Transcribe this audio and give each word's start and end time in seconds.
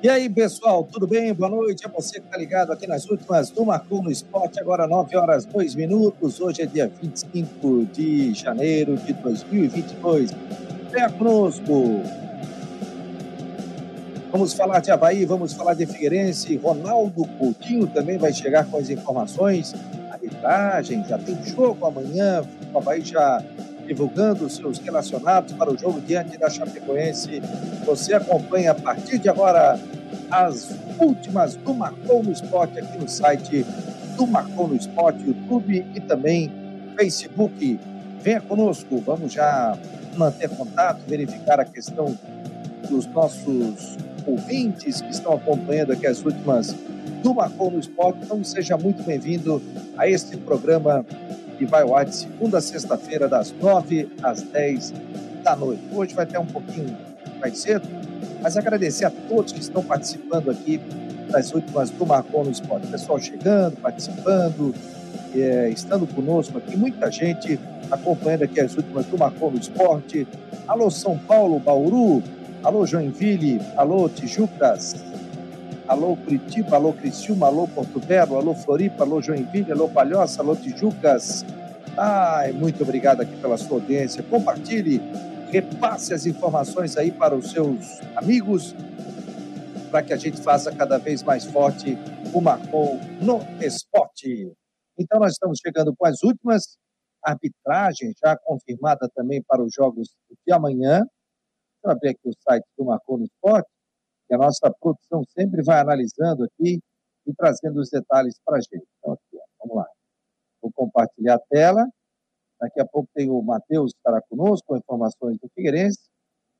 E 0.00 0.08
aí, 0.08 0.28
pessoal, 0.28 0.84
tudo 0.84 1.08
bem? 1.08 1.34
Boa 1.34 1.50
noite. 1.50 1.84
É 1.84 1.88
você 1.88 2.20
que 2.20 2.26
está 2.26 2.38
ligado 2.38 2.70
aqui 2.70 2.86
nas 2.86 3.10
últimas 3.10 3.50
do 3.50 3.66
Marcou 3.66 4.00
no 4.00 4.12
Esporte, 4.12 4.60
agora 4.60 4.86
9 4.86 5.16
horas 5.16 5.44
2 5.44 5.74
minutos. 5.74 6.40
Hoje 6.40 6.62
é 6.62 6.66
dia 6.66 6.88
25 7.02 7.84
de 7.86 8.32
janeiro 8.32 8.96
de 8.96 9.12
2022. 9.12 10.30
Venha 10.92 11.10
conosco. 11.10 12.00
Vamos 14.30 14.52
falar 14.52 14.78
de 14.78 14.92
Havaí, 14.92 15.24
vamos 15.24 15.52
falar 15.52 15.74
de 15.74 15.84
Figueirense. 15.84 16.54
Ronaldo 16.58 17.24
Coutinho 17.36 17.88
também 17.88 18.18
vai 18.18 18.32
chegar 18.32 18.66
com 18.66 18.76
as 18.76 18.90
informações. 18.90 19.74
Arbitragem, 20.12 21.04
já 21.08 21.18
tem 21.18 21.44
jogo 21.44 21.84
amanhã. 21.84 22.44
O 22.72 22.78
Havaí 22.78 23.00
já 23.00 23.42
divulgando 23.88 24.48
seus 24.50 24.78
relacionados 24.78 25.54
para 25.54 25.72
o 25.72 25.76
jogo 25.76 26.00
diante 26.02 26.36
da 26.36 26.50
Chapecoense. 26.50 27.40
Você 27.86 28.12
acompanha 28.14 28.72
a 28.72 28.74
partir 28.74 29.18
de 29.18 29.30
agora 29.30 29.80
as 30.30 30.68
últimas 31.00 31.56
do 31.56 31.72
Marcou 31.72 32.22
no 32.22 32.30
Esporte 32.30 32.78
aqui 32.78 32.98
no 32.98 33.08
site 33.08 33.64
do 34.14 34.26
Marcou 34.26 34.68
no 34.68 34.76
Esporte, 34.76 35.24
YouTube 35.26 35.86
e 35.94 36.00
também 36.00 36.52
Facebook. 36.96 37.80
Venha 38.20 38.40
conosco, 38.42 39.00
vamos 39.00 39.32
já 39.32 39.78
manter 40.16 40.50
contato, 40.50 41.00
verificar 41.06 41.58
a 41.58 41.64
questão 41.64 42.16
dos 42.90 43.06
nossos 43.06 43.96
ouvintes 44.26 45.00
que 45.00 45.10
estão 45.10 45.32
acompanhando 45.32 45.92
aqui 45.92 46.06
as 46.06 46.22
últimas 46.22 46.74
do 47.22 47.34
Marcou 47.34 47.70
no 47.70 47.78
Esporte. 47.78 48.18
Então 48.22 48.44
seja 48.44 48.76
muito 48.76 49.02
bem-vindo 49.02 49.62
a 49.96 50.06
este 50.08 50.36
programa 50.36 51.06
que 51.58 51.66
vai 51.66 51.82
ao 51.82 51.94
ar 51.96 52.04
de 52.04 52.14
segunda 52.14 52.58
a 52.58 52.60
sexta-feira, 52.60 53.28
das 53.28 53.52
nove 53.52 54.08
às 54.22 54.42
dez 54.42 54.94
da 55.42 55.56
noite. 55.56 55.82
Hoje 55.92 56.14
vai 56.14 56.24
ter 56.24 56.38
um 56.38 56.46
pouquinho 56.46 56.96
mais 57.40 57.58
cedo, 57.58 57.86
mas 58.40 58.56
agradecer 58.56 59.04
a 59.04 59.10
todos 59.10 59.52
que 59.52 59.60
estão 59.60 59.82
participando 59.82 60.50
aqui 60.50 60.80
das 61.28 61.52
últimas 61.52 61.90
do 61.90 62.06
Marcon 62.06 62.44
no 62.44 62.50
Esporte. 62.50 62.86
Pessoal 62.86 63.20
chegando, 63.20 63.76
participando, 63.76 64.74
é, 65.34 65.68
estando 65.68 66.06
conosco 66.06 66.56
aqui, 66.58 66.76
muita 66.76 67.10
gente 67.10 67.58
acompanhando 67.90 68.44
aqui 68.44 68.60
as 68.60 68.76
últimas 68.76 69.04
do 69.06 69.18
Marcon 69.18 69.50
no 69.50 69.58
Esporte. 69.58 70.26
Alô 70.66 70.90
São 70.90 71.18
Paulo, 71.18 71.58
Bauru, 71.58 72.22
alô 72.62 72.86
Joinville, 72.86 73.60
alô 73.76 74.08
Tijucas, 74.08 74.96
alô 75.86 76.16
Curitiba, 76.16 76.76
alô 76.76 76.92
Criciúma, 76.92 77.46
alô 77.46 77.66
Porto 77.66 78.00
Belo, 78.00 78.36
alô 78.36 78.54
Floripa, 78.54 79.04
alô 79.04 79.20
Joinville, 79.20 79.72
alô 79.72 79.88
Palhoça, 79.88 80.42
alô 80.42 80.54
Tijucas. 80.54 81.44
Ai, 82.00 82.52
muito 82.52 82.80
obrigado 82.84 83.22
aqui 83.22 83.36
pela 83.40 83.56
sua 83.58 83.80
audiência. 83.80 84.22
Compartilhe, 84.22 85.00
repasse 85.50 86.14
as 86.14 86.26
informações 86.26 86.96
aí 86.96 87.10
para 87.10 87.34
os 87.34 87.50
seus 87.50 88.00
amigos, 88.14 88.72
para 89.90 90.04
que 90.04 90.12
a 90.12 90.16
gente 90.16 90.40
faça 90.40 90.70
cada 90.70 90.96
vez 90.96 91.24
mais 91.24 91.44
forte 91.44 91.98
o 92.32 92.40
Marcou 92.40 93.00
no 93.20 93.40
esporte. 93.60 94.52
Então, 94.96 95.18
nós 95.18 95.32
estamos 95.32 95.58
chegando 95.60 95.92
com 95.96 96.06
as 96.06 96.22
últimas 96.22 96.78
arbitragens 97.20 98.14
já 98.24 98.36
confirmada 98.44 99.08
também 99.12 99.42
para 99.42 99.60
os 99.60 99.72
jogos 99.74 100.14
de 100.46 100.52
amanhã. 100.52 100.98
Deixa 101.00 101.84
eu 101.84 101.90
abrir 101.90 102.10
aqui 102.10 102.28
o 102.28 102.32
site 102.48 102.64
do 102.78 102.84
Marcou 102.84 103.18
no 103.18 103.24
Esporte 103.24 103.68
que 104.28 104.34
a 104.34 104.38
nossa 104.38 104.72
produção 104.80 105.24
sempre 105.36 105.64
vai 105.64 105.80
analisando 105.80 106.44
aqui 106.44 106.78
e 107.26 107.34
trazendo 107.34 107.80
os 107.80 107.90
detalhes 107.90 108.38
para 108.44 108.58
a 108.58 108.60
gente. 108.60 108.86
Então, 108.98 109.14
aqui, 109.14 109.36
ó, 109.36 109.66
vamos 109.66 109.76
lá. 109.78 109.86
Vou 110.68 110.86
compartilhar 110.86 111.36
a 111.36 111.38
tela. 111.38 111.86
Daqui 112.60 112.80
a 112.80 112.86
pouco 112.86 113.08
tem 113.14 113.30
o 113.30 113.40
Matheus 113.40 113.92
estará 113.94 114.20
conosco 114.22 114.66
com 114.66 114.76
informações 114.76 115.38
do 115.38 115.48
Figueirense. 115.54 116.00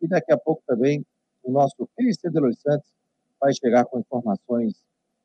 E 0.00 0.08
daqui 0.08 0.32
a 0.32 0.38
pouco 0.38 0.62
também 0.66 1.04
o 1.42 1.50
nosso 1.50 1.88
Cristian 1.96 2.30
de 2.30 2.40
Los 2.40 2.60
Santos 2.60 2.88
vai 3.40 3.52
chegar 3.52 3.84
com 3.84 3.98
informações 3.98 4.74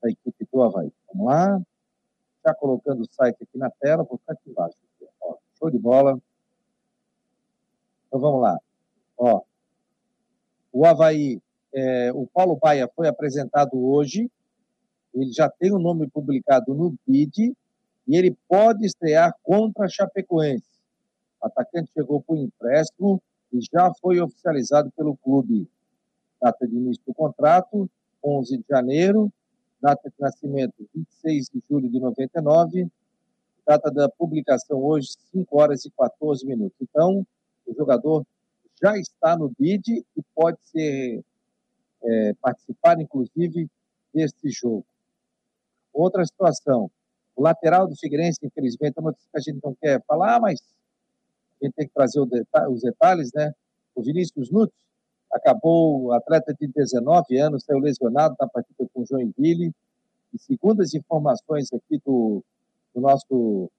da 0.02 0.10
equipe 0.10 0.48
do 0.52 0.62
Havaí. 0.62 0.92
Vamos 1.08 1.28
lá. 1.28 1.62
Já 2.46 2.54
colocando 2.54 3.02
o 3.02 3.14
site 3.14 3.44
aqui 3.44 3.58
na 3.58 3.70
tela, 3.70 4.04
vou 4.04 4.18
ficar 4.18 4.34
aqui 4.34 4.50
embaixo. 4.50 4.78
Ó, 5.22 5.38
show 5.58 5.70
de 5.72 5.80
bola. 5.80 6.20
Então 8.08 8.20
vamos 8.20 8.42
lá. 8.42 8.58
Ó, 9.18 9.42
o 10.72 10.86
Havaí 10.86 11.40
é, 11.74 12.12
o 12.14 12.28
Paulo 12.28 12.56
Baia 12.56 12.90
foi 12.96 13.08
apresentado 13.08 13.84
hoje, 13.84 14.30
ele 15.14 15.32
já 15.32 15.50
tem 15.50 15.72
o 15.72 15.80
nome 15.80 16.08
publicado 16.08 16.74
no 16.74 16.96
BID 17.08 17.56
e 18.08 18.16
ele 18.16 18.36
pode 18.48 18.86
estrear 18.86 19.34
contra 19.44 19.86
a 19.86 19.90
Chapecoense. 19.90 20.68
O 21.42 21.48
atacante 21.48 21.92
chegou 21.94 22.22
por 22.22 22.38
empréstimo 22.38 23.22
e 23.52 23.60
já 23.62 23.94
foi 24.02 24.20
oficializado 24.20 24.92
pelo 24.92 25.16
clube. 25.18 25.68
Data 26.42 26.68
de 26.68 26.76
início 26.76 27.04
do 27.06 27.14
contrato, 27.14 27.90
11 28.24 28.58
de 28.58 28.66
janeiro. 28.70 29.32
Data 29.82 30.10
de 30.10 30.16
nascimento, 30.20 30.74
26 30.96 31.50
de 31.50 31.64
julho 31.70 31.90
de 31.90 32.00
99. 32.00 32.88
Data 33.66 33.92
da 33.92 34.10
publicação 34.10 34.82
hoje, 34.84 35.10
5 35.32 35.58
horas 35.58 35.86
e 35.86 35.92
14 35.92 36.46
minutos. 36.46 36.78
Então, 36.82 37.26
o 37.66 37.74
jogador 37.74 38.26
já 38.82 38.98
está 38.98 39.38
no 39.38 39.52
BID 39.58 40.06
e 40.18 40.24
pode 40.36 40.58
ser 40.64 41.24
é, 42.04 42.34
participar, 42.42 43.00
inclusive, 43.00 43.70
deste 44.14 44.50
jogo. 44.50 44.86
Outra 45.94 46.26
situação, 46.26 46.90
o 47.36 47.42
lateral 47.42 47.88
do 47.88 47.96
Figueirense, 47.96 48.40
infelizmente, 48.44 48.96
é 48.98 49.02
uma 49.02 49.12
notícia 49.12 49.30
que 49.32 49.38
a 49.38 49.42
gente 49.42 49.64
não 49.64 49.76
quer 49.76 50.04
falar, 50.06 50.40
mas 50.40 50.60
a 51.62 51.66
gente 51.66 51.76
tem 51.76 51.88
que 51.88 51.94
trazer 51.94 52.20
os 52.20 52.82
detalhes, 52.82 53.32
né? 53.34 53.54
O 53.96 54.02
Vinícius 54.02 54.50
Nunes 54.50 54.74
acabou, 55.32 56.12
atleta 56.14 56.54
de 56.54 56.68
19 56.68 57.38
anos, 57.38 57.64
saiu 57.64 57.80
lesionado 57.80 58.36
na 58.40 58.48
partida 58.48 58.88
com 58.94 59.02
o 59.02 59.06
Joinville, 59.06 59.74
e 60.34 60.40
segundo 60.40 60.82
as 60.82 60.94
informações 60.94 61.72
aqui 61.74 62.00
do, 62.06 62.44
do 62.94 63.02
nosso 63.02 63.70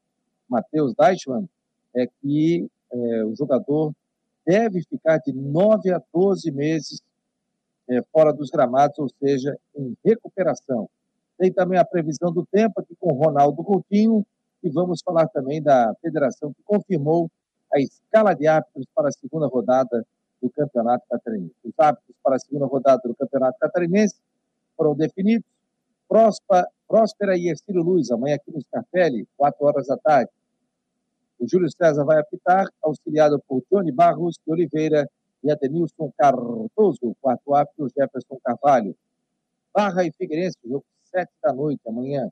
Matheus 0.49 0.95
Deichmann, 0.95 1.49
é 1.95 2.07
que 2.07 2.69
é, 2.93 3.25
o 3.25 3.35
jogador 3.35 3.93
deve 4.47 4.83
ficar 4.83 5.19
de 5.19 5.33
9 5.33 5.93
a 5.93 6.03
12 6.13 6.51
meses 6.51 7.03
é, 7.89 8.03
fora 8.13 8.33
dos 8.33 8.51
gramados, 8.51 8.99
ou 8.99 9.09
seja, 9.09 9.57
em 9.77 9.97
recuperação. 10.05 10.89
Tem 11.39 11.53
também 11.53 11.79
a 11.79 11.85
previsão 11.85 12.33
do 12.33 12.47
tempo 12.47 12.81
aqui 12.81 12.95
com 12.99 13.13
Ronaldo 13.13 13.63
Coutinho 13.65 14.25
e 14.63 14.71
vamos 14.71 15.01
falar 15.05 15.29
também 15.29 15.63
da 15.63 15.95
federação 16.01 16.53
que 16.53 16.63
confirmou 16.65 17.31
a 17.73 17.81
escala 17.81 18.35
de 18.35 18.47
árbitros 18.47 18.87
para 18.95 19.09
a 19.09 19.13
segunda 19.13 19.47
rodada 19.47 20.07
do 20.41 20.49
Campeonato 20.51 21.05
Catarinense. 21.11 21.55
Os 21.65 21.73
árbitros 21.79 22.17
para 22.23 22.37
a 22.37 22.39
segunda 22.39 22.67
rodada 22.67 23.03
do 23.05 23.15
Campeonato 23.15 23.59
Catarinense 23.59 24.17
foram 24.77 24.95
definidos. 24.95 25.47
Próspera, 26.09 26.69
Próspera 26.87 27.37
e 27.37 27.51
Estilo 27.51 27.83
Luz, 27.83 28.11
amanhã 28.11 28.37
aqui 28.37 28.53
no 28.53 28.61
Scarpelli, 28.61 29.27
4 29.37 29.67
horas 29.67 29.87
da 29.87 29.97
tarde. 29.97 30.31
O 31.39 31.49
Júlio 31.49 31.69
César 31.71 32.05
vai 32.05 32.21
apitar, 32.21 32.67
auxiliado 32.83 33.43
por 33.49 33.63
Johnny 33.71 33.91
Barros 33.91 34.37
de 34.47 34.53
Oliveira 34.53 35.09
e 35.43 35.51
Adenilson 35.51 36.13
Cardoso, 36.17 37.17
quarto 37.21 37.55
árbitro 37.55 37.89
Jefferson 37.89 38.39
Carvalho. 38.45 38.95
Barra 39.75 40.05
e 40.05 40.13
Figueirense, 40.13 40.57
jogo 40.65 40.85
sete 41.15 41.33
da 41.41 41.53
noite, 41.53 41.81
amanhã. 41.87 42.29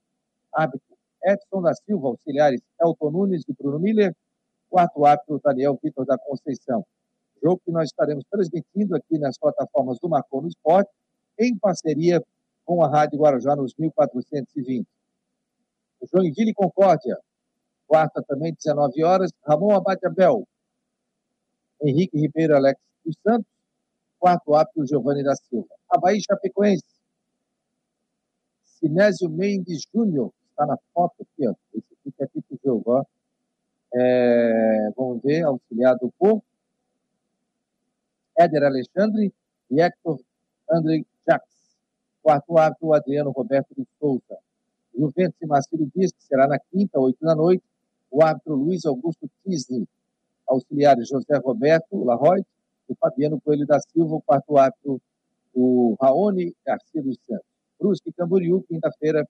Árbitro 0.52 0.96
Edson 1.24 1.62
da 1.62 1.72
Silva, 1.72 2.08
auxiliares 2.08 2.60
Elton 2.80 3.10
Nunes 3.12 3.44
e 3.48 3.52
Bruno 3.52 3.78
Miller, 3.78 4.14
quarto 4.68 5.04
árbitro 5.04 5.40
Daniel 5.42 5.78
Vitor 5.80 6.04
da 6.04 6.18
Conceição. 6.18 6.84
Jogo 7.42 7.60
que 7.64 7.70
nós 7.70 7.84
estaremos 7.84 8.24
transmitindo 8.28 8.96
aqui 8.96 9.18
nas 9.18 9.38
plataformas 9.38 9.98
do 10.00 10.08
Marcou 10.08 10.42
no 10.42 10.48
Esporte, 10.48 10.90
em 11.38 11.56
parceria 11.56 12.20
com 12.64 12.82
a 12.82 12.88
Rádio 12.88 13.20
Guarujá 13.20 13.54
nos 13.54 13.72
1420. 13.78 14.86
O 16.00 16.06
Joinville 16.06 16.52
Concórdia, 16.52 17.16
quarta 17.86 18.22
também, 18.26 18.52
19 18.54 19.04
horas, 19.04 19.30
Ramon 19.46 19.74
Abate 19.76 20.06
Abel, 20.06 20.46
Henrique 21.80 22.18
Ribeiro 22.18 22.56
Alex 22.56 22.80
dos 23.04 23.16
Santos, 23.22 23.46
quarto 24.18 24.54
árbitro 24.54 24.86
Giovanni 24.86 25.22
da 25.22 25.34
Silva. 25.36 25.74
Havaí 25.88 26.20
Chapecoense. 26.20 26.91
Sinésio 28.82 29.30
Mendes 29.30 29.86
Júnior, 29.94 30.32
está 30.50 30.66
na 30.66 30.76
foto 30.92 31.14
aqui, 31.22 31.46
ó. 31.46 31.54
Esse 31.72 31.86
aqui 32.04 32.14
é 32.18 32.26
tipo 32.26 32.58
jogo, 32.64 32.82
ó. 32.86 33.04
É, 33.94 34.90
vamos 34.96 35.22
ver, 35.22 35.44
auxiliado 35.44 36.12
por 36.18 36.42
Éder 38.36 38.64
Alexandre 38.64 39.32
e 39.70 39.80
Hector 39.80 40.18
André 40.68 41.04
Jacques. 41.24 41.76
Quarto 42.22 42.58
árbitro, 42.58 42.92
Adriano 42.92 43.30
Roberto 43.30 43.72
de 43.76 43.86
Souza. 44.00 44.38
Juventus 44.92 45.40
e 45.40 45.46
Marcelo 45.46 45.88
diz 45.94 46.12
que 46.12 46.24
será 46.24 46.48
na 46.48 46.58
quinta, 46.58 46.98
oito 46.98 47.24
da 47.24 47.34
noite, 47.36 47.62
o 48.10 48.22
árbitro 48.22 48.56
Luiz 48.56 48.84
Augusto 48.84 49.30
Tisney. 49.44 49.86
Auxiliares 50.48 51.08
José 51.08 51.36
Roberto 51.38 52.02
Larroy 52.02 52.44
o 52.88 52.96
Fabiano 52.96 53.40
Coelho 53.40 53.66
da 53.66 53.80
Silva, 53.80 54.16
o 54.16 54.22
quarto 54.22 54.58
ato, 54.58 55.00
o 55.54 55.96
Raoni 56.00 56.54
Garcia 56.64 57.02
dos 57.02 57.18
Santos. 57.26 57.51
Brusque 57.82 58.12
Camboriú, 58.12 58.62
quinta-feira, 58.62 59.26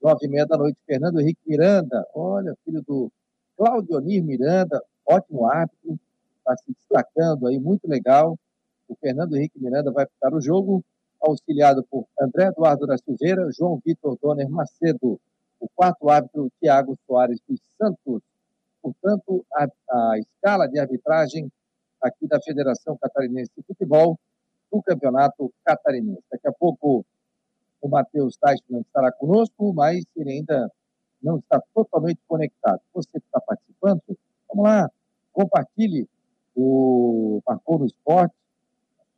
nove 0.00 0.24
e 0.24 0.28
meia 0.28 0.46
da 0.46 0.56
noite, 0.56 0.80
Fernando 0.86 1.20
Henrique 1.20 1.40
Miranda, 1.44 2.06
olha, 2.14 2.54
filho 2.64 2.80
do 2.86 3.10
Claudionir 3.56 4.22
Miranda, 4.22 4.80
ótimo 5.04 5.44
árbitro, 5.46 5.98
está 6.38 6.56
se 6.56 6.72
destacando 6.72 7.48
aí, 7.48 7.58
muito 7.58 7.88
legal. 7.88 8.38
O 8.88 8.94
Fernando 8.94 9.36
Henrique 9.36 9.60
Miranda 9.60 9.90
vai 9.90 10.06
ficar 10.06 10.32
o 10.32 10.40
jogo. 10.40 10.84
auxiliado 11.20 11.84
por 11.90 12.06
André 12.18 12.46
Eduardo 12.46 12.86
da 12.86 12.96
Silveira, 12.96 13.50
João 13.52 13.80
Vitor 13.84 14.16
Donner 14.22 14.48
Macedo. 14.48 15.20
O 15.58 15.68
quarto 15.74 16.08
árbitro, 16.08 16.50
Tiago 16.60 16.96
Soares 17.06 17.40
dos 17.46 17.60
Santos. 17.76 18.22
Portanto, 18.80 19.44
a, 19.52 19.66
a 19.90 20.18
escala 20.18 20.66
de 20.66 20.78
arbitragem 20.78 21.50
aqui 22.00 22.26
da 22.26 22.40
Federação 22.40 22.96
Catarinense 22.96 23.50
de 23.54 23.62
Futebol 23.64 24.18
do 24.72 24.80
Campeonato 24.80 25.52
Catarinense. 25.64 26.22
Daqui 26.32 26.48
a 26.48 26.52
pouco 26.52 27.04
o 27.80 27.88
Matheus 27.88 28.36
Teichmann 28.36 28.82
estará 28.82 29.10
conosco, 29.12 29.72
mas 29.72 30.04
ele 30.16 30.30
ainda 30.30 30.70
não 31.22 31.38
está 31.38 31.60
totalmente 31.74 32.20
conectado. 32.26 32.80
Você 32.94 33.12
que 33.12 33.26
está 33.26 33.40
participando, 33.40 34.02
vamos 34.48 34.64
lá, 34.64 34.90
compartilhe 35.32 36.08
o 36.54 37.40
Marcou 37.46 37.78
no 37.78 37.86
Esporte. 37.86 38.34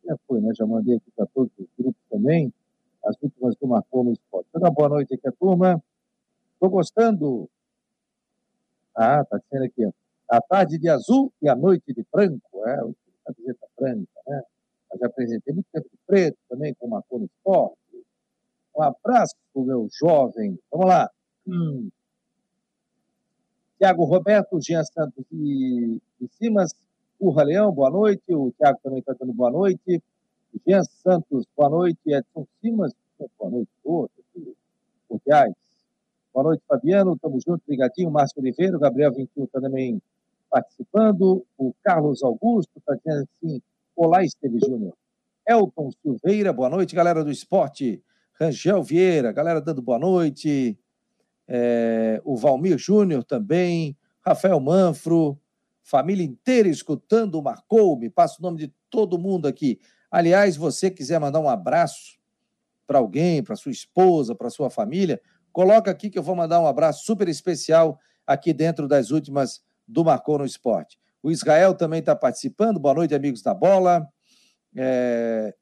Já 0.04 0.16
foi, 0.26 0.40
né? 0.40 0.52
Já 0.54 0.66
mandei 0.66 0.96
aqui 0.96 1.10
para 1.14 1.26
todos 1.26 1.52
os 1.58 1.66
grupos 1.78 2.02
também, 2.10 2.52
as 3.04 3.16
últimas 3.22 3.54
do 3.56 3.66
Marcou 3.66 4.04
no 4.04 4.12
Esporte. 4.12 4.48
Toda 4.52 4.70
boa 4.70 4.88
noite 4.88 5.14
aqui 5.14 5.28
a 5.28 5.32
turma. 5.32 5.82
Estou 6.54 6.70
gostando. 6.70 7.48
Ah, 8.94 9.24
tá 9.24 9.38
dizendo 9.38 9.64
aqui, 9.64 9.86
ó. 9.86 9.92
A 10.28 10.40
tarde 10.40 10.78
de 10.78 10.88
azul 10.88 11.32
e 11.42 11.48
a 11.48 11.54
noite 11.54 11.92
de 11.92 12.04
branco, 12.10 12.66
é, 12.66 12.74
a 12.74 13.32
camiseta 13.32 13.66
branca, 13.78 14.20
né? 14.26 14.42
Eu 14.92 14.98
já 14.98 15.06
apresentei 15.06 15.54
muito 15.54 15.66
tempo 15.72 15.88
de 15.90 15.98
preto 16.06 16.38
também, 16.48 16.74
com 16.74 16.88
Marcou 16.88 17.18
no 17.18 17.26
Esporte. 17.26 17.81
Um 18.74 18.82
abraço, 18.82 19.34
meu 19.54 19.88
jovem. 19.92 20.58
Vamos 20.70 20.86
lá. 20.86 21.10
Hum. 21.46 21.88
Tiago 23.78 24.04
Roberto, 24.04 24.60
Jean 24.60 24.84
Santos 24.84 25.24
e, 25.32 26.00
e 26.20 26.28
Simas, 26.38 26.72
Urra 27.20 27.42
Leão, 27.42 27.72
boa 27.72 27.90
noite. 27.90 28.22
O 28.30 28.52
Tiago 28.52 28.78
também 28.82 29.00
está 29.00 29.12
dando 29.18 29.32
boa 29.32 29.50
noite. 29.50 30.02
Jean 30.66 30.84
Santos, 30.84 31.46
boa 31.56 31.68
noite. 31.68 31.98
Edson 32.06 32.46
Simas, 32.60 32.92
boa 33.38 33.50
noite. 33.50 33.70
Cordiais. 35.08 35.54
Boa 36.32 36.44
noite, 36.44 36.62
Fabiano. 36.66 37.14
Estamos 37.14 37.44
juntos, 37.44 37.66
ligadinho. 37.68 38.10
Márcio 38.10 38.40
Oliveira, 38.40 38.76
o 38.76 38.80
Gabriel 38.80 39.12
21 39.12 39.44
está 39.44 39.60
também 39.60 40.00
participando. 40.50 41.44
O 41.58 41.74
Carlos 41.82 42.22
Augusto 42.22 42.70
está 42.78 42.94
dizendo 42.94 43.22
assim: 43.22 43.62
Olá, 43.96 44.24
Esteve 44.24 44.58
Júnior. 44.58 44.94
Elton 45.46 45.90
Silveira, 46.00 46.52
boa 46.52 46.70
noite, 46.70 46.94
galera 46.94 47.24
do 47.24 47.30
esporte. 47.30 48.02
Rangel 48.42 48.82
Vieira, 48.82 49.30
galera 49.30 49.60
dando 49.60 49.80
boa 49.80 50.00
noite. 50.00 50.76
É, 51.46 52.20
o 52.24 52.36
Valmir 52.36 52.76
Júnior 52.76 53.22
também. 53.22 53.96
Rafael 54.20 54.58
Manfro, 54.58 55.38
família 55.80 56.24
inteira 56.24 56.68
escutando 56.68 57.36
o 57.36 57.42
Marcou. 57.42 57.96
Me 57.96 58.10
passa 58.10 58.40
o 58.40 58.42
nome 58.42 58.58
de 58.58 58.74
todo 58.90 59.16
mundo 59.16 59.46
aqui. 59.46 59.78
Aliás, 60.10 60.56
você 60.56 60.90
quiser 60.90 61.20
mandar 61.20 61.38
um 61.38 61.48
abraço 61.48 62.18
para 62.84 62.98
alguém, 62.98 63.44
para 63.44 63.54
sua 63.54 63.70
esposa, 63.70 64.34
para 64.34 64.50
sua 64.50 64.68
família, 64.68 65.20
coloca 65.52 65.90
aqui 65.90 66.10
que 66.10 66.18
eu 66.18 66.22
vou 66.22 66.34
mandar 66.34 66.60
um 66.60 66.66
abraço 66.66 67.04
super 67.04 67.28
especial 67.28 67.98
aqui 68.26 68.52
dentro 68.52 68.88
das 68.88 69.12
últimas 69.12 69.62
do 69.86 70.04
Marcou 70.04 70.38
no 70.38 70.44
Esporte. 70.44 70.98
O 71.22 71.30
Israel 71.30 71.74
também 71.74 72.00
está 72.00 72.16
participando. 72.16 72.80
Boa 72.80 72.94
noite, 72.94 73.14
amigos 73.14 73.40
da 73.40 73.54
bola. 73.54 74.04
É... 74.76 75.54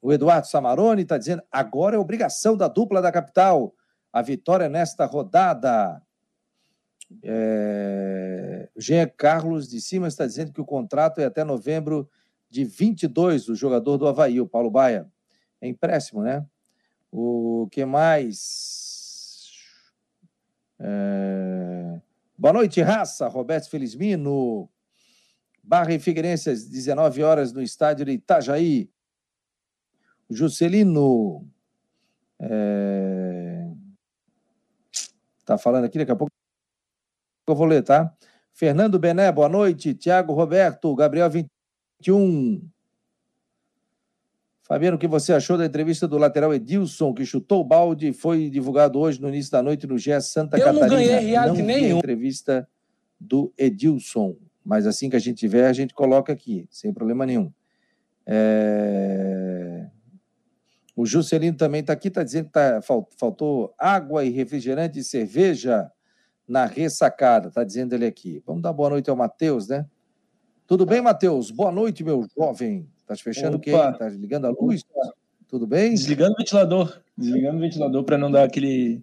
O 0.00 0.12
Eduardo 0.12 0.46
Samaroni 0.46 1.02
está 1.02 1.18
dizendo: 1.18 1.42
agora 1.50 1.96
é 1.96 1.98
obrigação 1.98 2.56
da 2.56 2.68
dupla 2.68 3.02
da 3.02 3.12
capital. 3.12 3.74
A 4.12 4.22
vitória 4.22 4.68
nesta 4.68 5.06
rodada. 5.06 6.02
É... 7.22 8.68
Jean 8.76 9.08
Carlos 9.16 9.68
de 9.68 9.80
Cima 9.80 10.08
está 10.08 10.26
dizendo 10.26 10.52
que 10.52 10.60
o 10.60 10.64
contrato 10.64 11.20
é 11.20 11.24
até 11.24 11.44
novembro 11.44 12.08
de 12.48 12.64
22, 12.64 13.48
o 13.48 13.54
jogador 13.54 13.96
do 13.96 14.08
Havaí, 14.08 14.40
o 14.40 14.48
Paulo 14.48 14.70
Baia. 14.70 15.10
É 15.60 15.68
empréstimo, 15.68 16.22
né? 16.22 16.44
O 17.12 17.68
que 17.70 17.84
mais? 17.84 19.50
É... 20.78 22.00
Boa 22.36 22.54
noite, 22.54 22.80
raça. 22.80 23.28
Roberto 23.28 23.68
Felizmino. 23.68 24.68
Barra 25.62 25.92
e 25.92 25.98
Figueirense, 25.98 26.50
às 26.50 26.64
19 26.64 27.22
horas, 27.22 27.52
no 27.52 27.62
estádio 27.62 28.06
de 28.06 28.12
Itajaí. 28.12 28.90
Juscelino. 30.30 31.46
É... 32.40 33.70
Tá 35.44 35.58
falando 35.58 35.84
aqui, 35.84 35.98
daqui 35.98 36.12
a 36.12 36.16
pouco 36.16 36.30
eu 37.48 37.54
vou 37.54 37.66
ler, 37.66 37.82
tá? 37.82 38.14
Fernando 38.52 38.98
Bené, 38.98 39.32
boa 39.32 39.48
noite. 39.48 39.94
Tiago 39.94 40.32
Roberto, 40.32 40.94
Gabriel 40.94 41.28
21. 41.28 42.62
Fabiano, 44.62 44.96
o 44.96 45.00
que 45.00 45.08
você 45.08 45.32
achou 45.32 45.58
da 45.58 45.66
entrevista 45.66 46.06
do 46.06 46.16
lateral 46.16 46.54
Edilson, 46.54 47.12
que 47.12 47.26
chutou 47.26 47.62
o 47.62 47.64
balde, 47.64 48.12
foi 48.12 48.48
divulgado 48.48 49.00
hoje 49.00 49.20
no 49.20 49.28
início 49.28 49.50
da 49.50 49.60
noite 49.60 49.84
no 49.84 49.98
GE 49.98 50.20
Santa 50.20 50.56
eu 50.56 50.64
Catarina. 50.64 50.86
Eu 50.86 50.90
não 50.90 50.96
ganhei 50.96 51.18
reality 51.18 51.62
nenhum. 51.62 51.98
entrevista 51.98 52.68
do 53.18 53.52
Edilson, 53.58 54.36
mas 54.64 54.86
assim 54.86 55.10
que 55.10 55.16
a 55.16 55.18
gente 55.18 55.38
tiver, 55.38 55.66
a 55.66 55.72
gente 55.72 55.92
coloca 55.92 56.32
aqui, 56.32 56.68
sem 56.70 56.92
problema 56.92 57.26
nenhum. 57.26 57.52
É... 58.24 59.49
O 61.00 61.06
Juscelino 61.06 61.56
também 61.56 61.80
está 61.80 61.94
aqui, 61.94 62.08
está 62.08 62.22
dizendo 62.22 62.48
que 62.48 62.52
tá, 62.52 62.78
faltou 63.16 63.72
água 63.78 64.22
e 64.22 64.28
refrigerante 64.28 64.98
e 64.98 65.02
cerveja 65.02 65.90
na 66.46 66.66
ressacada, 66.66 67.48
está 67.48 67.64
dizendo 67.64 67.94
ele 67.94 68.04
aqui. 68.04 68.42
Vamos 68.46 68.60
dar 68.60 68.70
boa 68.70 68.90
noite 68.90 69.08
ao 69.08 69.16
Matheus, 69.16 69.66
né? 69.66 69.86
Tudo 70.66 70.84
bem, 70.84 71.00
Matheus? 71.00 71.50
Boa 71.50 71.72
noite, 71.72 72.04
meu 72.04 72.26
jovem. 72.36 72.86
Estás 72.98 73.22
fechando 73.22 73.56
o 73.56 73.60
quê? 73.60 73.70
Estás 73.70 74.14
ligando 74.14 74.44
a 74.44 74.50
luz? 74.50 74.84
Tudo 75.48 75.66
bem? 75.66 75.94
Desligando 75.94 76.34
o 76.34 76.36
ventilador. 76.36 77.00
Desligando 77.16 77.56
o 77.56 77.60
ventilador 77.60 78.04
para 78.04 78.18
não 78.18 78.30
dar 78.30 78.44
aquele. 78.44 79.02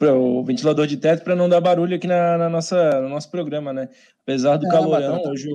O 0.00 0.42
ventilador 0.42 0.88
de 0.88 0.96
teto 0.96 1.22
para 1.22 1.36
não 1.36 1.48
dar 1.48 1.60
barulho 1.60 1.94
aqui 1.94 2.08
na, 2.08 2.36
na, 2.36 2.48
nossa, 2.48 3.00
no 3.00 3.08
nosso 3.08 3.30
programa, 3.30 3.72
né? 3.72 3.88
Apesar 4.22 4.56
do 4.56 4.66
é, 4.66 4.70
calorão, 4.70 5.22
tá 5.22 5.30
hoje, 5.30 5.48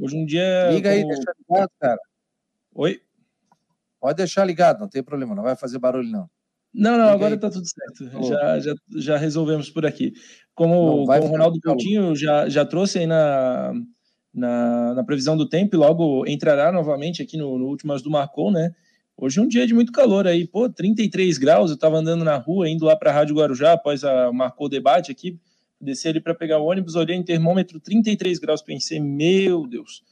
hoje 0.00 0.16
um 0.16 0.26
dia. 0.26 0.72
Liga 0.72 0.90
como... 0.90 1.00
aí, 1.00 1.06
deixa 1.06 1.32
ligado, 1.48 1.70
cara. 1.78 1.98
Oi? 2.74 3.00
Pode 4.02 4.16
deixar 4.16 4.44
ligado, 4.44 4.80
não 4.80 4.88
tem 4.88 5.00
problema, 5.00 5.32
não 5.32 5.44
vai 5.44 5.54
fazer 5.54 5.78
barulho, 5.78 6.08
não. 6.08 6.28
Não, 6.74 6.98
não, 6.98 7.04
Liga 7.04 7.12
agora 7.12 7.34
está 7.36 7.48
tudo 7.48 7.64
certo. 7.64 8.26
Já, 8.26 8.58
já, 8.58 8.74
já 8.96 9.16
resolvemos 9.16 9.70
por 9.70 9.86
aqui. 9.86 10.12
Como, 10.56 11.06
como 11.06 11.24
o 11.24 11.28
Ronaldo 11.28 11.60
Coutinho 11.60 12.16
já, 12.16 12.48
já 12.48 12.64
trouxe 12.64 12.98
aí 12.98 13.06
na, 13.06 13.72
na, 14.34 14.94
na, 14.94 15.04
previsão 15.04 15.36
do 15.36 15.48
tempo 15.48 15.76
e 15.76 15.78
logo 15.78 16.26
entrará 16.26 16.72
novamente 16.72 17.22
aqui 17.22 17.36
no, 17.36 17.56
no 17.56 17.66
Últimas 17.66 18.02
do 18.02 18.10
Marcou, 18.10 18.50
né? 18.50 18.74
Hoje 19.16 19.38
é 19.38 19.42
um 19.42 19.46
dia 19.46 19.68
de 19.68 19.72
muito 19.72 19.92
calor 19.92 20.26
aí, 20.26 20.48
pô, 20.48 20.68
33 20.68 21.38
graus. 21.38 21.70
Eu 21.70 21.76
estava 21.76 21.96
andando 21.96 22.24
na 22.24 22.36
rua, 22.36 22.68
indo 22.68 22.84
lá 22.84 22.96
para 22.96 23.12
a 23.12 23.14
Rádio 23.14 23.36
Guarujá 23.36 23.74
após 23.74 24.02
a 24.02 24.32
Marcou 24.32 24.68
debate 24.68 25.12
aqui, 25.12 25.38
desci 25.80 26.08
ali 26.08 26.20
para 26.20 26.34
pegar 26.34 26.58
o 26.58 26.64
ônibus, 26.64 26.96
olhei 26.96 27.14
em 27.14 27.22
termômetro 27.22 27.78
33 27.78 28.40
graus, 28.40 28.62
pensei, 28.62 28.98
meu 28.98 29.64
Deus. 29.64 30.02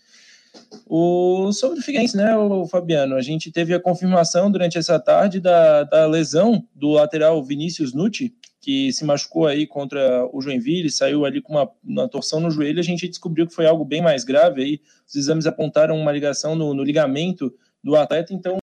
O, 0.86 1.52
sobre 1.52 1.78
o 1.78 1.82
Figueirense, 1.82 2.16
né, 2.16 2.36
o 2.36 2.66
Fabiano, 2.66 3.14
a 3.14 3.22
gente 3.22 3.52
teve 3.52 3.72
a 3.72 3.80
confirmação 3.80 4.50
durante 4.50 4.76
essa 4.76 4.98
tarde 4.98 5.38
da, 5.38 5.84
da 5.84 6.06
lesão 6.06 6.66
do 6.74 6.90
lateral 6.90 7.42
Vinícius 7.44 7.92
Nutti, 7.92 8.34
que 8.60 8.92
se 8.92 9.04
machucou 9.04 9.46
aí 9.46 9.66
contra 9.66 10.28
o 10.32 10.40
Joinville, 10.42 10.90
saiu 10.90 11.24
ali 11.24 11.40
com 11.40 11.54
uma, 11.54 11.70
uma, 11.82 12.08
torção 12.08 12.40
no 12.40 12.50
joelho, 12.50 12.78
a 12.78 12.82
gente 12.82 13.08
descobriu 13.08 13.46
que 13.46 13.54
foi 13.54 13.66
algo 13.66 13.84
bem 13.84 14.02
mais 14.02 14.22
grave 14.22 14.62
aí. 14.62 14.80
Os 15.08 15.14
exames 15.14 15.46
apontaram 15.46 15.96
uma 15.96 16.12
ligação 16.12 16.54
no, 16.54 16.74
no 16.74 16.82
ligamento 16.82 17.54
do 17.82 17.96
atleta, 17.96 18.34
então 18.34 18.58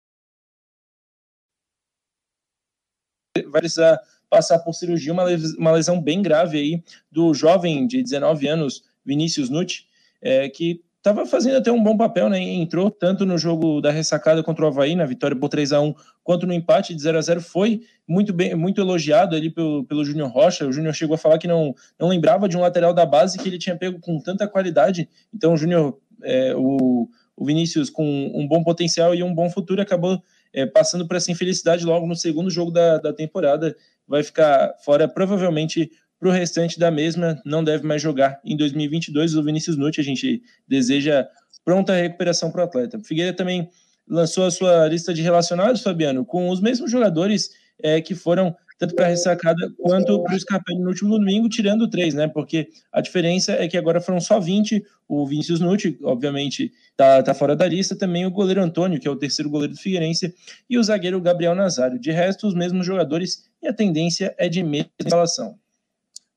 vai 3.50 3.60
precisar 3.60 4.00
passar 4.28 4.58
por 4.58 4.74
cirurgia, 4.74 5.12
uma, 5.12 5.24
uma 5.58 5.72
lesão 5.72 6.00
bem 6.00 6.20
grave 6.20 6.58
aí 6.58 6.82
do 7.10 7.32
jovem 7.32 7.86
de 7.86 8.02
19 8.02 8.48
anos, 8.48 8.82
Vinícius 9.04 9.48
Nutti, 9.48 9.86
é, 10.20 10.48
que 10.48 10.82
estava 11.04 11.26
fazendo 11.26 11.58
até 11.58 11.70
um 11.70 11.82
bom 11.82 11.98
papel, 11.98 12.30
né? 12.30 12.40
Entrou 12.40 12.90
tanto 12.90 13.26
no 13.26 13.36
jogo 13.36 13.78
da 13.82 13.90
ressacada 13.90 14.42
contra 14.42 14.64
o 14.64 14.68
Havaí, 14.68 14.96
na 14.96 15.04
vitória 15.04 15.36
por 15.36 15.50
3 15.50 15.70
a 15.74 15.80
1 15.82 15.94
quanto 16.22 16.46
no 16.46 16.54
empate 16.54 16.94
de 16.94 17.02
0 17.02 17.18
a 17.18 17.20
0 17.20 17.42
Foi 17.42 17.82
muito 18.08 18.32
bem, 18.32 18.54
muito 18.54 18.80
elogiado 18.80 19.36
ali 19.36 19.50
pelo, 19.50 19.84
pelo 19.84 20.02
Júnior 20.02 20.30
Rocha. 20.30 20.66
O 20.66 20.72
Júnior 20.72 20.94
chegou 20.94 21.14
a 21.14 21.18
falar 21.18 21.36
que 21.36 21.46
não, 21.46 21.74
não 22.00 22.08
lembrava 22.08 22.48
de 22.48 22.56
um 22.56 22.60
lateral 22.60 22.94
da 22.94 23.04
base 23.04 23.38
que 23.38 23.46
ele 23.46 23.58
tinha 23.58 23.76
pego 23.76 24.00
com 24.00 24.18
tanta 24.18 24.48
qualidade. 24.48 25.06
Então, 25.32 25.52
o 25.52 25.56
Júnior, 25.58 25.98
é, 26.22 26.54
o, 26.56 27.06
o 27.36 27.44
Vinícius, 27.44 27.90
com 27.90 28.32
um 28.34 28.48
bom 28.48 28.64
potencial 28.64 29.14
e 29.14 29.22
um 29.22 29.34
bom 29.34 29.50
futuro, 29.50 29.82
acabou 29.82 30.22
é, 30.54 30.64
passando 30.64 31.06
por 31.06 31.16
essa 31.16 31.30
infelicidade 31.30 31.84
logo 31.84 32.06
no 32.06 32.16
segundo 32.16 32.48
jogo 32.48 32.70
da, 32.70 32.96
da 32.96 33.12
temporada. 33.12 33.76
Vai 34.08 34.22
ficar 34.22 34.74
fora, 34.82 35.06
provavelmente, 35.06 35.90
para 36.24 36.30
o 36.30 36.32
restante 36.32 36.78
da 36.78 36.90
mesma, 36.90 37.38
não 37.44 37.62
deve 37.62 37.86
mais 37.86 38.00
jogar 38.00 38.40
em 38.42 38.56
2022. 38.56 39.34
O 39.34 39.42
Vinícius 39.42 39.76
Nutti, 39.76 40.00
a 40.00 40.04
gente 40.04 40.42
deseja 40.66 41.28
pronta 41.62 41.94
recuperação 41.94 42.50
para 42.50 42.62
o 42.62 42.64
atleta. 42.64 42.98
Figueira 43.04 43.34
também 43.34 43.68
lançou 44.08 44.46
a 44.46 44.50
sua 44.50 44.88
lista 44.88 45.12
de 45.12 45.20
relacionados, 45.20 45.82
Fabiano, 45.82 46.24
com 46.24 46.48
os 46.48 46.62
mesmos 46.62 46.90
jogadores 46.90 47.50
é, 47.82 48.00
que 48.00 48.14
foram 48.14 48.56
tanto 48.78 48.94
para 48.94 49.04
a 49.04 49.08
ressacada 49.08 49.70
quanto 49.78 50.22
para 50.22 50.34
o 50.34 50.40
Scarpelli 50.40 50.80
no 50.80 50.88
último 50.88 51.18
domingo, 51.18 51.46
tirando 51.46 51.90
três, 51.90 52.14
né? 52.14 52.26
Porque 52.26 52.68
a 52.90 53.02
diferença 53.02 53.52
é 53.52 53.68
que 53.68 53.76
agora 53.76 54.00
foram 54.00 54.18
só 54.18 54.40
20. 54.40 54.82
O 55.06 55.26
Vinícius 55.26 55.60
Nutti, 55.60 55.98
obviamente, 56.02 56.72
tá, 56.96 57.22
tá 57.22 57.34
fora 57.34 57.54
da 57.54 57.68
lista. 57.68 57.94
Também 57.94 58.24
o 58.24 58.30
goleiro 58.30 58.62
Antônio, 58.62 58.98
que 58.98 59.06
é 59.06 59.10
o 59.10 59.16
terceiro 59.16 59.50
goleiro 59.50 59.74
do 59.74 59.78
Figueirense, 59.78 60.34
e 60.70 60.78
o 60.78 60.82
zagueiro 60.82 61.20
Gabriel 61.20 61.54
Nazário. 61.54 61.98
De 61.98 62.10
resto, 62.10 62.46
os 62.46 62.54
mesmos 62.54 62.86
jogadores 62.86 63.50
e 63.62 63.68
a 63.68 63.74
tendência 63.74 64.34
é 64.38 64.48
de 64.48 64.62
mesma 64.62 64.90
escalação. 64.98 65.62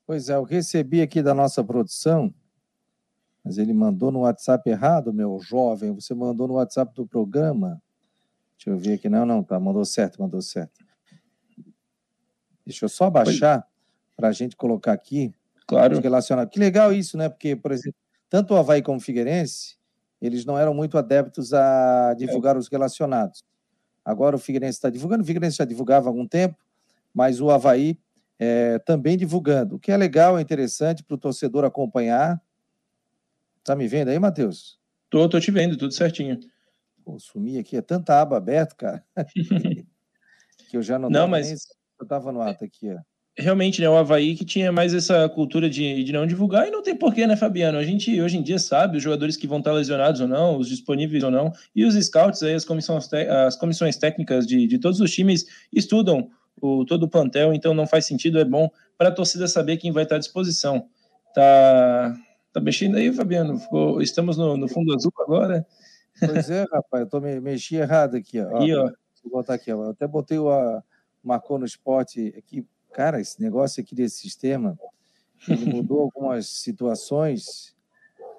Pois 0.08 0.30
é, 0.30 0.36
eu 0.36 0.44
recebi 0.44 1.02
aqui 1.02 1.22
da 1.22 1.34
nossa 1.34 1.62
produção, 1.62 2.34
mas 3.44 3.58
ele 3.58 3.74
mandou 3.74 4.10
no 4.10 4.22
WhatsApp 4.22 4.70
errado, 4.70 5.12
meu 5.12 5.38
jovem. 5.42 5.94
Você 5.94 6.14
mandou 6.14 6.48
no 6.48 6.54
WhatsApp 6.54 6.96
do 6.96 7.06
programa. 7.06 7.82
Deixa 8.58 8.70
eu 8.70 8.78
ver 8.78 8.94
aqui. 8.94 9.10
Não, 9.10 9.26
não, 9.26 9.44
tá. 9.44 9.60
Mandou 9.60 9.84
certo, 9.84 10.22
mandou 10.22 10.42
certo. 10.42 10.80
Deixa 12.66 12.86
eu 12.86 12.90
só 12.90 13.10
baixar 13.10 13.68
para 14.16 14.30
a 14.30 14.32
gente 14.32 14.56
colocar 14.56 14.94
aqui. 14.94 15.34
Claro. 15.68 16.00
Relacionado. 16.00 16.50
Que 16.50 16.58
legal 16.58 16.94
isso, 16.94 17.18
né? 17.18 17.28
Porque, 17.28 17.54
por 17.54 17.74
exemplo, 17.74 18.00
tanto 18.30 18.54
o 18.54 18.58
Havaí 18.58 18.82
como 18.82 19.00
o 19.00 19.02
Figueirense, 19.02 19.76
eles 20.22 20.46
não 20.46 20.58
eram 20.58 20.74
muito 20.74 20.98
adeptos 20.98 21.54
a 21.54 22.14
divulgar 22.14 22.56
é. 22.56 22.60
os 22.60 22.70
relacionados. 22.70 23.44
Agora 24.06 24.38
o 24.38 24.40
Figueirense 24.40 24.78
está 24.78 24.90
divulgando, 24.90 25.24
o 25.24 25.26
Figueirense 25.26 25.58
já 25.58 25.66
divulgava 25.66 26.08
há 26.08 26.10
algum 26.10 26.26
tempo, 26.26 26.56
mas 27.14 27.42
o 27.42 27.52
Havaí 27.52 28.00
é, 28.40 28.78
também 28.80 29.18
divulgando, 29.18 29.76
o 29.76 29.80
que 29.80 29.92
é 29.92 29.98
legal, 29.98 30.38
é 30.38 30.42
interessante 30.42 31.04
para 31.04 31.16
o 31.16 31.18
torcedor 31.18 31.66
acompanhar. 31.66 32.42
Tá 33.64 33.76
me 33.76 33.88
vendo 33.88 34.10
aí, 34.10 34.20
Matheus? 34.20 34.80
Tô, 35.10 35.28
tô 35.28 35.40
te 35.40 35.52
vendo, 35.52 35.78
tudo 35.78 35.94
certinho. 35.94 36.40
Pô, 37.04 37.18
sumi 37.20 37.58
aqui, 37.58 37.78
é 37.78 37.82
tanta 37.82 38.20
aba 38.20 38.38
aberta, 38.38 38.76
cara, 38.76 39.06
que 40.70 40.78
eu 40.78 40.84
já 40.84 41.00
não 41.00 41.10
Não, 41.10 41.28
mas 41.28 41.48
nem... 41.48 41.58
Eu 42.00 42.04
estava 42.04 42.32
no 42.32 42.42
ato 42.42 42.64
aqui, 42.64 42.92
ó. 42.92 43.00
Realmente, 43.40 43.82
né, 43.82 43.88
o 43.88 43.96
Havaí 43.96 44.36
que 44.36 44.44
tinha 44.44 44.72
mais 44.72 44.96
essa 44.96 45.30
cultura 45.30 45.70
de, 45.70 46.04
de 46.04 46.12
não 46.12 46.26
divulgar, 46.26 46.68
e 46.68 46.72
não 46.72 46.82
tem 46.82 46.96
porquê, 46.96 47.28
né, 47.28 47.36
Fabiano? 47.36 47.78
A 47.78 47.84
gente 47.84 48.20
hoje 48.20 48.36
em 48.36 48.42
dia 48.42 48.58
sabe 48.58 48.98
os 48.98 49.04
jogadores 49.04 49.38
que 49.38 49.46
vão 49.46 49.60
estar 49.60 49.72
lesionados 49.74 50.22
ou 50.22 50.28
não, 50.28 50.58
os 50.58 50.68
disponíveis 50.68 51.24
ou 51.24 51.30
não, 51.30 51.54
e 51.76 51.86
os 51.86 51.94
scouts, 52.04 52.42
aí, 52.42 52.56
as, 52.56 52.66
comissões, 52.66 53.08
as 53.14 53.56
comissões 53.56 53.96
técnicas 53.96 54.48
de, 54.48 54.66
de 54.66 54.80
todos 54.80 55.00
os 55.00 55.12
times 55.12 55.46
estudam 55.72 56.32
o, 56.62 56.86
todo 56.86 57.04
o 57.04 57.10
plantel, 57.10 57.54
então 57.54 57.74
não 57.74 57.88
faz 57.88 58.06
sentido, 58.06 58.40
é 58.40 58.46
bom 58.46 58.70
para 58.98 59.10
a 59.10 59.14
torcida 59.14 59.48
saber 59.48 59.78
quem 59.78 59.92
vai 59.92 60.04
estar 60.04 60.16
à 60.16 60.20
disposição. 60.20 60.88
Tá, 61.34 62.16
tá 62.52 62.60
mexendo 62.60 62.96
aí, 62.96 63.12
Fabiano? 63.14 63.60
Ficou, 63.60 64.02
estamos 64.02 64.38
no, 64.38 64.58
no 64.58 64.68
fundo 64.68 64.94
azul 64.94 65.14
agora? 65.20 65.66
Pois 66.20 66.50
é, 66.50 66.66
rapaz, 66.72 67.04
eu 67.04 67.10
tô 67.10 67.20
me, 67.20 67.40
mexi 67.40 67.76
errado 67.76 68.16
aqui, 68.16 68.40
ó. 68.40 68.58
Aqui, 68.58 68.76
ó. 68.76 68.92
Vou 69.24 69.34
botar 69.34 69.54
aqui, 69.54 69.72
ó. 69.72 69.84
Eu 69.84 69.90
até 69.92 70.08
botei 70.08 70.40
o. 70.40 70.50
A 70.50 70.84
marcou 71.28 71.60
no 71.60 71.66
esporte 71.66 72.34
aqui, 72.38 72.66
cara, 72.94 73.20
esse 73.20 73.42
negócio 73.42 73.82
aqui 73.82 73.94
desse 73.94 74.20
sistema, 74.20 74.80
ele 75.48 75.66
mudou 75.66 76.00
algumas 76.00 76.48
situações 76.48 77.76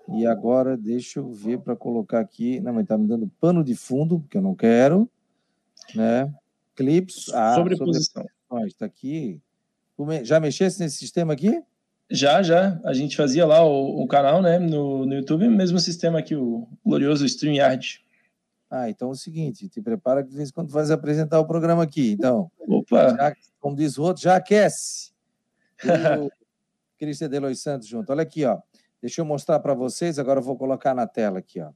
e 0.08 0.26
agora 0.26 0.76
deixa 0.76 1.20
eu 1.20 1.30
ver 1.30 1.58
para 1.60 1.76
colocar 1.76 2.18
aqui. 2.18 2.58
Não, 2.60 2.72
mas 2.72 2.84
está 2.84 2.96
me 2.96 3.06
dando 3.06 3.30
pano 3.40 3.62
de 3.62 3.74
fundo, 3.74 4.20
porque 4.20 4.38
eu 4.38 4.42
não 4.42 4.54
quero, 4.54 5.08
né? 5.94 6.32
Clips. 6.78 7.28
Ah, 7.34 7.56
sobreposição. 7.56 8.24
Está 8.64 8.86
aqui. 8.86 9.42
Já 10.22 10.38
mexesse 10.38 10.78
nesse 10.78 10.96
sistema 10.96 11.32
aqui? 11.32 11.60
Já, 12.08 12.40
já. 12.40 12.80
A 12.84 12.94
gente 12.94 13.16
fazia 13.16 13.44
lá 13.44 13.64
o, 13.64 14.00
o 14.00 14.06
canal, 14.06 14.40
né, 14.40 14.60
no, 14.60 15.04
no 15.04 15.14
YouTube, 15.14 15.48
mesmo 15.48 15.80
sistema 15.80 16.20
aqui, 16.20 16.36
o 16.36 16.68
glorioso 16.86 17.26
StreamYard. 17.26 18.00
Ah, 18.70 18.88
então 18.88 19.08
é 19.08 19.10
o 19.12 19.16
seguinte, 19.16 19.68
te 19.68 19.82
prepara 19.82 20.22
que 20.22 20.30
de 20.30 20.36
vez 20.36 20.50
em 20.50 20.52
quando 20.52 20.70
vai 20.70 20.88
apresentar 20.92 21.40
o 21.40 21.46
programa 21.46 21.82
aqui. 21.82 22.12
Então, 22.12 22.48
Opa. 22.60 23.08
Já, 23.10 23.34
como 23.58 23.74
diz 23.74 23.98
o 23.98 24.04
outro, 24.04 24.22
já 24.22 24.36
aquece. 24.36 25.10
o 26.22 26.30
Cristian 26.96 27.28
Delois 27.28 27.60
Santos 27.60 27.88
junto. 27.88 28.10
Olha 28.12 28.22
aqui, 28.22 28.44
ó. 28.44 28.60
Deixa 29.02 29.20
eu 29.20 29.24
mostrar 29.24 29.58
para 29.58 29.74
vocês, 29.74 30.16
agora 30.16 30.38
eu 30.38 30.44
vou 30.44 30.56
colocar 30.56 30.94
na 30.94 31.08
tela 31.08 31.40
aqui, 31.40 31.60
ó. 31.60 31.72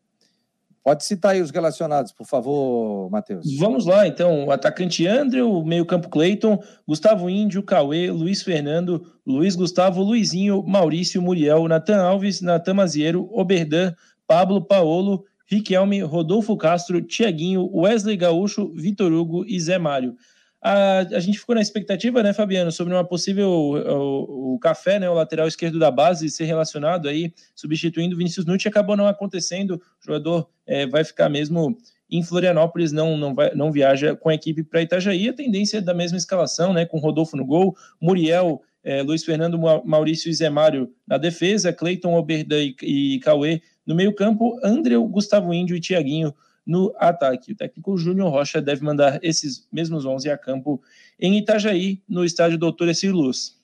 Pode 0.85 1.05
citar 1.05 1.33
aí 1.33 1.41
os 1.41 1.51
relacionados, 1.51 2.11
por 2.11 2.27
favor, 2.27 3.09
Matheus. 3.09 3.47
Vamos 3.57 3.87
lá, 3.87 4.07
então. 4.07 4.47
O 4.47 4.51
atacante 4.51 5.07
André, 5.07 5.41
o 5.41 5.65
meio-campo 5.65 6.09
Cleiton, 6.09 6.59
Gustavo 6.87 7.31
Índio, 7.31 7.63
Cauê, 7.63 8.11
Luiz 8.11 8.43
Fernando, 8.43 9.07
Luiz 9.25 9.55
Gustavo, 9.55 10.03
Luizinho, 10.03 10.61
Maurício, 10.67 11.23
Muriel, 11.23 11.69
Natan 11.69 12.03
Alves, 12.03 12.41
Natan 12.41 12.75
Maziero, 12.75 13.29
Oberdan, 13.33 13.95
Pablo, 14.27 14.61
Paolo, 14.61 15.25
Riquelme, 15.47 16.01
Rodolfo 16.01 16.57
Castro, 16.57 17.01
Tiaguinho, 17.01 17.71
Wesley 17.73 18.17
Gaúcho, 18.17 18.73
Vitor 18.75 19.13
Hugo 19.13 19.45
e 19.47 19.61
Zé 19.61 19.79
Mário. 19.79 20.17
A, 20.63 21.01
a 21.01 21.19
gente 21.19 21.41
ficou 21.41 21.57
na 21.57 21.61
expectativa, 21.61 22.23
né, 22.23 22.33
Fabiano, 22.33 22.71
sobre 22.71 22.95
uma 22.95 23.03
possível 23.03 23.51
o, 23.51 24.55
o, 24.55 24.59
Café, 24.61 25.01
né, 25.01 25.11
o 25.11 25.15
lateral 25.15 25.49
esquerdo 25.49 25.77
da 25.77 25.91
base, 25.91 26.31
ser 26.31 26.45
relacionado 26.45 27.09
aí, 27.09 27.33
substituindo 27.53 28.15
o 28.15 28.19
Vinícius 28.19 28.47
Nutti, 28.47 28.69
acabou 28.69 28.97
não 28.97 29.09
acontecendo. 29.09 29.75
O 29.75 30.07
jogador 30.07 30.49
é, 30.65 30.87
vai 30.87 31.03
ficar 31.03 31.29
mesmo 31.29 31.77
em 32.09 32.23
Florianópolis, 32.23 32.93
não, 32.93 33.17
não, 33.17 33.35
vai, 33.35 33.53
não 33.57 33.73
viaja 33.73 34.15
com 34.15 34.29
a 34.29 34.35
equipe 34.35 34.63
para 34.63 34.83
Itajaí. 34.83 35.29
A 35.29 35.33
tendência 35.33 35.79
é 35.79 35.81
da 35.81 35.93
mesma 35.95 36.17
escalação, 36.17 36.73
né, 36.73 36.87
com 36.87 36.99
Rodolfo 36.99 37.37
no 37.37 37.45
gol, 37.45 37.75
Muriel, 38.01 38.63
é, 38.85 39.03
Luiz 39.03 39.25
Fernando, 39.25 39.59
Maurício 39.85 40.31
e 40.31 40.35
Zé 40.35 40.49
Mário 40.49 40.93
na 41.07 41.19
defesa, 41.19 41.73
Cleiton, 41.73 42.15
Oberdan 42.15 42.63
e, 42.63 42.77
e 42.83 43.19
Cauê 43.21 43.63
no 43.85 43.97
meio-campo, 43.97 44.61
André, 44.63 44.97
Gustavo 44.97 45.53
Índio 45.53 45.77
e 45.77 45.81
Tiaguinho 45.81 46.33
no 46.67 46.95
ataque. 46.97 47.53
O 47.53 47.57
técnico 47.57 47.97
Júnior 47.97 48.31
Rocha 48.31 48.61
deve 48.63 48.85
mandar 48.85 49.19
esses 49.23 49.67
mesmos 49.73 50.05
11 50.05 50.31
a 50.31 50.39
campo 50.39 50.83
em 51.19 51.39
Itajaí, 51.39 52.03
no 52.09 52.25
estádio 52.25 52.59
Doutor 52.59 52.89
Essir 52.89 53.13
Luz. 53.13 53.61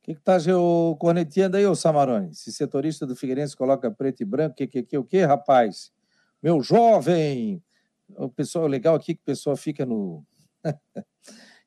O 0.00 0.02
que 0.02 0.12
está 0.12 0.38
o 0.56 0.96
corneteando 0.96 1.56
aí, 1.56 1.66
ô 1.66 1.74
Samarone? 1.74 2.34
Se 2.34 2.52
setorista 2.52 3.06
do 3.06 3.14
Figueirense 3.14 3.56
coloca 3.56 3.90
preto 3.90 4.22
e 4.22 4.24
branco, 4.24 4.54
o 4.54 4.56
que, 4.56 4.66
que, 4.66 4.82
que, 4.82 4.98
o 4.98 5.04
que, 5.04 5.22
rapaz? 5.22 5.92
Meu 6.42 6.62
jovem! 6.62 7.62
O 8.16 8.28
pessoal 8.28 8.66
legal 8.66 8.94
aqui 8.94 9.14
que 9.14 9.20
o 9.20 9.24
pessoal 9.24 9.56
fica 9.56 9.84
no. 9.84 10.24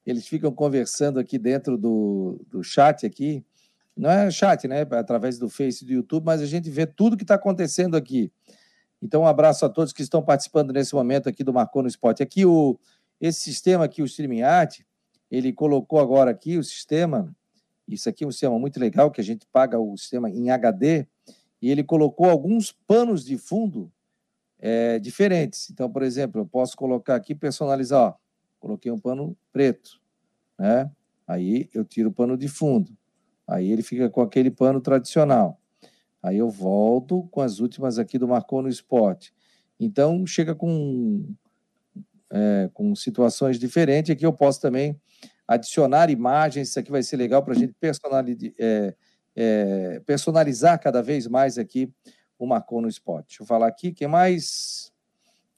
Eles 0.06 0.28
ficam 0.28 0.52
conversando 0.52 1.20
aqui 1.20 1.38
dentro 1.38 1.78
do, 1.78 2.44
do 2.50 2.62
chat 2.62 3.06
aqui. 3.06 3.46
Não 3.96 4.10
é 4.10 4.30
chat, 4.32 4.68
né? 4.68 4.82
Através 4.82 5.38
do 5.38 5.48
Face 5.48 5.86
do 5.86 5.94
YouTube, 5.94 6.26
mas 6.26 6.42
a 6.42 6.46
gente 6.46 6.70
vê 6.70 6.86
tudo 6.86 7.16
que 7.16 7.24
está 7.24 7.36
acontecendo 7.36 7.96
aqui. 7.96 8.32
Então, 9.04 9.24
um 9.24 9.28
abraço 9.28 9.66
a 9.66 9.70
todos 9.70 9.92
que 9.92 10.02
estão 10.02 10.24
participando 10.24 10.72
nesse 10.72 10.96
momento 10.96 11.28
aqui 11.28 11.44
do 11.44 11.54
Marcou 11.54 11.82
no 11.82 11.90
Esporte. 11.90 12.24
Aqui, 12.24 12.46
o, 12.46 12.80
esse 13.20 13.42
sistema 13.42 13.84
aqui, 13.84 14.02
o 14.02 14.06
Streaming 14.06 14.44
Art, 14.44 14.80
ele 15.30 15.52
colocou 15.52 16.00
agora 16.00 16.32
aqui 16.32 16.58
o 16.58 16.64
sistema. 16.64 17.36
Isso 17.86 18.08
aqui 18.08 18.24
é 18.24 18.28
um 18.28 18.32
sistema 18.32 18.58
muito 18.58 18.80
legal, 18.80 19.12
que 19.12 19.20
a 19.20 19.24
gente 19.24 19.46
paga 19.52 19.78
o 19.78 19.98
sistema 19.98 20.30
em 20.30 20.50
HD, 20.50 21.06
e 21.62 21.70
ele 21.70 21.84
colocou 21.84 22.30
alguns 22.30 22.72
panos 22.72 23.26
de 23.26 23.38
fundo 23.38 23.92
é, 24.58 24.98
diferentes. 25.00 25.70
Então, 25.70 25.92
por 25.92 26.02
exemplo, 26.02 26.40
eu 26.40 26.46
posso 26.46 26.78
colocar 26.78 27.16
aqui, 27.16 27.36
personalizar, 27.36 28.02
ó, 28.02 28.14
coloquei 28.58 28.90
um 28.90 29.00
pano 29.00 29.36
preto, 29.52 30.00
né? 30.58 30.90
Aí 31.28 31.70
eu 31.74 31.84
tiro 31.84 32.08
o 32.08 32.14
pano 32.14 32.38
de 32.38 32.48
fundo. 32.48 32.96
Aí 33.46 33.70
ele 33.70 33.84
fica 33.84 34.10
com 34.10 34.22
aquele 34.22 34.50
pano 34.50 34.80
tradicional. 34.80 35.60
Aí 36.24 36.38
eu 36.38 36.50
volto 36.50 37.28
com 37.30 37.42
as 37.42 37.60
últimas 37.60 38.00
aqui 38.00 38.18
do 38.18 38.30
Marcou 38.30 38.62
no 38.62 38.70
Esporte. 38.70 39.34
Então, 39.78 40.26
chega 40.26 40.56
com, 40.56 41.36
é, 42.32 42.70
com 42.74 42.96
situações 42.96 43.60
diferentes. 43.60 44.12
Aqui 44.12 44.26
eu 44.26 44.32
posso 44.32 44.62
também 44.62 44.98
adicionar 45.46 46.10
imagens. 46.10 46.70
Isso 46.70 46.80
aqui 46.80 46.90
vai 46.90 47.04
ser 47.04 47.18
legal 47.18 47.44
para 47.44 47.54
a 47.54 47.58
gente 47.58 47.74
personalizar, 47.74 48.54
é, 48.58 48.96
é, 49.36 50.02
personalizar 50.06 50.80
cada 50.80 51.02
vez 51.02 51.28
mais 51.28 51.58
aqui 51.58 51.92
o 52.40 52.48
Marcou 52.48 52.82
no 52.82 52.88
Esporte. 52.88 53.28
Deixa 53.28 53.44
eu 53.44 53.48
falar 53.48 53.68
aqui. 53.68 53.92
Quem 53.92 54.08
mais? 54.08 54.94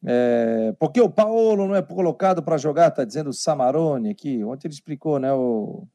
É, 0.04 0.74
porque 0.80 1.00
o 1.00 1.10
Paulo 1.10 1.68
não 1.68 1.76
é 1.76 1.82
colocado 1.84 2.42
para 2.42 2.58
jogar, 2.58 2.88
está 2.88 3.06
dizendo 3.06 3.30
o 3.30 3.34
Samarone 3.34 4.10
aqui. 4.10 4.44
Ontem 4.44 4.68
ele 4.68 4.74
explicou, 4.74 5.20
né? 5.20 5.32
O, 5.32 5.88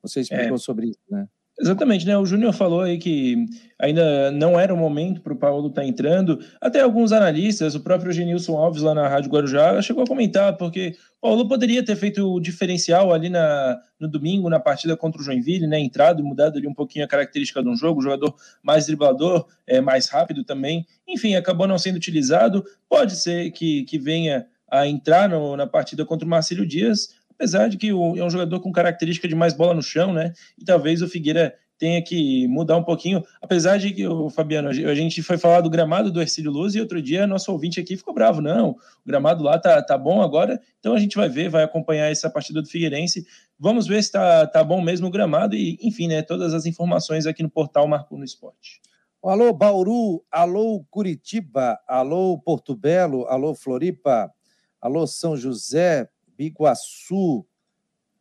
você 0.00 0.20
explicou 0.20 0.56
é. 0.56 0.58
sobre 0.58 0.88
isso, 0.88 1.00
né? 1.10 1.28
Exatamente, 1.60 2.06
né? 2.06 2.16
O 2.16 2.24
Júnior 2.24 2.52
falou 2.52 2.82
aí 2.82 2.98
que 2.98 3.46
ainda 3.80 4.30
não 4.30 4.58
era 4.58 4.72
o 4.72 4.76
momento 4.76 5.20
para 5.20 5.32
o 5.32 5.36
Paulo 5.36 5.66
estar 5.66 5.82
tá 5.82 5.86
entrando. 5.86 6.38
Até 6.60 6.80
alguns 6.80 7.10
analistas, 7.10 7.74
o 7.74 7.80
próprio 7.80 8.12
Genilson 8.12 8.56
Alves 8.56 8.80
lá 8.80 8.94
na 8.94 9.08
Rádio 9.08 9.28
Guarujá 9.28 9.82
chegou 9.82 10.04
a 10.04 10.06
comentar, 10.06 10.56
porque 10.56 10.94
o 11.18 11.20
Paulo 11.20 11.48
poderia 11.48 11.84
ter 11.84 11.96
feito 11.96 12.32
o 12.32 12.38
diferencial 12.38 13.12
ali 13.12 13.28
na, 13.28 13.76
no 13.98 14.06
domingo, 14.06 14.48
na 14.48 14.60
partida 14.60 14.96
contra 14.96 15.20
o 15.20 15.24
Joinville, 15.24 15.66
né? 15.66 15.80
Entrado 15.80 16.22
mudado 16.22 16.58
ali 16.58 16.68
um 16.68 16.74
pouquinho 16.74 17.04
a 17.04 17.08
característica 17.08 17.60
de 17.60 17.68
um 17.68 17.76
jogo, 17.76 18.00
jogador 18.00 18.36
mais 18.62 18.86
driblador, 18.86 19.44
é, 19.66 19.80
mais 19.80 20.08
rápido 20.08 20.44
também. 20.44 20.86
Enfim, 21.08 21.34
acabou 21.34 21.66
não 21.66 21.76
sendo 21.76 21.96
utilizado. 21.96 22.64
Pode 22.88 23.16
ser 23.16 23.50
que, 23.50 23.82
que 23.82 23.98
venha 23.98 24.46
a 24.70 24.86
entrar 24.86 25.28
no, 25.28 25.56
na 25.56 25.66
partida 25.66 26.04
contra 26.04 26.26
o 26.26 26.30
Marcelo 26.30 26.64
Dias 26.64 27.17
apesar 27.38 27.68
de 27.68 27.76
que 27.76 27.90
é 27.90 27.94
um 27.94 28.30
jogador 28.30 28.58
com 28.60 28.72
característica 28.72 29.28
de 29.28 29.34
mais 29.34 29.54
bola 29.54 29.72
no 29.72 29.82
chão, 29.82 30.12
né? 30.12 30.32
E 30.58 30.64
talvez 30.64 31.00
o 31.00 31.08
Figueira 31.08 31.54
tenha 31.78 32.02
que 32.02 32.48
mudar 32.48 32.76
um 32.76 32.82
pouquinho, 32.82 33.22
apesar 33.40 33.78
de 33.78 33.92
que, 33.92 34.04
o 34.04 34.28
Fabiano, 34.28 34.68
a 34.68 34.94
gente 34.94 35.22
foi 35.22 35.38
falar 35.38 35.60
do 35.60 35.70
gramado 35.70 36.10
do 36.10 36.20
Ercílio 36.20 36.50
Luz 36.50 36.74
e 36.74 36.80
outro 36.80 37.00
dia 37.00 37.24
nosso 37.24 37.52
ouvinte 37.52 37.78
aqui 37.78 37.96
ficou 37.96 38.12
bravo, 38.12 38.40
não, 38.40 38.70
o 38.70 38.76
gramado 39.06 39.44
lá 39.44 39.60
tá, 39.60 39.80
tá 39.80 39.96
bom 39.96 40.20
agora, 40.20 40.60
então 40.80 40.92
a 40.92 40.98
gente 40.98 41.16
vai 41.16 41.28
ver, 41.28 41.48
vai 41.48 41.62
acompanhar 41.62 42.10
essa 42.10 42.28
partida 42.28 42.60
do 42.60 42.68
Figueirense, 42.68 43.24
vamos 43.56 43.86
ver 43.86 44.02
se 44.02 44.10
tá, 44.10 44.44
tá 44.48 44.64
bom 44.64 44.82
mesmo 44.82 45.06
o 45.06 45.10
gramado 45.10 45.54
e, 45.54 45.78
enfim, 45.80 46.08
né, 46.08 46.20
todas 46.20 46.52
as 46.52 46.66
informações 46.66 47.26
aqui 47.26 47.44
no 47.44 47.48
portal 47.48 47.86
Marco 47.86 48.18
no 48.18 48.24
Esporte. 48.24 48.80
Alô 49.22 49.52
Bauru, 49.52 50.24
alô 50.32 50.84
Curitiba, 50.90 51.78
alô 51.86 52.40
Porto 52.40 52.74
Belo, 52.74 53.24
alô 53.26 53.54
Floripa, 53.54 54.32
alô 54.80 55.06
São 55.06 55.36
José, 55.36 56.08
Biguaçu, 56.38 57.44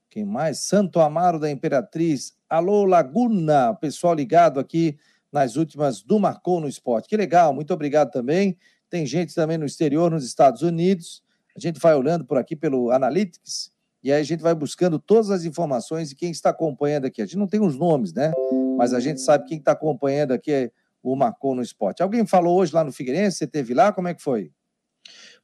quem 0.10 0.26
mais? 0.26 0.62
Santo 0.62 1.00
Amaro 1.00 1.40
da 1.40 1.52
Imperatriz, 1.52 2.36
alô 2.50 2.84
Laguna, 2.84 3.76
pessoal 3.76 4.16
ligado 4.16 4.60
aqui 4.60 4.98
nas 5.32 5.56
últimas 5.56 6.02
do 6.02 6.18
Marcou 6.18 6.60
no 6.60 6.68
Esporte. 6.68 7.08
Que 7.08 7.16
legal, 7.16 7.54
muito 7.54 7.72
obrigado 7.72 8.10
também. 8.10 8.58
Tem 8.90 9.06
gente 9.06 9.36
também 9.36 9.60
no 9.60 9.68
exterior, 9.68 10.10
nos 10.10 10.26
Estados 10.26 10.64
Unidos. 10.64 11.24
A 11.56 11.60
gente 11.60 11.80
vai 11.80 11.94
olhando 11.94 12.26
por 12.26 12.40
aqui 12.40 12.56
pelo 12.56 12.90
Analytics 12.90 13.72
e 14.02 14.12
aí 14.12 14.20
a 14.20 14.24
gente 14.24 14.42
vai 14.42 14.56
buscando 14.56 14.98
todas 14.98 15.30
as 15.30 15.46
informações 15.46 16.10
de 16.10 16.16
quem 16.16 16.32
está 16.32 16.50
acompanhando 16.50 17.06
aqui. 17.06 17.22
A 17.22 17.26
gente 17.26 17.38
não 17.38 17.48
tem 17.48 17.62
os 17.62 17.78
nomes, 17.78 18.14
né? 18.14 18.32
Mas 18.80 18.96
a 18.96 19.00
gente 19.00 19.22
sabe 19.22 19.46
quem 19.46 19.60
está 19.60 19.74
acompanhando 19.74 20.32
aqui 20.32 20.52
é 20.52 20.72
o 21.04 21.16
Marcou 21.16 21.54
no 21.54 21.62
Esporte. 21.62 22.02
Alguém 22.02 22.26
falou 22.26 22.58
hoje 22.58 22.74
lá 22.74 22.84
no 22.84 22.92
Figueirense? 22.92 23.38
Você 23.38 23.46
teve 23.46 23.76
lá? 23.76 23.94
Como 23.94 24.08
é 24.08 24.16
que 24.16 24.24
foi? 24.24 24.52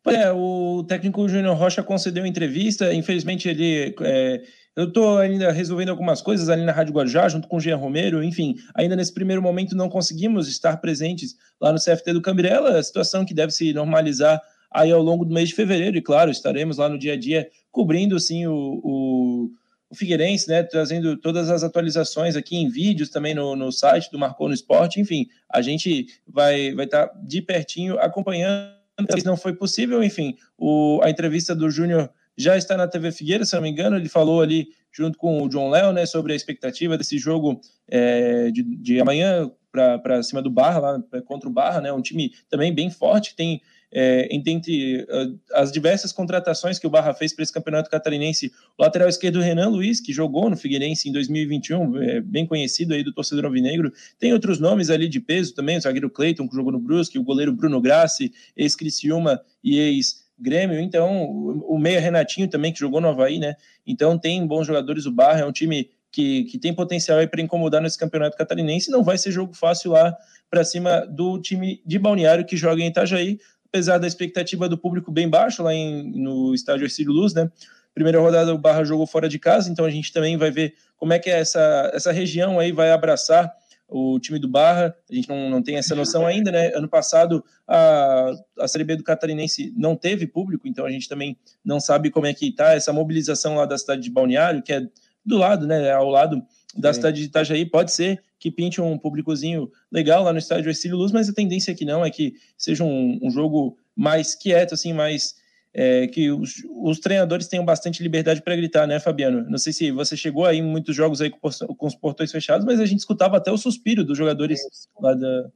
É, 0.06 0.32
o 0.32 0.84
técnico 0.84 1.28
Júnior 1.30 1.56
Rocha 1.56 1.82
concedeu 1.82 2.26
entrevista, 2.26 2.94
infelizmente 2.94 3.48
ele. 3.48 3.96
É, 4.02 4.42
eu 4.76 4.88
estou 4.88 5.20
ainda 5.20 5.52
resolvendo 5.52 5.90
algumas 5.90 6.22
coisas 6.22 6.50
ali 6.50 6.64
na 6.64 6.72
Rádio 6.72 6.94
Guarujá, 6.94 7.30
junto 7.30 7.48
com 7.48 7.58
o 7.58 7.60
Jean 7.60 7.78
Romero, 7.78 8.24
enfim, 8.24 8.56
ainda 8.74 8.96
nesse 8.96 9.14
primeiro 9.14 9.42
momento 9.42 9.76
não 9.76 9.88
conseguimos 9.88 10.48
estar 10.50 10.78
presentes 10.78 11.36
lá 11.62 11.72
no 11.72 11.78
CFT 11.78 12.12
do 12.12 12.22
Cambirela, 12.22 12.80
a 12.80 12.84
situação 12.84 13.24
que 13.24 13.36
deve 13.36 13.52
se 13.52 13.72
normalizar 13.72 14.42
aí 14.72 14.92
ao 14.92 15.02
longo 15.02 15.24
do 15.24 15.34
mês 15.34 15.50
de 15.50 15.56
fevereiro, 15.56 15.96
e 15.96 16.02
claro, 16.02 16.32
estaremos 16.32 16.78
lá 16.78 16.90
no 16.90 16.98
dia 16.98 17.14
a 17.14 17.18
dia 17.18 17.48
cobrindo 17.72 18.20
sim 18.20 18.48
o, 18.48 18.82
o, 18.84 19.50
o 19.92 19.96
Figueirense, 19.96 20.50
né, 20.50 20.64
trazendo 20.64 21.16
todas 21.18 21.52
as 21.52 21.64
atualizações 21.64 22.36
aqui 22.36 22.58
em 22.58 22.68
vídeos 22.68 23.10
também 23.10 23.36
no, 23.36 23.56
no 23.56 23.72
site 23.72 24.10
do 24.12 24.18
Marcou 24.18 24.48
no 24.48 24.56
Esporte, 24.56 25.00
enfim, 25.00 25.28
a 25.48 25.62
gente 25.62 26.08
vai 26.28 26.74
vai 26.74 26.86
estar 26.86 27.10
tá 27.10 27.20
de 27.24 27.44
pertinho 27.44 28.00
acompanhando 28.00 28.83
não 29.26 29.38
foi 29.38 29.54
possível, 29.54 30.04
enfim, 30.04 30.36
o, 30.58 31.00
a 31.04 31.10
entrevista 31.10 31.56
do 31.56 31.70
Júnior 31.70 32.10
já 32.38 32.58
está 32.58 32.76
na 32.76 32.88
TV 32.88 33.12
Figueira, 33.12 33.46
se 33.46 33.56
não 33.56 33.62
me 33.62 33.70
engano, 33.70 33.96
ele 33.96 34.10
falou 34.10 34.42
ali 34.42 34.68
junto 34.92 35.18
com 35.18 35.42
o 35.42 35.50
John 35.50 35.70
Léo, 35.70 35.92
né, 35.92 36.06
sobre 36.06 36.34
a 36.34 36.36
expectativa 36.36 36.98
desse 36.98 37.18
jogo 37.18 37.60
é, 37.88 38.52
de, 38.52 38.64
de 38.64 39.00
amanhã 39.00 39.50
para 39.72 40.22
cima 40.22 40.42
do 40.42 40.52
Barra, 40.52 40.80
lá 40.80 41.04
contra 41.26 41.50
o 41.50 41.52
Barra, 41.52 41.82
né, 41.82 41.92
um 41.92 42.02
time 42.02 42.32
também 42.50 42.74
bem 42.74 42.92
forte, 42.92 43.36
tem 43.36 43.62
é, 43.94 44.28
entre 44.32 45.06
as 45.54 45.72
diversas 45.72 46.12
contratações 46.12 46.80
que 46.80 46.88
o 46.88 46.90
Barra 46.90 47.14
fez 47.14 47.34
para 47.34 47.44
esse 47.44 47.54
campeonato 47.54 47.90
catarinense, 47.90 48.52
o 48.78 48.82
lateral 48.82 49.08
esquerdo 49.08 49.40
Renan 49.40 49.70
Luiz, 49.70 50.02
que 50.02 50.12
jogou 50.12 50.50
no 50.50 50.58
Figueirense 50.58 51.08
em 51.08 51.12
2021, 51.12 52.02
é, 52.02 52.22
bem 52.22 52.46
conhecido 52.46 52.94
aí 52.94 53.04
do 53.04 53.14
torcedor 53.14 53.46
alvinegro, 53.46 53.94
tem 54.18 54.34
outros 54.34 54.60
nomes 54.60 54.90
ali 54.90 55.08
de 55.08 55.20
peso 55.20 55.54
também, 55.54 55.78
o 55.78 55.82
zagueiro 55.82 56.10
Cleiton, 56.10 56.48
que 56.48 56.56
jogou 56.56 56.72
no 56.72 56.80
Brusque, 56.80 57.20
o 57.20 57.24
goleiro 57.24 57.54
Bruno 57.54 57.80
Grassi, 57.80 58.34
ex-Criciúma 58.58 59.40
e 59.64 59.78
ex 59.78 60.24
Grêmio, 60.40 60.80
então 60.80 61.26
o 61.70 61.78
meia 61.78 62.02
Renatinho 62.02 62.50
também, 62.50 62.74
que 62.74 62.80
jogou 62.80 63.00
no 63.00 63.08
Havaí, 63.08 63.38
né? 63.38 63.56
Então 63.86 64.18
tem 64.18 64.46
bons 64.46 64.66
jogadores. 64.66 65.06
O 65.06 65.12
Barra, 65.12 65.42
é 65.42 65.46
um 65.46 65.52
time 65.52 65.90
que, 66.12 66.44
que 66.46 66.58
tem 66.58 66.74
potencial 66.74 67.20
aí 67.20 67.28
para 67.28 67.42
incomodar 67.42 67.82
nesse 67.82 67.98
campeonato 67.98 68.36
catarinense. 68.36 68.92
Não 68.92 69.04
vai 69.04 69.18
ser 69.18 69.32
jogo 69.32 69.54
fácil 69.54 69.92
lá 69.92 70.16
para 70.50 70.64
cima 70.64 71.06
do 71.08 71.40
time 71.40 71.82
de 71.86 71.98
Balneário 71.98 72.46
que 72.46 72.58
joga 72.58 72.82
em 72.82 72.88
Itajaí 72.88 73.40
apesar 73.74 73.98
da 73.98 74.06
expectativa 74.06 74.70
do 74.70 74.78
público 74.78 75.12
bem 75.12 75.28
baixo 75.28 75.64
lá 75.64 75.74
em, 75.74 76.12
no 76.12 76.54
estádio 76.54 76.86
Ercílio 76.86 77.12
Luz, 77.12 77.34
né? 77.34 77.52
Primeira 77.92 78.20
rodada 78.20 78.54
o 78.54 78.58
Barra 78.58 78.84
jogou 78.84 79.08
fora 79.08 79.28
de 79.28 79.40
casa, 79.40 79.72
então 79.72 79.84
a 79.84 79.90
gente 79.90 80.14
também 80.14 80.38
vai 80.38 80.52
ver 80.52 80.76
como 80.96 81.12
é 81.12 81.18
que 81.18 81.28
é 81.28 81.40
essa, 81.40 81.92
essa 81.92 82.12
região 82.12 82.60
aí 82.60 82.72
vai 82.72 82.92
abraçar 82.92 83.52
o 83.90 84.20
time 84.20 84.38
do 84.38 84.48
Barra, 84.48 84.96
a 85.12 85.16
gente 85.16 85.28
não, 85.28 85.50
não 85.50 85.64
tem 85.64 85.78
essa 85.78 85.96
noção 85.96 86.26
ainda, 86.26 86.52
né? 86.52 86.72
Ano 86.76 86.88
passado 86.88 87.44
a, 87.68 88.32
a 88.60 88.68
Série 88.68 88.84
B 88.84 88.96
do 88.96 89.04
Catarinense 89.04 89.74
não 89.76 89.96
teve 89.96 90.28
público, 90.28 90.68
então 90.68 90.86
a 90.86 90.92
gente 90.92 91.10
também 91.10 91.36
não 91.66 91.80
sabe 91.80 92.12
como 92.12 92.28
é 92.28 92.34
que 92.34 92.52
tá 92.52 92.74
essa 92.74 92.94
mobilização 92.94 93.56
lá 93.56 93.66
da 93.66 93.78
cidade 93.78 94.04
de 94.04 94.12
Balneário, 94.12 94.62
que 94.62 94.72
é 94.72 94.88
do 95.26 95.38
lado, 95.38 95.66
né? 95.66 95.92
Ao 95.92 96.10
lado 96.10 96.44
da 96.76 96.92
Sim. 96.92 96.98
cidade 96.98 97.22
de 97.22 97.28
Itajaí, 97.28 97.66
pode 97.66 97.92
ser 97.92 98.22
que 98.40 98.52
pinte 98.52 98.82
um 98.82 98.98
públicozinho 98.98 99.72
legal 99.92 100.24
lá 100.24 100.34
no 100.34 100.40
estádio 100.40 100.70
Ercílio 100.70 100.98
Luz, 100.98 101.12
mas 101.12 101.30
a 101.30 101.34
tendência 101.34 101.74
aqui 101.74 101.86
não 101.86 102.04
é 102.04 102.10
que 102.10 102.36
seja 102.58 102.84
um, 102.84 103.20
um 103.22 103.32
jogo 103.32 103.78
mais 103.96 104.36
quieto, 104.36 104.74
assim, 104.74 104.92
mais 104.92 105.36
é, 105.74 106.08
que 106.08 106.30
os, 106.30 106.56
os, 106.84 107.00
treinadores 107.00 107.48
tenham 107.48 107.66
bastante 107.66 108.04
liberdade 108.04 108.42
para 108.42 108.56
gritar, 108.56 108.86
né, 108.86 109.00
Fabiano? 109.00 109.50
Não 109.50 109.58
sei 109.58 109.74
se 109.74 109.92
você 109.92 110.16
chegou 110.16 110.46
aí 110.46 110.58
em 110.58 110.64
muitos 110.64 110.96
jogos 110.96 111.22
aí 111.22 111.30
com, 111.30 111.40
com, 111.40 111.88
os 111.88 111.96
portões 111.96 112.32
fechados, 112.32 112.66
mas 112.66 112.80
a 112.80 112.86
gente 112.86 113.00
escutava 113.00 113.38
até 113.38 113.52
o 113.52 113.58
suspiro 113.58 114.04
dos 114.04 114.18
jogadores 114.18 114.60
lá 115.00 115.14
da. 115.14 115.50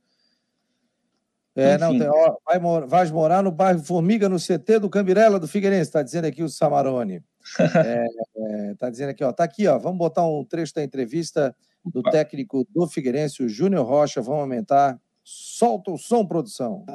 É, 1.55 1.75
Enfim. 1.75 1.81
não, 1.81 1.97
tem, 1.99 2.07
ó, 2.07 2.35
vai, 2.45 2.59
vai 2.87 3.11
morar 3.11 3.43
no 3.43 3.51
bairro 3.51 3.83
Formiga, 3.83 4.29
no 4.29 4.37
CT 4.37 4.79
do 4.79 4.89
Cambirela 4.89 5.39
do 5.39 5.47
Figueirense, 5.47 5.89
está 5.89 6.03
dizendo 6.03 6.25
aqui 6.25 6.41
o 6.41 6.49
Samarone. 6.49 7.21
é, 8.35 8.75
tá 8.75 8.89
dizendo 8.89 9.09
aqui, 9.09 9.23
ó, 9.23 9.31
tá 9.31 9.43
aqui, 9.43 9.67
ó, 9.67 9.77
vamos 9.77 9.97
botar 9.97 10.27
um 10.27 10.43
trecho 10.43 10.73
da 10.75 10.83
entrevista 10.83 11.55
do 11.85 12.01
técnico 12.03 12.67
do 12.73 12.87
Figueirense, 12.87 13.43
o 13.43 13.49
Júnior 13.49 13.85
Rocha. 13.85 14.21
Vamos 14.21 14.41
aumentar. 14.41 14.99
Solta 15.23 15.91
o 15.91 15.97
som, 15.97 16.25
produção. 16.25 16.85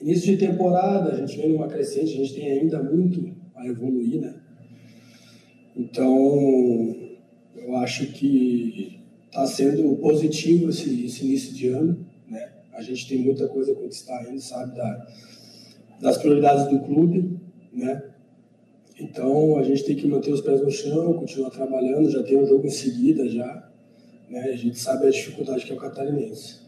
Início 0.00 0.36
de 0.36 0.46
temporada, 0.46 1.12
a 1.12 1.16
gente 1.16 1.36
vem 1.36 1.52
numa 1.52 1.68
crescente, 1.68 2.14
a 2.14 2.16
gente 2.16 2.34
tem 2.34 2.50
ainda 2.50 2.82
muito 2.82 3.34
a 3.54 3.66
evoluir, 3.66 4.20
né? 4.20 4.40
Então, 5.76 6.96
eu 7.54 7.76
acho 7.76 8.06
que 8.12 9.00
está 9.26 9.46
sendo 9.46 9.96
positivo 9.96 10.70
esse, 10.70 11.04
esse, 11.04 11.24
início 11.24 11.54
de 11.54 11.68
ano, 11.68 12.06
né? 12.28 12.50
A 12.72 12.82
gente 12.82 13.06
tem 13.08 13.18
muita 13.18 13.46
coisa 13.48 13.72
a 13.72 13.74
conquistar 13.74 14.18
ainda, 14.20 14.40
sabe, 14.40 14.74
da, 14.74 15.06
das 16.00 16.16
prioridades 16.16 16.68
do 16.68 16.80
clube, 16.80 17.38
né? 17.72 18.09
Então 19.00 19.58
a 19.58 19.62
gente 19.62 19.84
tem 19.84 19.96
que 19.96 20.06
manter 20.06 20.32
os 20.32 20.42
pés 20.42 20.60
no 20.60 20.70
chão, 20.70 21.14
continuar 21.14 21.50
trabalhando, 21.50 22.10
já 22.10 22.22
tem 22.22 22.36
um 22.36 22.46
jogo 22.46 22.66
em 22.66 22.70
seguida 22.70 23.26
já. 23.28 23.68
Né? 24.28 24.40
A 24.52 24.56
gente 24.56 24.78
sabe 24.78 25.06
a 25.06 25.10
dificuldade 25.10 25.64
que 25.64 25.72
é 25.72 25.74
o 25.74 25.78
catarinense. 25.78 26.60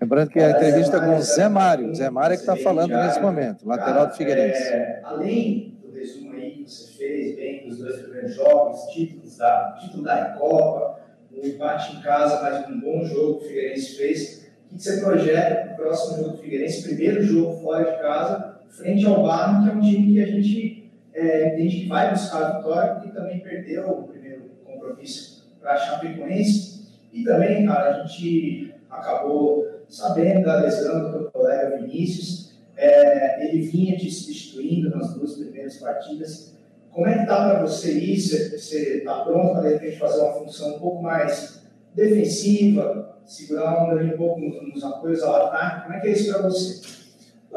Lembrando 0.00 0.30
que 0.30 0.38
a 0.38 0.50
entrevista 0.50 1.00
com 1.00 1.16
o 1.16 1.22
Zé 1.22 1.48
Mário, 1.48 1.92
Zé 1.94 2.08
Mário 2.08 2.34
é 2.34 2.36
que 2.36 2.42
está 2.42 2.54
falando 2.54 2.90
nesse 2.90 3.20
momento, 3.20 3.66
lateral 3.66 4.06
do 4.06 4.14
Figueirense. 4.14 4.62
É, 4.62 5.00
além 5.02 5.76
do 5.82 5.92
resumo 5.92 6.32
aí 6.34 6.50
que 6.52 6.70
você 6.70 6.92
fez, 6.92 7.36
bem 7.36 7.68
dos 7.68 7.78
dois 7.78 8.02
primeiros 8.02 8.34
jogos, 8.34 8.80
títulos 8.92 9.36
da, 9.38 9.76
título 9.80 10.04
da 10.04 10.36
Copa, 10.38 11.00
um 11.32 11.44
empate 11.44 11.96
em 11.96 12.00
casa, 12.00 12.40
mas 12.42 12.68
um 12.68 12.80
bom 12.80 13.04
jogo 13.04 13.40
que 13.40 13.46
o 13.46 13.48
Figueirense 13.48 13.96
fez. 13.96 14.48
O 14.70 14.76
que 14.76 14.82
você 14.82 15.00
projeta 15.00 15.56
para 15.56 15.72
o 15.72 15.76
próximo 15.76 16.18
jogo 16.18 16.36
do 16.36 16.38
Figueirense? 16.38 16.82
Primeiro 16.82 17.22
jogo 17.22 17.60
fora 17.60 17.90
de 17.90 18.00
casa, 18.00 18.47
frente 18.68 19.06
ao 19.06 19.22
Barra, 19.22 19.62
que 19.62 19.70
é 19.70 19.72
um 19.72 19.80
time 19.80 20.12
que 20.12 20.22
a 20.22 20.26
gente 20.26 20.90
é, 21.14 21.54
entende 21.54 21.80
que 21.80 21.88
vai 21.88 22.10
buscar 22.10 22.44
a 22.44 22.58
vitória, 22.58 22.94
porque 22.94 23.10
também 23.10 23.40
perdeu 23.40 23.88
o 23.88 24.08
primeiro 24.08 24.42
compromisso 24.64 25.48
para 25.60 25.72
a 25.72 25.76
Chapecoense. 25.76 26.86
E 27.12 27.24
também, 27.24 27.66
cara, 27.66 27.90
a 27.90 28.06
gente 28.06 28.74
acabou 28.90 29.66
sabendo 29.88 30.44
da 30.44 30.60
lesão 30.60 31.12
do 31.12 31.30
colega 31.30 31.78
Vinícius. 31.78 32.52
É, 32.76 33.44
ele 33.44 33.62
vinha 33.62 33.96
te 33.96 34.10
substituindo 34.10 34.90
nas 34.90 35.14
duas 35.14 35.34
primeiras 35.34 35.76
partidas. 35.78 36.56
Como 36.92 37.06
é 37.06 37.14
que 37.14 37.22
está 37.22 37.50
para 37.50 37.62
você 37.62 37.92
isso? 37.92 38.36
Você 38.56 38.98
está 38.98 39.24
pronto 39.24 39.52
para 39.52 39.62
de 39.62 39.74
repente 39.74 39.98
fazer 39.98 40.20
uma 40.20 40.32
função 40.34 40.76
um 40.76 40.78
pouco 40.78 41.02
mais 41.02 41.62
defensiva, 41.94 43.18
segurar 43.24 43.70
a 43.70 43.84
onda 43.84 44.02
um 44.02 44.16
pouco 44.16 44.40
nos, 44.40 44.74
nos 44.74 44.84
apoios 44.84 45.22
ao 45.22 45.46
ataque? 45.46 45.82
Como 45.82 45.94
é 45.94 46.00
que 46.00 46.06
é 46.08 46.12
isso 46.12 46.32
para 46.32 46.42
você? 46.42 46.97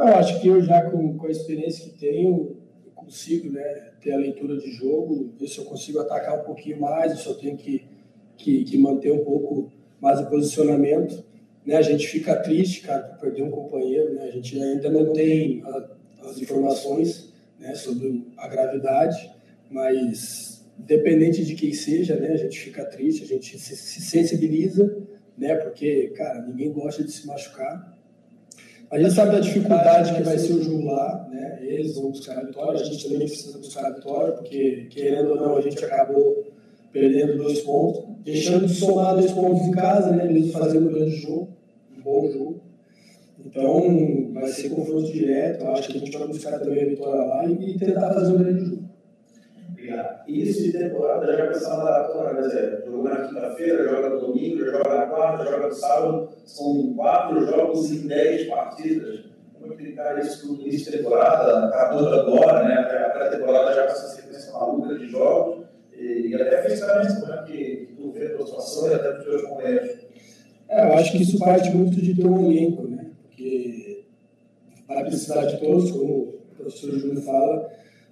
Eu 0.01 0.15
acho 0.15 0.41
que 0.41 0.47
eu 0.47 0.61
já 0.63 0.89
com, 0.89 1.15
com 1.15 1.27
a 1.27 1.31
experiência 1.31 1.87
que 1.87 1.97
tenho, 1.97 2.57
eu 2.83 2.91
consigo 2.95 3.51
né, 3.51 3.91
ter 4.01 4.13
a 4.13 4.17
leitura 4.17 4.57
de 4.57 4.71
jogo, 4.71 5.31
ver 5.39 5.47
se 5.47 5.59
eu 5.59 5.65
consigo 5.65 5.99
atacar 5.99 6.39
um 6.39 6.43
pouquinho 6.43 6.81
mais, 6.81 7.19
se 7.19 7.27
eu 7.27 7.35
tenho 7.35 7.55
que, 7.55 7.85
que, 8.35 8.63
que 8.63 8.77
manter 8.79 9.11
um 9.11 9.23
pouco 9.23 9.71
mais 10.01 10.19
o 10.19 10.25
posicionamento. 10.25 11.23
Né, 11.63 11.75
a 11.75 11.81
gente 11.83 12.07
fica 12.07 12.35
triste, 12.35 12.81
cara, 12.81 13.03
por 13.03 13.19
perder 13.19 13.43
um 13.43 13.51
companheiro, 13.51 14.15
né? 14.15 14.23
A 14.23 14.31
gente 14.31 14.59
ainda 14.59 14.89
não 14.89 15.13
tem 15.13 15.61
a, 15.63 15.91
as 16.29 16.41
informações 16.41 17.31
né, 17.59 17.75
sobre 17.75 18.25
a 18.35 18.47
gravidade, 18.47 19.31
mas 19.69 20.65
independente 20.79 21.45
de 21.45 21.53
quem 21.53 21.71
seja, 21.73 22.15
né, 22.15 22.29
a 22.29 22.37
gente 22.37 22.59
fica 22.59 22.83
triste, 22.85 23.23
a 23.23 23.27
gente 23.27 23.59
se, 23.59 23.75
se 23.75 24.01
sensibiliza, 24.01 24.97
né? 25.37 25.53
Porque, 25.55 26.07
cara, 26.15 26.41
ninguém 26.41 26.71
gosta 26.71 27.03
de 27.03 27.11
se 27.11 27.27
machucar. 27.27 28.00
A 28.91 28.99
gente 28.99 29.13
sabe 29.13 29.32
da 29.32 29.39
dificuldade 29.39 30.13
que 30.13 30.21
vai 30.21 30.38
ser 30.38 30.51
o 30.54 30.63
jogo 30.63 30.91
lá, 30.91 31.25
né? 31.32 31.60
Eles 31.62 31.95
vão 31.95 32.12
buscar 32.12 32.38
a 32.38 32.43
vitória, 32.43 32.82
a 32.82 32.84
gente 32.84 33.10
também 33.10 33.25
precisa 33.25 33.58
buscar 33.58 33.86
a 33.86 33.91
vitória, 33.91 34.34
porque, 34.34 34.88
querendo 34.89 35.30
ou 35.30 35.36
não, 35.38 35.56
a 35.56 35.62
gente 35.62 35.84
acabou 35.84 36.43
perdendo 36.91 37.38
dois 37.38 37.62
pontos, 37.62 38.04
deixando 38.25 38.67
de 38.67 38.73
somar 38.73 39.15
dois 39.15 39.32
pontos 39.32 39.65
em 39.65 39.71
casa, 39.71 40.12
né? 40.12 40.25
Mesmo 40.25 40.51
fazendo 40.51 40.89
um 40.89 40.93
grande 40.93 41.15
jogo, 41.15 41.47
um 41.97 42.01
bom 42.01 42.30
jogo. 42.30 42.62
Então, 43.45 44.34
vai 44.34 44.47
ser 44.47 44.69
confronto 44.69 45.10
direto. 45.10 45.65
Acho 45.67 45.88
que 45.89 45.97
a 45.97 45.99
gente 46.01 46.17
vai 46.17 46.27
buscar 46.27 46.60
também 46.60 46.84
a 46.84 46.89
vitória 46.89 47.21
lá 47.21 47.45
e 47.45 47.77
tentar 47.77 48.13
fazer 48.13 48.34
um 48.34 48.38
grande 48.39 48.65
jogo. 48.65 48.89
Obrigado. 49.69 50.30
Início 50.30 50.63
de 50.63 50.77
temporada 50.77 51.25
já 51.25 51.45
começou 51.45 51.73
a 51.73 51.77
maratona, 51.77 52.36
quer 52.36 52.41
dizer, 52.41 52.71
jogou 52.71 52.81
na 53.09 53.27
quinta-feira, 53.27 53.89
joga 53.89 54.09
no 54.09 54.19
domingo, 54.19 54.65
joga 54.65 54.95
na 54.95 55.05
quarta, 55.07 55.45
joga 55.45 55.67
no 55.67 55.73
sábado. 55.73 56.29
São 56.45 56.93
quatro 56.95 57.45
jogos 57.45 57.91
em 57.91 58.07
dez 58.07 58.47
partidas. 58.47 59.25
Como 59.59 59.77
que 59.77 59.89
está 59.89 60.19
isso 60.19 60.51
no 60.53 60.61
início 60.61 60.91
de 60.91 60.97
temporada? 60.97 61.67
Acabando 61.67 62.07
agora, 62.09 62.63
né? 62.63 62.75
A 62.75 63.09
pré-temporada 63.09 63.73
já 63.73 63.83
com 63.83 63.91
essa 63.91 64.07
sequência 64.15 64.51
maluca 64.53 64.97
de 64.97 65.07
jogos. 65.07 65.65
E 65.95 66.33
até 66.33 66.63
fisicamente, 66.63 67.21
como 67.21 67.33
é 67.33 67.43
que 67.43 67.89
tu 67.95 68.11
vê 68.11 68.25
a 68.27 68.37
tua 68.37 68.45
situação 68.47 68.89
e 68.89 68.93
até 68.95 69.11
dos 69.13 69.23
teus 69.23 69.41
companheiros? 69.43 69.91
É, 70.67 70.87
eu 70.87 70.93
acho 70.93 71.11
que 71.11 71.21
isso 71.21 71.37
parte 71.37 71.69
muito 71.69 72.01
de 72.01 72.15
ter 72.15 72.25
um 72.25 72.49
elenco, 72.49 72.87
né? 72.87 73.11
Porque 73.23 74.05
vai 74.87 75.03
precisar 75.03 75.45
de 75.45 75.59
todos, 75.59 75.91
como 75.91 76.13
o 76.13 76.39
professor 76.55 76.97
Júlio 76.97 77.21
fala, 77.21 77.69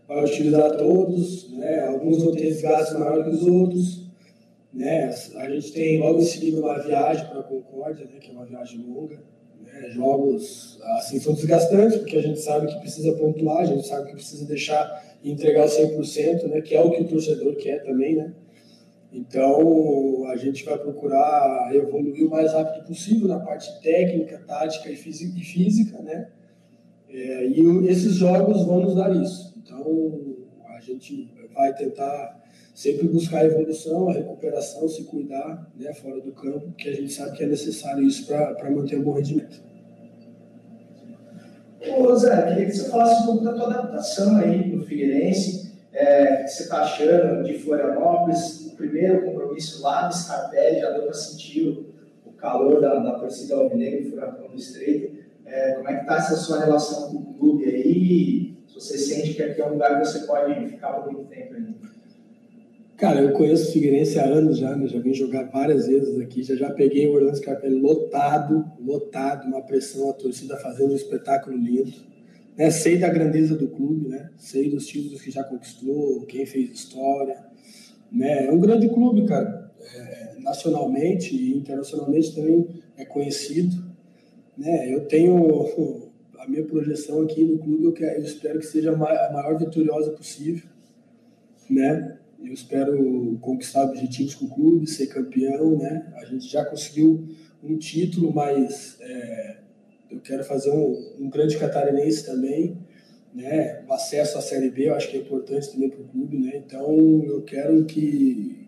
vai 0.07 0.23
utilizar 0.23 0.75
todos, 0.75 1.49
né? 1.57 1.87
Alguns 1.87 2.23
vão 2.23 2.33
ter 2.33 2.47
desgaste 2.47 2.95
maior 2.95 3.23
que 3.23 3.29
os 3.29 3.43
outros, 3.47 4.08
né? 4.79 5.13
A 5.35 5.49
gente 5.49 5.73
tem 5.73 5.99
logo 5.99 6.19
em 6.19 6.25
seguida 6.25 6.61
uma 6.61 6.79
viagem 6.79 7.27
para 7.27 7.41
a 7.41 7.43
Concórdia, 7.43 8.05
né? 8.05 8.17
Que 8.17 8.29
é 8.29 8.33
uma 8.33 8.45
viagem 8.45 8.79
longa, 8.79 9.21
né? 9.61 9.89
Jogos, 9.89 10.79
assim, 10.97 11.19
são 11.19 11.33
desgastantes, 11.33 11.97
porque 11.97 12.15
a 12.15 12.21
gente 12.21 12.39
sabe 12.39 12.67
que 12.67 12.79
precisa 12.79 13.11
pontuar, 13.11 13.57
a 13.57 13.65
gente 13.65 13.85
sabe 13.85 14.07
que 14.07 14.13
precisa 14.13 14.45
deixar 14.45 15.17
e 15.21 15.31
entregar 15.31 15.65
100%, 15.67 16.47
né? 16.47 16.61
Que 16.61 16.75
é 16.75 16.81
o 16.81 16.91
que 16.91 17.01
o 17.01 17.07
torcedor 17.09 17.57
quer 17.57 17.83
também, 17.83 18.15
né? 18.15 18.33
Então, 19.11 20.25
a 20.27 20.37
gente 20.37 20.63
vai 20.63 20.77
procurar 20.77 21.75
evoluir 21.75 22.25
o 22.25 22.29
mais 22.29 22.53
rápido 22.53 22.85
possível 22.85 23.27
na 23.27 23.39
parte 23.39 23.81
técnica, 23.81 24.41
tática 24.47 24.89
e 24.89 24.95
física, 24.95 26.01
né? 26.01 26.29
É, 27.09 27.47
e 27.47 27.87
esses 27.89 28.13
jogos 28.13 28.65
vão 28.65 28.79
nos 28.79 28.95
dar 28.95 29.13
isso. 29.13 29.53
Então, 29.57 30.37
a 30.69 30.79
gente 30.79 31.29
vai 31.53 31.75
tentar 31.75 32.38
sempre 32.79 33.09
buscar 33.09 33.39
a 33.39 33.45
evolução, 33.45 34.07
a 34.07 34.13
recuperação, 34.13 34.87
se 34.87 35.03
cuidar 35.03 35.69
né, 35.77 35.93
fora 35.93 36.21
do 36.21 36.31
campo, 36.31 36.61
porque 36.61 36.87
a 36.87 36.93
gente 36.93 37.11
sabe 37.11 37.35
que 37.35 37.43
é 37.43 37.47
necessário 37.47 38.01
isso 38.01 38.25
para 38.25 38.71
manter 38.71 38.97
um 38.97 39.03
bom 39.03 39.11
rendimento. 39.11 39.61
Ô 41.97 42.15
Zé, 42.15 42.41
queria 42.47 42.65
que 42.65 42.71
você 42.71 42.89
falasse 42.89 43.23
um 43.23 43.25
pouco 43.25 43.43
da 43.43 43.53
tua 43.53 43.65
adaptação 43.65 44.37
aí 44.37 44.73
no 44.73 44.85
Figueirense, 44.85 45.73
é, 45.91 46.35
o 46.35 46.43
que 46.45 46.47
você 46.47 46.63
está 46.63 46.83
achando 46.83 47.43
de 47.43 47.59
Florianópolis, 47.59 48.67
o 48.67 48.77
primeiro 48.77 49.25
compromisso 49.25 49.83
lá 49.83 50.05
no 50.05 50.13
Scarpelli, 50.13 50.79
já 50.79 50.91
deu 50.91 51.03
para 51.03 51.13
sentir 51.13 51.85
o 52.25 52.31
calor 52.31 52.79
da, 52.79 52.95
da 52.95 53.19
torcida 53.19 53.55
alvinegra 53.55 54.03
do 54.03 54.09
Furacão 54.11 54.47
do 54.47 54.55
Estreito. 54.55 55.17
É, 55.45 55.73
como 55.73 55.89
é 55.89 55.95
que 55.95 56.01
está 56.03 56.15
essa 56.15 56.37
sua 56.37 56.63
relação 56.63 57.11
com 57.11 57.17
o 57.17 57.33
clube 57.33 57.65
aí? 57.65 58.57
Se 58.69 58.75
você 58.75 58.97
sente 58.97 59.33
que 59.33 59.43
aqui 59.43 59.59
é 59.59 59.67
um 59.67 59.73
lugar 59.73 59.99
que 59.99 60.07
você 60.07 60.19
pode 60.19 60.65
ficar 60.69 60.93
por 60.93 61.11
muito 61.11 61.27
tempo 61.27 61.55
ainda? 61.55 61.98
Cara, 62.99 63.21
eu 63.21 63.31
conheço 63.31 63.69
o 63.69 63.71
Figueirense 63.71 64.19
há 64.19 64.25
anos 64.25 64.57
já, 64.57 64.75
né? 64.75 64.85
já 64.85 64.99
vim 64.99 65.13
jogar 65.13 65.43
várias 65.43 65.87
vezes 65.87 66.19
aqui, 66.19 66.43
já 66.43 66.53
já 66.55 66.69
peguei 66.69 67.07
o 67.07 67.13
Orlando 67.13 67.37
Scarpelli 67.37 67.79
lotado, 67.79 68.69
lotado, 68.77 69.47
uma 69.47 69.61
pressão, 69.61 70.09
a 70.09 70.13
torcida 70.13 70.57
fazendo 70.57 70.91
um 70.91 70.95
espetáculo 70.97 71.55
lindo. 71.55 71.93
Né? 72.57 72.69
Sei 72.69 72.97
da 72.97 73.07
grandeza 73.07 73.55
do 73.55 73.69
clube, 73.69 74.09
né? 74.09 74.29
sei 74.35 74.69
dos 74.69 74.85
títulos 74.85 75.21
que 75.21 75.31
já 75.31 75.45
conquistou, 75.45 76.25
quem 76.25 76.45
fez 76.45 76.71
história. 76.71 77.37
Né? 78.11 78.47
É 78.47 78.51
um 78.51 78.59
grande 78.59 78.89
clube, 78.89 79.25
cara. 79.25 79.71
É, 79.95 80.35
nacionalmente 80.41 81.33
e 81.33 81.57
internacionalmente 81.57 82.35
também 82.35 82.67
é 82.97 83.05
conhecido. 83.05 83.81
Né? 84.57 84.93
Eu 84.93 85.05
tenho 85.05 86.09
a 86.37 86.45
minha 86.49 86.65
projeção 86.65 87.21
aqui 87.21 87.45
no 87.45 87.59
clube, 87.59 87.85
eu, 87.85 87.93
quero, 87.93 88.19
eu 88.19 88.25
espero 88.25 88.59
que 88.59 88.65
seja 88.65 88.91
a 88.91 88.97
maior 89.31 89.57
vitoriosa 89.57 90.11
possível. 90.11 90.67
Né? 91.69 92.18
Eu 92.43 92.53
espero 92.53 93.37
conquistar 93.41 93.83
objetivos 93.83 94.33
com 94.35 94.45
o 94.45 94.49
clube, 94.49 94.87
ser 94.87 95.07
campeão, 95.07 95.77
né? 95.77 96.13
A 96.17 96.25
gente 96.25 96.47
já 96.47 96.63
conseguiu 96.63 97.27
um 97.61 97.77
título, 97.77 98.33
mas 98.33 98.97
é, 99.01 99.57
eu 100.09 100.21
quero 100.21 100.43
fazer 100.43 100.71
um, 100.71 101.15
um, 101.19 101.29
grande 101.29 101.57
catarinense 101.57 102.25
também, 102.25 102.77
né? 103.33 103.83
O 103.85 103.93
acesso 103.93 104.37
à 104.37 104.41
Série 104.41 104.69
B 104.69 104.87
eu 104.87 104.95
acho 104.95 105.09
que 105.09 105.17
é 105.17 105.19
importante 105.19 105.71
também 105.71 105.89
para 105.89 106.01
o 106.01 106.07
clube, 106.07 106.39
né? 106.39 106.57
Então 106.65 107.23
eu 107.25 107.43
quero 107.43 107.83
que, 107.85 108.67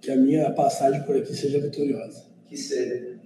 que 0.00 0.10
a 0.10 0.16
minha 0.16 0.50
passagem 0.52 1.02
por 1.02 1.16
aqui 1.16 1.34
seja 1.34 1.60
vitoriosa. 1.60 2.24
Que 2.46 2.56
seja. 2.56 3.20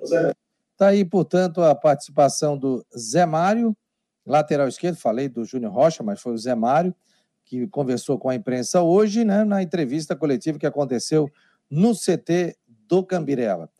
Está 0.00 0.88
aí, 0.88 1.04
portanto, 1.04 1.62
a 1.62 1.74
participação 1.74 2.56
do 2.56 2.84
Zé 2.96 3.26
Mário, 3.26 3.76
lateral 4.24 4.68
esquerdo, 4.68 4.96
falei 4.96 5.28
do 5.28 5.44
Júnior 5.44 5.72
Rocha, 5.72 6.02
mas 6.04 6.20
foi 6.20 6.32
o 6.32 6.38
Zé 6.38 6.54
Mário 6.54 6.94
que 7.46 7.66
conversou 7.68 8.18
com 8.18 8.28
a 8.28 8.34
imprensa 8.34 8.82
hoje, 8.82 9.24
né, 9.24 9.44
na 9.44 9.62
entrevista 9.62 10.14
coletiva 10.14 10.58
que 10.58 10.66
aconteceu 10.66 11.30
no 11.70 11.94
CT 11.94 12.56
do 12.88 13.02
Cambirela. 13.02 13.70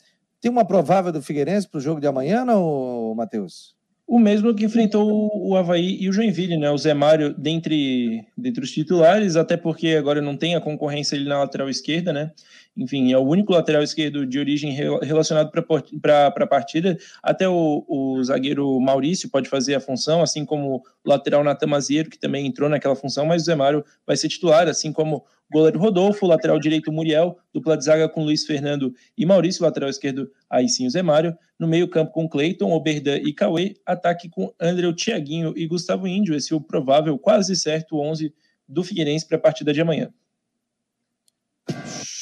Tem 0.40 0.50
uma 0.50 0.64
provável 0.64 1.12
do 1.12 1.20
Figueirense 1.20 1.68
para 1.68 1.78
o 1.78 1.80
jogo 1.80 2.00
de 2.00 2.06
amanhã, 2.06 2.44
não, 2.44 3.14
Matheus? 3.14 3.74
O 4.06 4.20
mesmo 4.20 4.54
que 4.54 4.64
enfrentou 4.64 5.30
o 5.34 5.56
Havaí 5.56 5.96
e 6.00 6.08
o 6.08 6.12
Joinville, 6.12 6.56
né? 6.56 6.70
O 6.70 6.78
Zé 6.78 6.94
Mário 6.94 7.34
dentre, 7.36 8.24
dentre 8.38 8.62
os 8.62 8.70
titulares, 8.70 9.34
até 9.34 9.56
porque 9.56 9.88
agora 9.88 10.22
não 10.22 10.36
tem 10.36 10.54
a 10.54 10.60
concorrência 10.60 11.16
ali 11.16 11.28
na 11.28 11.40
lateral 11.40 11.68
esquerda, 11.68 12.12
né? 12.12 12.30
Enfim, 12.76 13.10
é 13.10 13.16
o 13.16 13.22
único 13.22 13.52
lateral 13.52 13.82
esquerdo 13.82 14.26
de 14.26 14.38
origem 14.38 14.70
relacionado 15.02 15.50
para 15.50 16.26
a 16.26 16.46
partida. 16.46 16.98
Até 17.22 17.48
o, 17.48 17.84
o, 17.88 18.22
zagueiro 18.22 18.78
Maurício 18.78 19.30
pode 19.30 19.48
fazer 19.48 19.74
a 19.74 19.80
função, 19.80 20.20
assim 20.20 20.44
como 20.44 20.76
o 20.76 21.08
lateral 21.08 21.42
Natan 21.42 21.68
Mazieiro, 21.68 22.10
que 22.10 22.18
também 22.18 22.46
entrou 22.46 22.68
naquela 22.68 22.94
função, 22.94 23.24
mas 23.24 23.42
o 23.42 23.44
Zé 23.46 23.54
Mário 23.54 23.82
vai 24.06 24.16
ser 24.16 24.28
titular, 24.28 24.68
assim 24.68 24.92
como 24.92 25.24
Goleiro 25.50 25.78
Rodolfo, 25.78 26.26
lateral 26.26 26.58
direito 26.58 26.92
Muriel, 26.92 27.38
dupla 27.54 27.78
de 27.78 27.84
zaga 27.84 28.08
com 28.08 28.24
Luiz 28.24 28.44
Fernando 28.44 28.92
e 29.16 29.24
Maurício, 29.24 29.64
lateral 29.64 29.88
esquerdo 29.88 30.30
aí 30.50 30.68
sim 30.68 30.86
o 30.86 30.90
Zé 30.90 31.02
Mário, 31.02 31.36
no 31.58 31.66
meio 31.66 31.88
campo 31.88 32.12
com 32.12 32.28
Cleiton, 32.28 32.72
Oberdan 32.72 33.16
e 33.16 33.32
Cauê, 33.32 33.74
ataque 33.86 34.28
com 34.28 34.52
André, 34.60 34.92
Thiaguinho 34.92 35.54
e 35.56 35.66
Gustavo 35.66 36.06
Índio, 36.06 36.34
esse 36.34 36.52
é 36.52 36.56
o 36.56 36.60
provável, 36.60 37.16
quase 37.18 37.56
certo 37.56 37.98
11 37.98 38.34
do 38.68 38.82
Figueirense 38.82 39.26
para 39.26 39.38
a 39.38 39.40
partida 39.40 39.72
de 39.72 39.80
amanhã. 39.80 40.12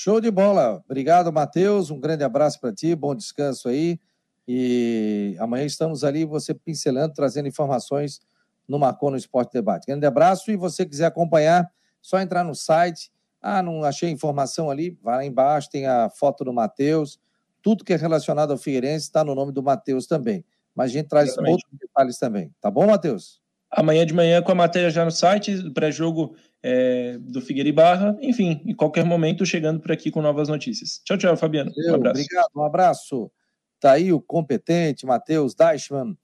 Show 0.05 0.21
de 0.21 0.31
bola. 0.31 0.83
Obrigado, 0.85 1.33
Matheus. 1.33 1.91
Um 1.91 1.99
grande 1.99 2.23
abraço 2.23 2.61
para 2.61 2.71
ti, 2.75 2.95
bom 2.95 3.15
descanso 3.15 3.71
aí. 3.71 3.99
E 4.47 5.35
amanhã 5.39 5.65
estamos 5.65 6.05
ali, 6.05 6.27
você 6.27 6.53
pincelando, 6.53 7.15
trazendo 7.15 7.49
informações 7.49 8.21
no 8.69 8.79
Marcou 8.79 9.11
no 9.11 9.17
Esporte 9.17 9.55
Debate. 9.55 9.87
Grande 9.87 10.05
abraço 10.05 10.51
e 10.51 10.57
você 10.57 10.85
quiser 10.85 11.07
acompanhar, 11.07 11.73
só 12.03 12.21
entrar 12.21 12.45
no 12.45 12.55
site 12.55 13.11
ah, 13.41 13.63
não 13.63 13.83
achei 13.83 14.11
informação 14.11 14.71
ali? 14.71 14.99
Vai 15.03 15.17
lá 15.17 15.25
embaixo, 15.25 15.71
tem 15.71 15.87
a 15.87 16.11
foto 16.11 16.45
do 16.45 16.53
Matheus. 16.53 17.19
Tudo 17.63 17.83
que 17.83 17.95
é 17.95 17.97
relacionado 17.97 18.51
ao 18.51 18.59
Figueirense 18.59 19.07
está 19.07 19.25
no 19.25 19.35
nome 19.35 19.53
do 19.53 19.63
Matheus 19.63 20.07
também. 20.07 20.45
Mas 20.75 20.91
a 20.91 20.93
gente 20.93 21.09
traz 21.09 21.29
Exatamente. 21.29 21.53
outros 21.53 21.81
detalhes 21.81 22.19
também. 22.19 22.55
Tá 22.61 22.71
bom, 22.71 22.87
Matheus? 22.87 23.43
Amanhã 23.77 24.07
de 24.07 24.15
manhã 24.15 24.41
com 24.41 24.53
a 24.53 24.55
matéria 24.55 24.89
já 24.89 25.05
no 25.05 25.11
site, 25.11 25.71
pré-jogo 25.71 26.37
é, 26.63 27.19
do 27.19 27.41
Figueira 27.41 27.69
e 27.69 27.73
Barra. 27.73 28.17
Enfim, 28.21 28.63
em 28.65 28.75
qualquer 28.75 29.05
momento 29.05 29.45
chegando 29.45 29.81
por 29.81 29.91
aqui 29.91 30.11
com 30.11 30.23
novas 30.23 30.49
notícias. 30.49 31.01
Tchau, 31.05 31.19
tchau, 31.19 31.37
Fabiano. 31.37 31.73
um 31.77 31.95
abraço. 31.95 32.21
Obrigado, 32.21 32.51
um 32.55 32.63
abraço. 32.63 33.33
Tá 33.81 33.93
aí 33.93 34.13
o 34.13 34.21
competente 34.21 35.05
Matheus 35.05 35.55
Deichmann, 35.55 36.17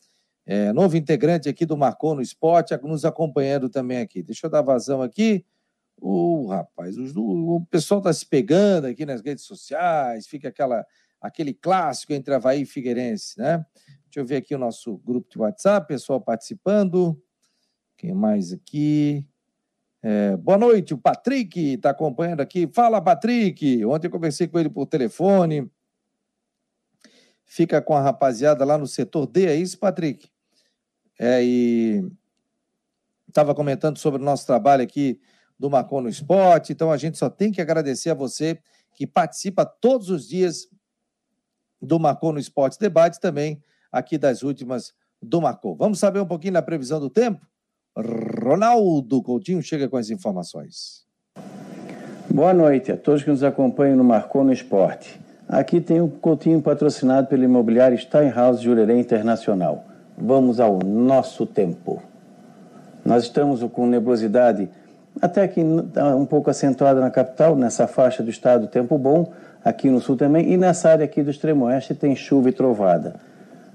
é, 0.46 0.72
novo 0.72 0.96
integrante 0.96 1.48
aqui 1.48 1.66
do 1.66 1.76
Marcou 1.76 2.14
no 2.14 2.22
Esporte, 2.22 2.76
nos 2.82 3.04
acompanhando 3.04 3.68
também 3.68 3.98
aqui. 3.98 4.22
Deixa 4.22 4.46
eu 4.46 4.50
dar 4.50 4.62
vazão 4.62 5.02
aqui. 5.02 5.44
O 6.00 6.46
rapaz, 6.46 6.96
o, 6.96 7.56
o 7.56 7.66
pessoal 7.66 7.98
está 7.98 8.12
se 8.12 8.24
pegando 8.24 8.86
aqui 8.86 9.04
nas 9.04 9.20
redes 9.20 9.44
sociais, 9.44 10.26
fica 10.26 10.48
aquela, 10.48 10.86
aquele 11.20 11.52
clássico 11.52 12.14
entre 12.14 12.32
Havaí 12.32 12.62
e 12.62 12.66
Figueirense, 12.66 13.38
né? 13.38 13.64
Deixa 14.04 14.20
eu 14.20 14.24
ver 14.24 14.36
aqui 14.36 14.54
o 14.54 14.58
nosso 14.58 14.96
grupo 14.98 15.28
de 15.28 15.38
WhatsApp, 15.38 15.86
pessoal 15.86 16.20
participando. 16.20 17.20
Quem 18.00 18.14
mais 18.14 18.50
aqui? 18.50 19.26
É, 20.02 20.34
boa 20.34 20.56
noite, 20.56 20.94
o 20.94 20.98
Patrick 20.98 21.74
está 21.74 21.90
acompanhando 21.90 22.40
aqui. 22.40 22.66
Fala, 22.72 22.98
Patrick! 22.98 23.84
Ontem 23.84 24.06
eu 24.06 24.10
conversei 24.10 24.48
com 24.48 24.58
ele 24.58 24.70
por 24.70 24.86
telefone. 24.86 25.70
Fica 27.44 27.82
com 27.82 27.94
a 27.94 28.00
rapaziada 28.00 28.64
lá 28.64 28.78
no 28.78 28.86
setor 28.86 29.26
D, 29.26 29.44
é 29.44 29.54
isso, 29.54 29.78
Patrick? 29.78 30.30
É, 31.18 31.44
e 31.44 32.10
estava 33.28 33.54
comentando 33.54 33.98
sobre 33.98 34.18
o 34.18 34.24
nosso 34.24 34.46
trabalho 34.46 34.82
aqui 34.82 35.20
do 35.58 35.68
Marcon 35.68 36.00
no 36.00 36.08
Esporte. 36.08 36.72
Então 36.72 36.90
a 36.90 36.96
gente 36.96 37.18
só 37.18 37.28
tem 37.28 37.52
que 37.52 37.60
agradecer 37.60 38.08
a 38.08 38.14
você 38.14 38.58
que 38.94 39.06
participa 39.06 39.66
todos 39.66 40.08
os 40.08 40.26
dias 40.26 40.70
do 41.82 42.00
Marcon 42.00 42.32
no 42.32 42.38
Esporte 42.38 42.78
Debate 42.78 43.20
também 43.20 43.62
aqui 43.92 44.16
das 44.16 44.42
últimas 44.42 44.94
do 45.20 45.38
Marcon. 45.42 45.76
Vamos 45.76 45.98
saber 45.98 46.20
um 46.20 46.26
pouquinho 46.26 46.54
da 46.54 46.62
previsão 46.62 46.98
do 46.98 47.10
tempo? 47.10 47.49
Ronaldo 48.00 49.22
Coutinho 49.22 49.62
chega 49.62 49.88
com 49.88 49.96
as 49.96 50.10
informações. 50.10 51.04
Boa 52.28 52.54
noite 52.54 52.92
a 52.92 52.96
todos 52.96 53.22
que 53.22 53.30
nos 53.30 53.42
acompanham 53.42 53.96
no 53.96 54.04
Marcou 54.04 54.44
no 54.44 54.52
Esporte. 54.52 55.20
Aqui 55.48 55.80
tem 55.80 56.00
um 56.00 56.08
Coutinho 56.08 56.62
patrocinado 56.62 57.26
pelo 57.26 57.44
imobiliário 57.44 57.98
Steinhaus 57.98 58.60
Jurerê 58.60 58.98
Internacional. 58.98 59.84
Vamos 60.16 60.60
ao 60.60 60.78
nosso 60.78 61.44
tempo. 61.44 62.02
Nós 63.04 63.24
estamos 63.24 63.62
com 63.72 63.86
nebulosidade 63.86 64.68
até 65.20 65.46
que 65.48 65.60
um 65.60 66.24
pouco 66.24 66.50
acentuada 66.50 67.00
na 67.00 67.10
capital, 67.10 67.56
nessa 67.56 67.86
faixa 67.86 68.22
do 68.22 68.30
estado, 68.30 68.68
tempo 68.68 68.96
bom, 68.96 69.32
aqui 69.64 69.90
no 69.90 70.00
sul 70.00 70.16
também, 70.16 70.52
e 70.52 70.56
nessa 70.56 70.90
área 70.90 71.04
aqui 71.04 71.22
do 71.22 71.30
extremo 71.30 71.64
oeste 71.66 71.94
tem 71.94 72.14
chuva 72.14 72.48
e 72.48 72.52
trovada. 72.52 73.16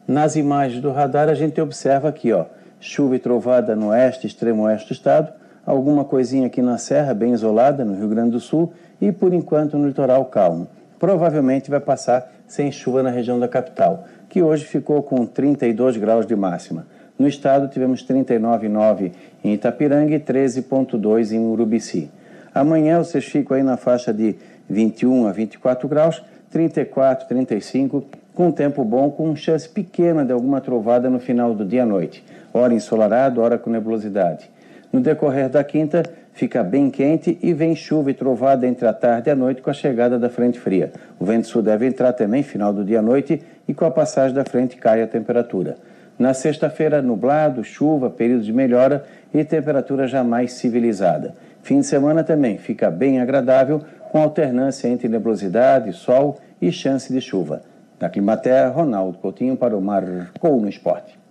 Nas 0.08 0.36
imagens 0.36 0.82
do 0.82 0.92
radar 0.92 1.30
a 1.30 1.34
gente 1.34 1.60
observa 1.60 2.08
aqui, 2.08 2.32
ó, 2.32 2.46
chuva 2.86 3.16
e 3.16 3.20
trovada 3.20 3.76
no 3.76 3.88
oeste, 3.88 4.28
extremo 4.28 4.64
oeste 4.64 4.90
do 4.90 4.94
estado, 4.94 5.34
alguma 5.66 6.06
coisinha 6.06 6.46
aqui 6.46 6.62
na 6.62 6.78
serra, 6.78 7.14
bem 7.16 7.34
isolada, 7.34 7.84
no 7.84 7.96
Rio 7.96 8.08
Grande 8.08 8.32
do 8.32 8.40
Sul, 8.40 8.72
e 9.02 9.12
por 9.12 9.34
enquanto 9.34 9.76
no 9.76 9.88
litoral 9.88 10.24
calmo. 10.26 10.68
Provavelmente 11.00 11.70
vai 11.70 11.80
passar 11.80 12.32
sem 12.48 12.72
chuva 12.72 13.02
na 13.02 13.10
região 13.10 13.40
da 13.40 13.48
capital, 13.48 14.06
que 14.30 14.42
hoje 14.42 14.66
ficou 14.66 15.02
com 15.02 15.26
32 15.26 15.98
graus 15.98 16.28
de 16.28 16.36
máxima. 16.36 16.86
No 17.18 17.28
estado 17.28 17.68
tivemos 17.70 18.06
39,9 18.06 19.12
em 19.44 19.54
Itapiranga 19.54 20.14
e 20.14 20.20
13,2 20.20 21.32
em 21.32 21.40
Urubici. 21.40 22.12
Amanhã 22.54 23.00
vocês 23.00 23.26
ficam 23.26 23.58
aí 23.58 23.64
na 23.64 23.78
faixa 23.78 24.14
de 24.14 24.36
21 24.70 25.28
a 25.28 25.32
24 25.32 25.88
graus, 25.88 26.24
34, 26.52 27.28
35, 27.28 28.06
com 28.34 28.52
tempo 28.52 28.84
bom, 28.84 29.10
com 29.10 29.36
chance 29.36 29.68
pequena 29.68 30.24
de 30.24 30.32
alguma 30.32 30.62
trovada 30.62 31.10
no 31.10 31.20
final 31.20 31.56
do 31.56 31.66
dia 31.66 31.84
à 31.84 31.86
noite. 31.86 32.24
Hora 32.58 32.74
ensolarado, 32.74 33.42
hora 33.42 33.58
com 33.58 33.70
nebulosidade. 33.70 34.50
No 34.90 35.02
decorrer 35.02 35.50
da 35.50 35.62
quinta, 35.62 36.04
fica 36.32 36.64
bem 36.64 36.90
quente 36.90 37.38
e 37.44 37.54
vem 37.54 37.76
chuva 37.76 38.12
e 38.12 38.14
trovada 38.14 38.66
entre 38.66 38.88
a 38.88 38.94
tarde 38.94 39.30
e 39.30 39.32
a 39.34 39.36
noite 39.36 39.62
com 39.62 39.70
a 39.70 39.74
chegada 39.74 40.18
da 40.18 40.30
frente 40.30 40.58
fria. 40.58 40.94
O 41.20 41.26
vento 41.26 41.48
sul 41.48 41.62
deve 41.62 41.86
entrar 41.86 42.14
também 42.14 42.44
final 42.44 42.72
do 42.72 42.86
dia 42.86 43.00
à 43.00 43.02
noite 43.02 43.44
e 43.68 43.74
com 43.74 43.84
a 43.84 43.92
passagem 43.92 44.34
da 44.34 44.46
frente 44.46 44.78
cai 44.78 45.02
a 45.02 45.08
temperatura. 45.08 45.76
Na 46.18 46.34
sexta-feira, 46.34 47.02
nublado, 47.02 47.62
chuva, 47.62 48.10
período 48.10 48.46
de 48.46 48.54
melhora 48.54 49.04
e 49.34 49.44
temperatura 49.44 50.08
já 50.08 50.24
mais 50.24 50.54
civilizada. 50.54 51.36
Fim 51.62 51.82
de 51.82 51.86
semana 51.86 52.24
também 52.24 52.58
fica 52.58 52.90
bem 52.90 53.20
agradável, 53.20 53.82
com 54.10 54.22
alternância 54.22 54.88
entre 54.88 55.10
nebulosidade, 55.10 55.92
sol 55.92 56.38
e 56.62 56.72
chance 56.72 57.12
de 57.12 57.20
chuva. 57.20 57.64
Da 58.00 58.10
Climaterra, 58.10 58.70
Ronaldo 58.70 59.18
Coutinho 59.18 59.58
para 59.58 59.76
o 59.76 59.82
Marcou 59.82 60.62
no 60.62 60.70
Esporte. 60.70 61.25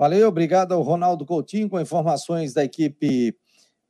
Valeu, 0.00 0.28
obrigado 0.28 0.72
ao 0.72 0.80
Ronaldo 0.80 1.26
Coutinho 1.26 1.68
com 1.68 1.78
informações 1.78 2.54
da 2.54 2.64
equipe. 2.64 3.36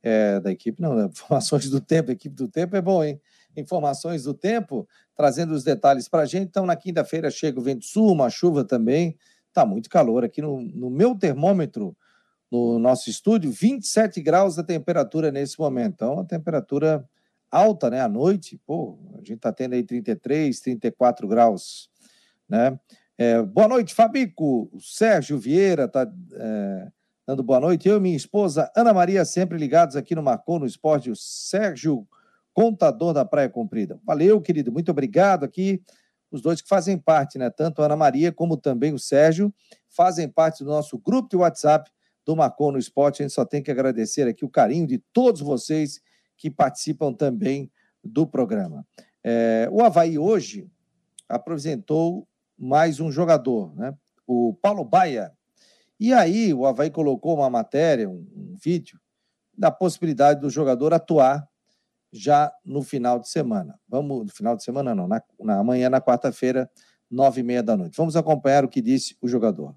É, 0.03 0.41
da 0.41 0.51
equipe, 0.51 0.81
não, 0.81 0.99
informações 1.07 1.69
do 1.69 1.79
tempo. 1.79 2.09
A 2.09 2.13
equipe 2.13 2.35
do 2.35 2.49
tempo 2.49 2.75
é 2.75 2.81
bom, 2.81 3.01
hein? 3.01 3.17
Informações 3.55 4.23
do 4.23 4.33
tempo, 4.33 4.85
trazendo 5.15 5.53
os 5.53 5.63
detalhes 5.63 6.09
para 6.09 6.23
a 6.23 6.25
gente. 6.25 6.49
Então, 6.49 6.65
na 6.65 6.75
quinta-feira 6.75 7.31
chega 7.31 7.57
o 7.57 7.63
vento 7.63 7.85
sul, 7.85 8.11
uma 8.11 8.29
chuva 8.29 8.65
também. 8.65 9.17
Tá 9.53 9.65
muito 9.65 9.89
calor 9.89 10.25
aqui 10.25 10.41
no, 10.41 10.61
no 10.61 10.89
meu 10.89 11.15
termômetro, 11.15 11.95
no 12.51 12.77
nosso 12.77 13.09
estúdio, 13.09 13.49
27 13.49 14.21
graus 14.21 14.59
a 14.59 14.63
temperatura 14.65 15.31
nesse 15.31 15.57
momento. 15.57 15.93
Então, 15.93 16.19
a 16.19 16.25
temperatura 16.25 17.07
alta, 17.49 17.89
né? 17.89 18.01
À 18.01 18.09
noite, 18.09 18.59
pô, 18.65 18.99
a 19.13 19.19
gente 19.19 19.35
está 19.35 19.53
tendo 19.53 19.75
aí 19.75 19.83
33, 19.85 20.59
34 20.59 21.25
graus, 21.25 21.89
né? 22.49 22.77
É, 23.17 23.41
boa 23.41 23.67
noite, 23.67 23.93
Fabico. 23.93 24.69
O 24.71 24.79
Sérgio 24.81 25.37
Vieira 25.37 25.85
está 25.85 26.11
é, 26.33 26.91
dando 27.27 27.43
boa 27.43 27.59
noite. 27.59 27.87
Eu 27.87 27.97
e 27.97 27.99
minha 27.99 28.15
esposa 28.15 28.71
Ana 28.75 28.93
Maria, 28.93 29.23
sempre 29.25 29.57
ligados 29.57 29.95
aqui 29.95 30.15
no 30.15 30.23
Marcou 30.23 30.59
no 30.59 30.65
Esporte. 30.65 31.11
O 31.11 31.15
Sérgio, 31.15 32.07
contador 32.53 33.13
da 33.13 33.25
Praia 33.25 33.49
Comprida. 33.49 33.99
Valeu, 34.03 34.41
querido. 34.41 34.71
Muito 34.71 34.89
obrigado 34.89 35.43
aqui. 35.43 35.81
Os 36.31 36.41
dois 36.41 36.61
que 36.61 36.69
fazem 36.69 36.97
parte, 36.97 37.37
né? 37.37 37.49
Tanto 37.49 37.81
a 37.81 37.85
Ana 37.85 37.95
Maria 37.95 38.31
como 38.31 38.55
também 38.55 38.93
o 38.93 38.99
Sérgio, 38.99 39.53
fazem 39.89 40.29
parte 40.29 40.63
do 40.63 40.69
nosso 40.69 40.97
grupo 40.97 41.29
de 41.29 41.35
WhatsApp 41.35 41.91
do 42.25 42.35
Marcou 42.35 42.71
no 42.71 42.79
Esporte. 42.79 43.21
A 43.21 43.25
gente 43.25 43.33
só 43.33 43.43
tem 43.43 43.61
que 43.61 43.69
agradecer 43.69 44.27
aqui 44.27 44.45
o 44.45 44.49
carinho 44.49 44.87
de 44.87 44.97
todos 45.11 45.41
vocês 45.41 46.01
que 46.37 46.49
participam 46.49 47.13
também 47.13 47.69
do 48.03 48.25
programa. 48.25 48.85
É, 49.23 49.67
o 49.71 49.83
Havaí 49.83 50.17
hoje 50.17 50.67
apresentou 51.27 52.27
mais 52.61 52.99
um 52.99 53.11
jogador, 53.11 53.75
né? 53.75 53.93
o 54.27 54.53
Paulo 54.61 54.85
Baia. 54.85 55.31
E 55.99 56.13
aí 56.13 56.53
o 56.53 56.65
Havaí 56.65 56.91
colocou 56.91 57.35
uma 57.35 57.49
matéria, 57.49 58.07
um, 58.07 58.25
um 58.35 58.55
vídeo, 58.63 58.99
da 59.57 59.71
possibilidade 59.71 60.39
do 60.39 60.49
jogador 60.49 60.93
atuar 60.93 61.47
já 62.13 62.51
no 62.63 62.83
final 62.83 63.19
de 63.19 63.29
semana. 63.29 63.79
Vamos, 63.87 64.25
no 64.25 64.31
final 64.31 64.55
de 64.55 64.63
semana 64.63 64.93
não, 64.93 65.07
na, 65.07 65.21
na 65.39 65.59
amanhã, 65.59 65.89
na 65.89 65.99
quarta-feira, 65.99 66.69
nove 67.09 67.41
e 67.41 67.43
meia 67.43 67.63
da 67.63 67.75
noite. 67.75 67.97
Vamos 67.97 68.15
acompanhar 68.15 68.63
o 68.63 68.69
que 68.69 68.81
disse 68.81 69.17
o 69.21 69.27
jogador. 69.27 69.75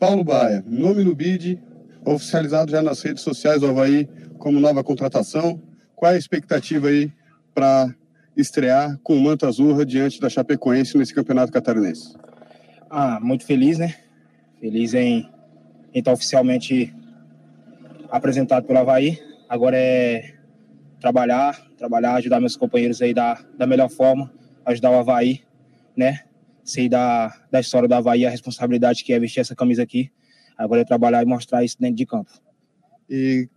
Paulo 0.00 0.24
Baia, 0.24 0.64
nome 0.66 1.04
no 1.04 1.14
BID, 1.14 1.62
oficializado 2.04 2.70
já 2.70 2.82
nas 2.82 3.00
redes 3.02 3.22
sociais 3.22 3.60
do 3.60 3.68
Havaí 3.68 4.06
como 4.38 4.60
nova 4.60 4.82
contratação. 4.82 5.62
Qual 5.94 6.12
é 6.12 6.14
a 6.14 6.18
expectativa 6.18 6.88
aí 6.88 7.12
para 7.54 7.94
estrear 8.36 8.98
com 9.02 9.16
o 9.16 9.20
manto 9.20 9.46
azul 9.46 9.84
diante 9.84 10.20
da 10.20 10.28
Chapecoense 10.28 10.98
nesse 10.98 11.14
campeonato 11.14 11.52
catarinense? 11.52 12.14
Ah, 12.90 13.18
muito 13.20 13.44
feliz, 13.44 13.78
né? 13.78 13.94
Feliz 14.60 14.94
em, 14.94 15.28
em 15.92 15.98
estar 15.98 16.12
oficialmente 16.12 16.94
apresentado 18.10 18.66
pelo 18.66 18.78
Havaí. 18.78 19.18
Agora 19.48 19.76
é 19.76 20.34
trabalhar, 21.00 21.60
trabalhar, 21.76 22.14
ajudar 22.14 22.40
meus 22.40 22.56
companheiros 22.56 23.00
aí 23.02 23.12
da, 23.12 23.38
da 23.56 23.66
melhor 23.66 23.88
forma, 23.88 24.32
ajudar 24.64 24.90
o 24.90 24.98
Havaí, 24.98 25.42
né? 25.96 26.20
Sei 26.64 26.88
da, 26.88 27.32
da 27.50 27.60
história 27.60 27.88
do 27.88 27.94
Havaí, 27.94 28.26
a 28.26 28.30
responsabilidade 28.30 29.04
que 29.04 29.12
é 29.12 29.18
vestir 29.18 29.40
essa 29.40 29.54
camisa 29.54 29.82
aqui. 29.82 30.10
Agora 30.58 30.80
é 30.80 30.84
trabalhar 30.84 31.22
e 31.22 31.26
mostrar 31.26 31.64
isso 31.64 31.76
dentro 31.78 31.96
de 31.96 32.06
campo. 32.06 32.30
E 33.08 33.48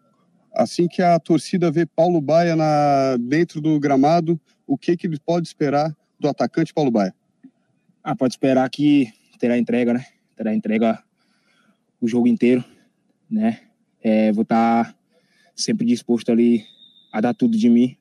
assim 0.54 0.88
que 0.88 1.02
a 1.02 1.18
torcida 1.20 1.72
vê 1.72 1.86
Paulo 1.86 2.22
Baia 2.22 2.56
na, 2.56 3.18
dentro 3.20 3.62
do 3.62 3.80
gramado, 3.80 4.40
o 4.70 4.78
que, 4.78 4.96
que 4.96 5.08
ele 5.08 5.20
pode 5.20 5.48
esperar 5.48 5.98
do 6.20 6.30
atacante 6.30 6.72
Paulo 6.72 6.92
Baia? 6.92 7.14
Ah, 8.04 8.16
pode 8.16 8.34
esperar 8.34 8.70
que 8.70 9.12
terá 9.40 9.58
entrega, 9.58 9.96
né? 9.96 10.06
Terá 10.36 10.54
entrega 10.54 11.04
o 12.00 12.08
jogo 12.08 12.28
inteiro, 12.28 12.64
né? 13.30 13.62
É, 14.02 14.32
vou 14.32 14.44
estar 14.44 14.86
tá 14.86 14.96
sempre 15.56 15.88
disposto 15.88 16.32
ali 16.32 16.64
a 17.12 17.20
dar 17.20 17.34
tudo 17.34 17.58
de 17.58 17.68
mim 17.68 17.98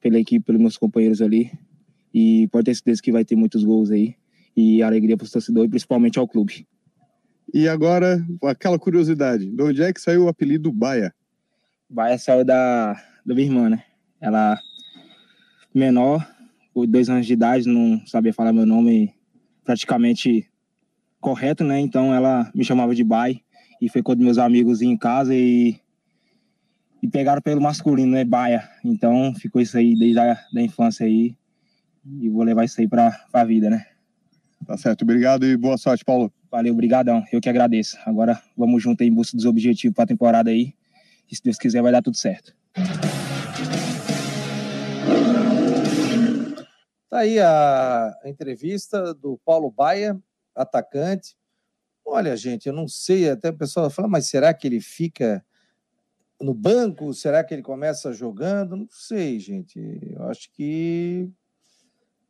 pela 0.00 0.18
equipe, 0.18 0.46
pelos 0.46 0.60
meus 0.60 0.76
companheiros 0.76 1.20
ali. 1.20 1.50
E 2.14 2.46
pode 2.52 2.66
ter 2.66 2.74
certeza 2.76 3.02
que 3.02 3.10
vai 3.10 3.24
ter 3.24 3.34
muitos 3.34 3.64
gols 3.64 3.90
aí. 3.90 4.14
E 4.56 4.80
alegria 4.80 5.16
para 5.16 5.24
os 5.24 5.30
torcedores, 5.30 5.68
principalmente 5.68 6.20
ao 6.20 6.28
clube. 6.28 6.68
E 7.52 7.66
agora, 7.66 8.24
aquela 8.44 8.78
curiosidade, 8.78 9.50
de 9.50 9.62
onde 9.62 9.82
é 9.82 9.92
que 9.92 10.00
saiu 10.00 10.24
o 10.24 10.28
apelido 10.28 10.70
Baia? 10.70 11.12
Baia 11.90 12.16
saiu 12.16 12.44
da, 12.44 12.92
da 13.26 13.34
minha 13.34 13.46
irmã, 13.46 13.68
né? 13.68 13.82
Ela, 14.20 14.58
menor, 15.74 16.26
com 16.72 16.86
dois 16.86 17.08
anos 17.08 17.26
de 17.26 17.32
idade, 17.32 17.68
não 17.68 18.00
sabia 18.06 18.32
falar 18.32 18.52
meu 18.52 18.66
nome 18.66 19.14
praticamente 19.64 20.48
correto, 21.20 21.64
né? 21.64 21.80
Então 21.80 22.14
ela 22.14 22.50
me 22.54 22.64
chamava 22.64 22.94
de 22.94 23.04
Bai. 23.04 23.40
E 23.80 23.88
foi 23.88 24.02
quando 24.02 24.22
meus 24.22 24.38
amigos 24.38 24.80
em 24.80 24.96
casa 24.96 25.34
e, 25.34 25.76
e 27.02 27.08
pegaram 27.08 27.42
pelo 27.42 27.60
masculino, 27.60 28.12
né? 28.12 28.24
Baia. 28.24 28.68
Então 28.84 29.34
ficou 29.34 29.60
isso 29.60 29.76
aí 29.76 29.96
desde 29.96 30.18
a 30.18 30.38
da 30.52 30.62
infância 30.62 31.06
aí. 31.06 31.34
E 32.20 32.28
vou 32.28 32.42
levar 32.42 32.64
isso 32.64 32.80
aí 32.80 32.88
para 32.88 33.16
a 33.32 33.44
vida, 33.44 33.70
né? 33.70 33.86
Tá 34.66 34.76
certo. 34.76 35.02
Obrigado 35.02 35.44
e 35.46 35.56
boa 35.56 35.76
sorte, 35.76 36.04
Paulo. 36.04 36.32
Valeu, 36.50 36.72
obrigadão. 36.72 37.24
Eu 37.32 37.40
que 37.40 37.48
agradeço. 37.48 37.96
Agora 38.04 38.40
vamos 38.56 38.82
junto 38.82 39.02
em 39.02 39.12
busca 39.12 39.36
dos 39.36 39.46
objetivos 39.46 39.94
para 39.94 40.04
a 40.04 40.08
temporada 40.08 40.50
aí. 40.50 40.74
E 41.30 41.34
se 41.34 41.42
Deus 41.42 41.56
quiser 41.56 41.82
vai 41.82 41.92
dar 41.92 42.02
tudo 42.02 42.16
certo. 42.16 42.54
Tá 47.12 47.18
aí 47.18 47.38
a 47.38 48.18
entrevista 48.24 49.12
do 49.12 49.38
Paulo 49.44 49.70
Baia, 49.70 50.18
atacante. 50.54 51.36
Olha, 52.02 52.34
gente, 52.38 52.66
eu 52.66 52.72
não 52.72 52.88
sei, 52.88 53.28
até 53.28 53.50
o 53.50 53.54
pessoal 53.54 53.90
fala, 53.90 54.08
mas 54.08 54.28
será 54.28 54.54
que 54.54 54.66
ele 54.66 54.80
fica 54.80 55.44
no 56.40 56.54
banco? 56.54 57.12
Será 57.12 57.44
que 57.44 57.52
ele 57.52 57.60
começa 57.60 58.14
jogando? 58.14 58.76
Não 58.76 58.88
sei, 58.88 59.38
gente. 59.38 59.78
Eu 60.10 60.22
acho 60.22 60.50
que 60.52 61.28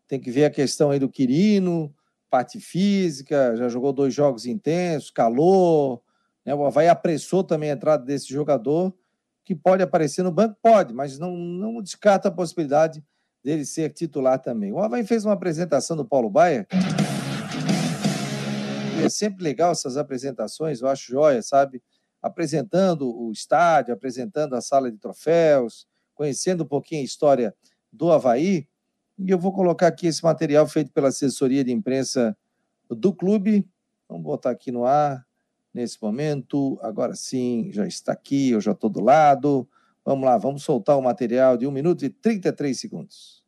tem 0.08 0.18
que 0.18 0.32
ver 0.32 0.46
a 0.46 0.50
questão 0.50 0.90
aí 0.90 0.98
do 0.98 1.08
Quirino, 1.08 1.94
parte 2.28 2.58
física, 2.58 3.54
já 3.54 3.68
jogou 3.68 3.92
dois 3.92 4.12
jogos 4.12 4.46
intensos, 4.46 5.12
calor. 5.12 6.02
Né? 6.44 6.56
O 6.56 6.66
Havaí 6.66 6.88
apressou 6.88 7.44
também 7.44 7.70
a 7.70 7.74
entrada 7.74 8.04
desse 8.04 8.26
jogador, 8.32 8.92
que 9.44 9.54
pode 9.54 9.80
aparecer 9.80 10.24
no 10.24 10.32
banco? 10.32 10.56
Pode, 10.60 10.92
mas 10.92 11.20
não, 11.20 11.36
não 11.36 11.80
descarta 11.80 12.26
a 12.26 12.32
possibilidade 12.32 13.00
dele 13.42 13.64
ser 13.64 13.90
titular 13.90 14.38
também. 14.38 14.72
O 14.72 14.78
Havaí 14.78 15.04
fez 15.04 15.24
uma 15.24 15.34
apresentação 15.34 15.96
do 15.96 16.04
Paulo 16.04 16.30
Baia. 16.30 16.66
É 19.04 19.08
sempre 19.08 19.42
legal 19.42 19.72
essas 19.72 19.96
apresentações, 19.96 20.80
eu 20.80 20.88
acho 20.88 21.10
joia, 21.10 21.42
sabe? 21.42 21.82
apresentando 22.22 23.10
o 23.10 23.32
estádio, 23.32 23.92
apresentando 23.92 24.54
a 24.54 24.60
sala 24.60 24.90
de 24.90 24.96
troféus, 24.96 25.86
conhecendo 26.14 26.62
um 26.62 26.66
pouquinho 26.66 27.02
a 27.02 27.04
história 27.04 27.54
do 27.92 28.12
Havaí. 28.12 28.68
E 29.18 29.30
eu 29.30 29.38
vou 29.38 29.52
colocar 29.52 29.88
aqui 29.88 30.06
esse 30.06 30.22
material 30.22 30.66
feito 30.68 30.92
pela 30.92 31.08
assessoria 31.08 31.64
de 31.64 31.72
imprensa 31.72 32.36
do 32.88 33.12
clube. 33.12 33.68
Vamos 34.08 34.22
botar 34.22 34.50
aqui 34.50 34.70
no 34.70 34.84
ar 34.84 35.26
nesse 35.74 36.00
momento. 36.00 36.78
Agora 36.80 37.14
sim, 37.16 37.70
já 37.72 37.86
está 37.86 38.12
aqui, 38.12 38.50
eu 38.50 38.60
já 38.60 38.70
estou 38.70 38.88
do 38.88 39.00
lado. 39.00 39.68
Vamos 40.04 40.24
lá, 40.24 40.36
vamos 40.36 40.64
soltar 40.64 40.98
o 40.98 41.02
material 41.02 41.56
de 41.56 41.64
1 41.64 41.70
minuto 41.70 42.04
e 42.04 42.10
33 42.10 42.78
segundos. 42.78 43.42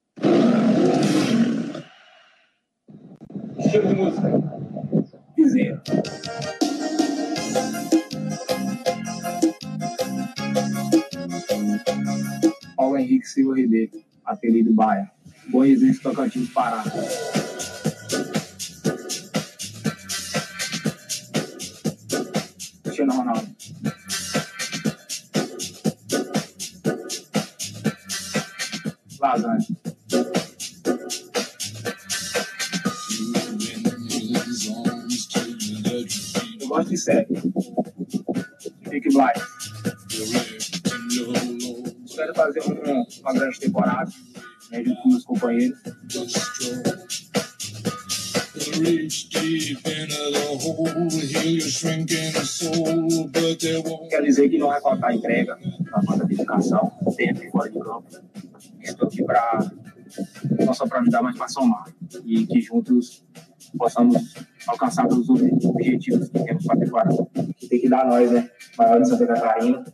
Chega 3.70 3.88
de 3.88 3.94
música. 3.96 4.30
Vizinho. 5.36 5.82
Paulo 12.76 12.98
Henrique 12.98 13.26
Silva 13.26 13.56
Ribeiro, 13.56 14.00
apelido 14.24 14.72
Baia. 14.72 15.10
Bom 15.48 15.64
exemplo 15.64 16.02
Tocantins 16.02 16.48
Pará. 16.50 16.84
Lasanha. 29.44 29.66
Eu 36.60 36.68
gosto 36.68 36.88
de 36.88 36.96
série. 36.96 37.26
Big 38.88 39.08
Blind. 39.10 39.36
Espero 42.06 42.34
fazer 42.34 42.60
uma, 42.60 43.06
uma 43.20 43.32
grande 43.34 43.60
temporada, 43.60 44.10
né, 44.70 44.82
junto 44.84 45.02
com 45.02 45.08
meus 45.10 45.24
companheiros. 45.24 45.78
Quer 54.08 54.22
dizer 54.22 54.48
que 54.48 54.58
não 54.58 54.68
vai 54.68 54.80
faltar 54.80 55.14
entrega, 55.14 55.58
vai 55.90 56.04
faltar 56.04 56.26
dedicação, 56.26 56.92
e 57.18 57.50
fora 57.50 57.70
de 57.70 57.78
campo. 57.78 58.33
Para 59.26 59.70
não 60.64 60.74
só 60.74 60.86
para 60.86 61.00
ajudar, 61.00 61.22
mas 61.22 61.36
para 61.36 61.48
somar. 61.48 61.84
E 62.24 62.46
que 62.46 62.60
juntos 62.60 63.24
possamos 63.76 64.34
alcançar 64.66 65.06
os 65.06 65.28
objetivos 65.28 66.28
que 66.28 66.44
temos 66.44 66.64
para 66.64 67.08
a. 67.08 67.52
Que 67.56 67.68
tem 67.68 67.80
que 67.80 67.88
dar 67.88 68.06
nós, 68.06 68.30
né? 68.30 68.50
Maior 68.78 69.00
de 69.00 69.08
Santa 69.08 69.26
Catarina. 69.26 69.84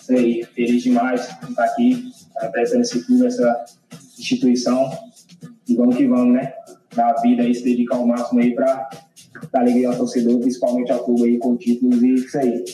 Isso 0.00 0.12
aí, 0.12 0.44
feliz 0.44 0.82
demais 0.82 1.38
de 1.40 1.50
estar 1.50 1.64
aqui, 1.64 2.10
prestando 2.52 2.82
esse 2.82 3.04
clube, 3.04 3.26
essa 3.26 3.64
instituição. 4.18 4.90
E 5.68 5.74
vamos 5.74 5.96
que 5.96 6.06
vamos, 6.06 6.34
né? 6.34 6.52
Dar 6.94 7.10
a 7.10 7.20
vida 7.20 7.42
aí, 7.42 7.54
se 7.54 7.64
dedicar 7.64 7.96
ao 7.96 8.06
máximo 8.06 8.40
aí 8.40 8.54
para 8.54 8.88
dar 9.52 9.60
alegria 9.60 9.88
ao 9.88 9.96
torcedor, 9.96 10.38
principalmente 10.40 10.90
ao 10.90 11.04
clube 11.04 11.24
aí 11.24 11.38
com 11.38 11.56
títulos 11.56 12.02
e 12.02 12.14
isso 12.14 12.38
aí. 12.38 12.64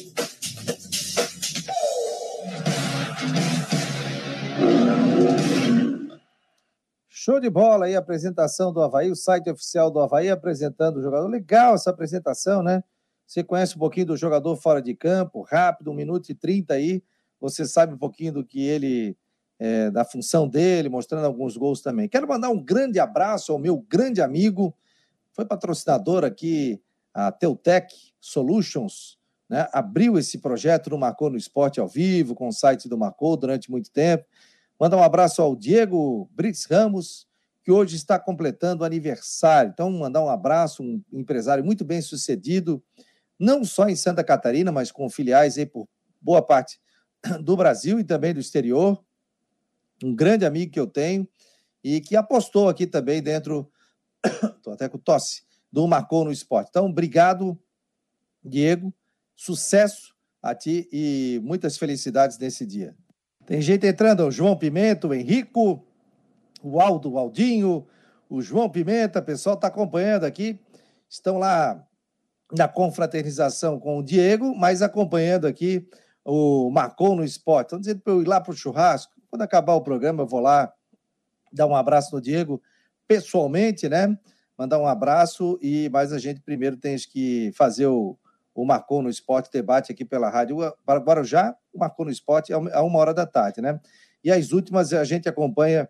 Show 7.26 7.40
de 7.40 7.50
bola 7.50 7.86
aí 7.86 7.96
a 7.96 7.98
apresentação 7.98 8.72
do 8.72 8.80
Havaí, 8.80 9.10
o 9.10 9.16
site 9.16 9.50
oficial 9.50 9.90
do 9.90 9.98
Havaí 9.98 10.30
apresentando 10.30 10.98
o 10.98 11.02
jogador. 11.02 11.26
Legal 11.26 11.74
essa 11.74 11.90
apresentação, 11.90 12.62
né? 12.62 12.84
Você 13.26 13.42
conhece 13.42 13.74
um 13.74 13.80
pouquinho 13.80 14.06
do 14.06 14.16
jogador 14.16 14.54
fora 14.54 14.80
de 14.80 14.94
campo, 14.94 15.42
rápido, 15.42 15.90
um 15.90 15.94
minuto 15.94 16.30
e 16.30 16.36
trinta 16.36 16.74
aí. 16.74 17.02
Você 17.40 17.66
sabe 17.66 17.94
um 17.94 17.98
pouquinho 17.98 18.32
do 18.32 18.44
que 18.44 18.64
ele, 18.64 19.16
é, 19.58 19.90
da 19.90 20.04
função 20.04 20.46
dele, 20.46 20.88
mostrando 20.88 21.24
alguns 21.24 21.56
gols 21.56 21.80
também. 21.80 22.08
Quero 22.08 22.28
mandar 22.28 22.48
um 22.48 22.62
grande 22.62 23.00
abraço 23.00 23.50
ao 23.50 23.58
meu 23.58 23.84
grande 23.88 24.22
amigo, 24.22 24.72
foi 25.32 25.44
patrocinador 25.44 26.24
aqui, 26.24 26.80
a 27.12 27.32
Teutec 27.32 27.92
Solutions, 28.20 29.18
né? 29.48 29.66
Abriu 29.72 30.16
esse 30.16 30.38
projeto 30.38 30.90
no 30.90 30.98
Marcou 30.98 31.28
no 31.28 31.36
Esporte 31.36 31.80
ao 31.80 31.88
vivo, 31.88 32.36
com 32.36 32.46
o 32.46 32.52
site 32.52 32.88
do 32.88 32.96
Marcou 32.96 33.36
durante 33.36 33.68
muito 33.68 33.90
tempo. 33.90 34.24
Mandar 34.78 34.98
um 34.98 35.02
abraço 35.02 35.40
ao 35.40 35.56
Diego 35.56 36.28
Brits 36.34 36.66
Ramos, 36.66 37.26
que 37.64 37.72
hoje 37.72 37.96
está 37.96 38.18
completando 38.18 38.84
aniversário. 38.84 39.70
Então, 39.72 39.90
mandar 39.90 40.22
um 40.22 40.28
abraço, 40.28 40.82
um 40.82 41.02
empresário 41.12 41.64
muito 41.64 41.84
bem 41.84 42.00
sucedido, 42.02 42.82
não 43.38 43.64
só 43.64 43.88
em 43.88 43.96
Santa 43.96 44.22
Catarina, 44.22 44.70
mas 44.70 44.92
com 44.92 45.08
filiais 45.08 45.56
aí 45.56 45.66
por 45.66 45.88
boa 46.20 46.42
parte 46.42 46.78
do 47.42 47.56
Brasil 47.56 47.98
e 47.98 48.04
também 48.04 48.34
do 48.34 48.40
exterior. 48.40 49.02
Um 50.04 50.14
grande 50.14 50.44
amigo 50.44 50.72
que 50.72 50.80
eu 50.80 50.86
tenho 50.86 51.26
e 51.82 52.00
que 52.00 52.14
apostou 52.14 52.68
aqui 52.68 52.86
também 52.86 53.22
dentro, 53.22 53.70
estou 54.56 54.74
até 54.74 54.88
com 54.88 54.98
tosse, 54.98 55.44
do 55.72 55.86
Marcou 55.86 56.24
no 56.24 56.30
Esporte. 56.32 56.68
Então, 56.68 56.86
obrigado, 56.86 57.58
Diego, 58.44 58.92
sucesso 59.34 60.14
a 60.42 60.54
ti 60.54 60.88
e 60.92 61.40
muitas 61.42 61.78
felicidades 61.78 62.38
nesse 62.38 62.66
dia. 62.66 62.94
Tem 63.46 63.62
gente 63.62 63.87
entrando, 63.87 64.26
o 64.26 64.30
João 64.30 64.56
Pimenta, 64.56 65.06
o 65.06 65.14
Henrico, 65.14 65.80
o 66.61 66.80
Aldo, 66.80 67.12
o 67.12 67.18
Aldinho, 67.18 67.87
o 68.28 68.42
João 68.42 68.68
Pimenta, 68.68 69.20
o 69.20 69.22
pessoal 69.22 69.54
está 69.54 69.68
acompanhando 69.68 70.24
aqui. 70.24 70.61
Estão 71.09 71.38
lá 71.38 71.80
na 72.52 72.66
confraternização 72.66 73.78
com 73.78 73.98
o 73.98 74.02
Diego, 74.02 74.52
mas 74.56 74.82
acompanhando 74.82 75.46
aqui 75.46 75.88
o 76.24 76.68
Marcon 76.70 77.14
no 77.14 77.24
esporte. 77.24 77.68
Estão 77.68 77.78
dizendo 77.78 78.00
para 78.00 78.12
eu 78.14 78.22
ir 78.22 78.26
lá 78.26 78.40
para 78.40 78.50
o 78.50 78.56
churrasco. 78.56 79.12
Quando 79.30 79.42
acabar 79.42 79.74
o 79.74 79.80
programa, 79.80 80.24
eu 80.24 80.26
vou 80.26 80.40
lá 80.40 80.72
dar 81.52 81.66
um 81.66 81.76
abraço 81.76 82.16
no 82.16 82.20
Diego 82.20 82.61
pessoalmente, 83.06 83.88
né? 83.88 84.18
Mandar 84.59 84.80
um 84.80 84.87
abraço 84.88 85.56
e 85.62 85.88
mais 85.90 86.12
a 86.12 86.18
gente 86.18 86.40
primeiro 86.40 86.76
tem 86.76 86.96
que 86.96 87.52
fazer 87.54 87.87
o, 87.87 88.18
o 88.57 88.64
Marcou 88.64 89.03
no 89.03 89.11
Esporte 89.11 89.53
debate 89.53 89.92
aqui 89.92 90.05
pela 90.05 90.31
rádio 90.31 90.57
Guarujá, 90.87 91.55
o 91.75 91.79
Marcou 91.79 92.07
no 92.07 92.11
Esporte 92.11 92.53
a 92.53 92.83
uma 92.83 92.99
hora 92.99 93.12
da 93.12 93.27
tarde, 93.27 93.61
né? 93.61 93.79
E 94.25 94.33
as 94.33 94.51
últimas 94.51 94.92
a 94.95 95.05
gente 95.05 95.29
acompanha 95.29 95.88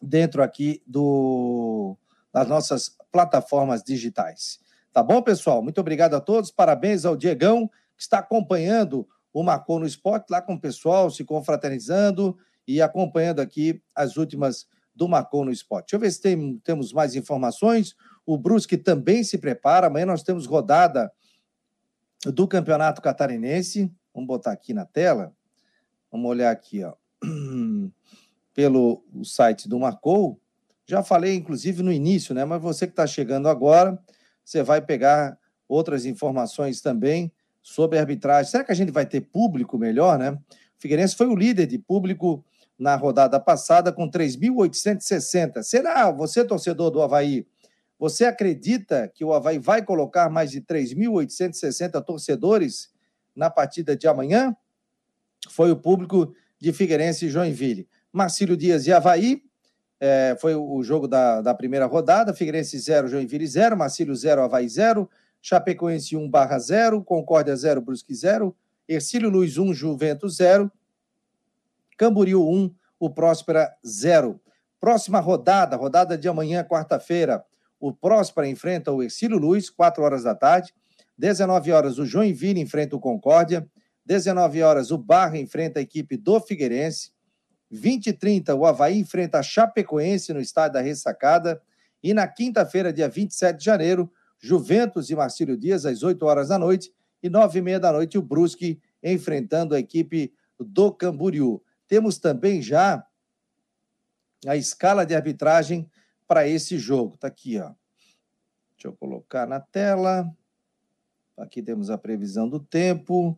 dentro 0.00 0.42
aqui 0.42 0.82
do 0.86 1.96
das 2.32 2.46
nossas 2.46 2.94
plataformas 3.10 3.82
digitais. 3.82 4.60
Tá 4.92 5.02
bom, 5.02 5.22
pessoal? 5.22 5.62
Muito 5.62 5.80
obrigado 5.80 6.14
a 6.14 6.20
todos. 6.20 6.50
Parabéns 6.50 7.06
ao 7.06 7.16
Diegão, 7.16 7.68
que 7.96 8.02
está 8.02 8.18
acompanhando 8.18 9.08
o 9.32 9.42
Marcou 9.42 9.78
no 9.78 9.86
Esporte, 9.86 10.30
lá 10.30 10.42
com 10.42 10.54
o 10.54 10.60
pessoal, 10.60 11.10
se 11.10 11.24
confraternizando 11.24 12.36
e 12.66 12.82
acompanhando 12.82 13.40
aqui 13.40 13.82
as 13.94 14.18
últimas 14.18 14.66
do 14.94 15.08
Marcou 15.08 15.44
no 15.44 15.50
Esporte. 15.50 15.86
Deixa 15.86 15.96
eu 15.96 16.00
ver 16.00 16.10
se 16.10 16.20
tem, 16.20 16.58
temos 16.58 16.92
mais 16.92 17.14
informações. 17.14 17.94
O 18.26 18.36
Brusque 18.36 18.76
também 18.76 19.24
se 19.24 19.38
prepara. 19.38 19.86
Amanhã 19.86 20.04
nós 20.04 20.22
temos 20.22 20.44
rodada 20.44 21.10
do 22.26 22.46
Campeonato 22.48 23.00
Catarinense. 23.00 23.90
Vamos 24.14 24.26
botar 24.26 24.52
aqui 24.52 24.74
na 24.74 24.84
tela. 24.84 25.32
Vamos 26.10 26.28
olhar 26.28 26.50
aqui, 26.50 26.82
ó. 26.84 26.94
Pelo 28.54 29.04
site 29.22 29.68
do 29.68 29.78
Marcou. 29.78 30.40
Já 30.86 31.02
falei, 31.02 31.34
inclusive, 31.34 31.82
no 31.82 31.92
início, 31.92 32.34
né? 32.34 32.44
Mas 32.44 32.60
você 32.60 32.86
que 32.86 32.92
está 32.92 33.06
chegando 33.06 33.48
agora, 33.48 33.98
você 34.44 34.62
vai 34.62 34.80
pegar 34.80 35.38
outras 35.68 36.06
informações 36.06 36.80
também 36.80 37.30
sobre 37.62 37.98
arbitragem. 37.98 38.50
Será 38.50 38.64
que 38.64 38.72
a 38.72 38.74
gente 38.74 38.90
vai 38.90 39.04
ter 39.04 39.20
público 39.20 39.76
melhor, 39.76 40.18
né? 40.18 40.30
O 40.30 40.40
Figueirense 40.78 41.14
foi 41.14 41.26
o 41.26 41.36
líder 41.36 41.66
de 41.66 41.78
público 41.78 42.44
na 42.78 42.96
rodada 42.96 43.38
passada 43.38 43.92
com 43.92 44.08
3.860. 44.08 45.62
Será, 45.62 46.10
você, 46.10 46.44
torcedor 46.44 46.90
do 46.90 47.02
Havaí, 47.02 47.46
você 47.98 48.24
acredita 48.24 49.08
que 49.08 49.24
o 49.24 49.32
Havaí 49.32 49.58
vai 49.58 49.84
colocar 49.84 50.30
mais 50.30 50.50
de 50.50 50.60
3.860 50.60 52.02
torcedores 52.04 52.90
na 53.34 53.50
partida 53.50 53.96
de 53.96 54.06
amanhã? 54.06 54.56
Foi 55.50 55.70
o 55.70 55.76
público 55.76 56.32
de 56.60 56.72
Figueirense 56.72 57.26
e 57.26 57.28
Joinville. 57.28 57.88
Marcílio 58.12 58.56
Dias 58.56 58.86
e 58.86 58.92
Havaí, 58.92 59.42
é, 60.00 60.36
foi 60.40 60.54
o 60.54 60.82
jogo 60.82 61.08
da, 61.08 61.40
da 61.40 61.54
primeira 61.54 61.86
rodada. 61.86 62.32
Figueirense 62.32 62.78
0, 62.78 63.08
Joinville 63.08 63.46
0, 63.46 63.76
Marcílio 63.76 64.14
0, 64.14 64.42
Havaí 64.42 64.68
0, 64.68 65.08
Chapecoense 65.42 66.16
1 66.16 66.30
barra 66.30 66.58
0, 66.58 67.02
Concórdia 67.02 67.54
0, 67.56 67.80
Brusque 67.80 68.14
0, 68.14 68.56
Ercílio 68.88 69.28
Luiz 69.28 69.58
1, 69.58 69.74
Juventus 69.74 70.36
0, 70.36 70.70
Camboriú 71.96 72.48
1, 72.48 72.74
o 73.00 73.10
Próspera 73.10 73.74
0. 73.84 74.40
Próxima 74.80 75.18
rodada, 75.18 75.76
rodada 75.76 76.16
de 76.16 76.28
amanhã, 76.28 76.62
quarta-feira, 76.62 77.44
o 77.80 77.92
Próspera 77.92 78.48
enfrenta 78.48 78.92
o 78.92 79.02
Ercílio 79.02 79.38
Luz, 79.38 79.70
4 79.70 80.02
horas 80.02 80.22
da 80.24 80.34
tarde. 80.34 80.74
19 81.16 81.72
horas, 81.72 81.98
o 81.98 82.06
Joinville 82.06 82.60
enfrenta 82.60 82.96
o 82.96 83.00
Concórdia. 83.00 83.68
19 84.04 84.62
horas, 84.62 84.90
o 84.90 84.98
Barra 84.98 85.38
enfrenta 85.38 85.78
a 85.78 85.82
equipe 85.82 86.16
do 86.16 86.40
Figueirense. 86.40 87.12
20 87.70 88.06
e 88.08 88.12
30, 88.12 88.54
o 88.54 88.64
Havaí 88.64 88.98
enfrenta 88.98 89.38
a 89.38 89.42
Chapecoense 89.42 90.32
no 90.32 90.40
estádio 90.40 90.74
da 90.74 90.80
Ressacada. 90.80 91.60
E 92.02 92.14
na 92.14 92.26
quinta-feira, 92.26 92.92
dia 92.92 93.08
27 93.08 93.58
de 93.58 93.64
janeiro, 93.64 94.10
Juventus 94.40 95.10
e 95.10 95.16
Marcílio 95.16 95.56
Dias, 95.56 95.84
às 95.84 96.02
8 96.02 96.24
horas 96.24 96.48
da 96.48 96.58
noite, 96.58 96.92
e 97.22 97.28
nove 97.28 97.58
e 97.58 97.62
meia 97.62 97.80
da 97.80 97.92
noite 97.92 98.16
o 98.16 98.22
Brusque 98.22 98.80
enfrentando 99.02 99.74
a 99.74 99.78
equipe 99.78 100.32
do 100.58 100.92
Camboriú. 100.92 101.62
Temos 101.86 102.18
também 102.18 102.62
já 102.62 103.04
a 104.46 104.56
escala 104.56 105.04
de 105.04 105.14
arbitragem 105.14 105.90
para 106.28 106.46
esse 106.46 106.78
jogo. 106.78 107.14
Está 107.14 107.26
aqui, 107.26 107.58
ó. 107.58 107.72
Deixa 108.72 108.86
eu 108.86 108.92
colocar 108.92 109.46
na 109.46 109.58
tela. 109.58 110.30
Aqui 111.36 111.62
temos 111.62 111.88
a 111.90 111.96
previsão 111.96 112.48
do 112.48 112.60
tempo. 112.60 113.36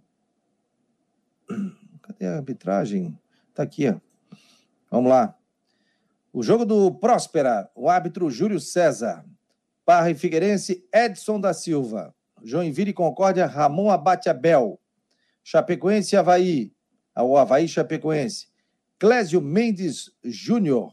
Cadê 2.03 2.27
a 2.27 2.37
arbitragem? 2.37 3.19
Está 3.49 3.63
aqui, 3.63 3.89
ó. 3.89 3.99
Vamos 4.91 5.09
lá. 5.09 5.39
O 6.33 6.43
jogo 6.43 6.65
do 6.65 6.93
Próspera, 6.93 7.71
o 7.75 7.89
árbitro 7.89 8.29
Júlio 8.31 8.61
César. 8.61 9.25
Barra 9.87 10.11
e 10.11 10.15
Figueirense, 10.15 10.87
Edson 10.93 11.41
da 11.41 11.55
Silva. 11.55 12.15
Joinville 12.43 12.91
e 12.91 12.95
Concórdia, 12.95 13.47
Ramon 13.47 13.91
Abate 13.91 14.29
Abel. 14.29 14.81
Chapecoense 15.43 16.15
e 16.15 16.19
Havaí. 16.19 16.73
O 17.17 17.37
Havaí 17.37 17.69
Chapecoense. 17.69 18.49
Clésio 18.99 19.41
Mendes 19.41 20.11
Júnior. 20.23 20.93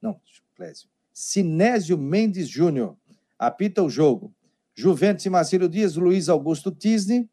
Não, 0.00 0.20
Clésio. 0.54 0.88
Sinésio 1.18 1.96
Mendes 1.96 2.46
Júnior. 2.46 2.94
Apita 3.38 3.82
o 3.82 3.88
jogo. 3.88 4.34
Juventus 4.74 5.24
e 5.24 5.30
Marcelo 5.30 5.66
Dias, 5.66 5.96
Luiz 5.96 6.28
Augusto 6.28 6.70
Tisne. 6.70 7.26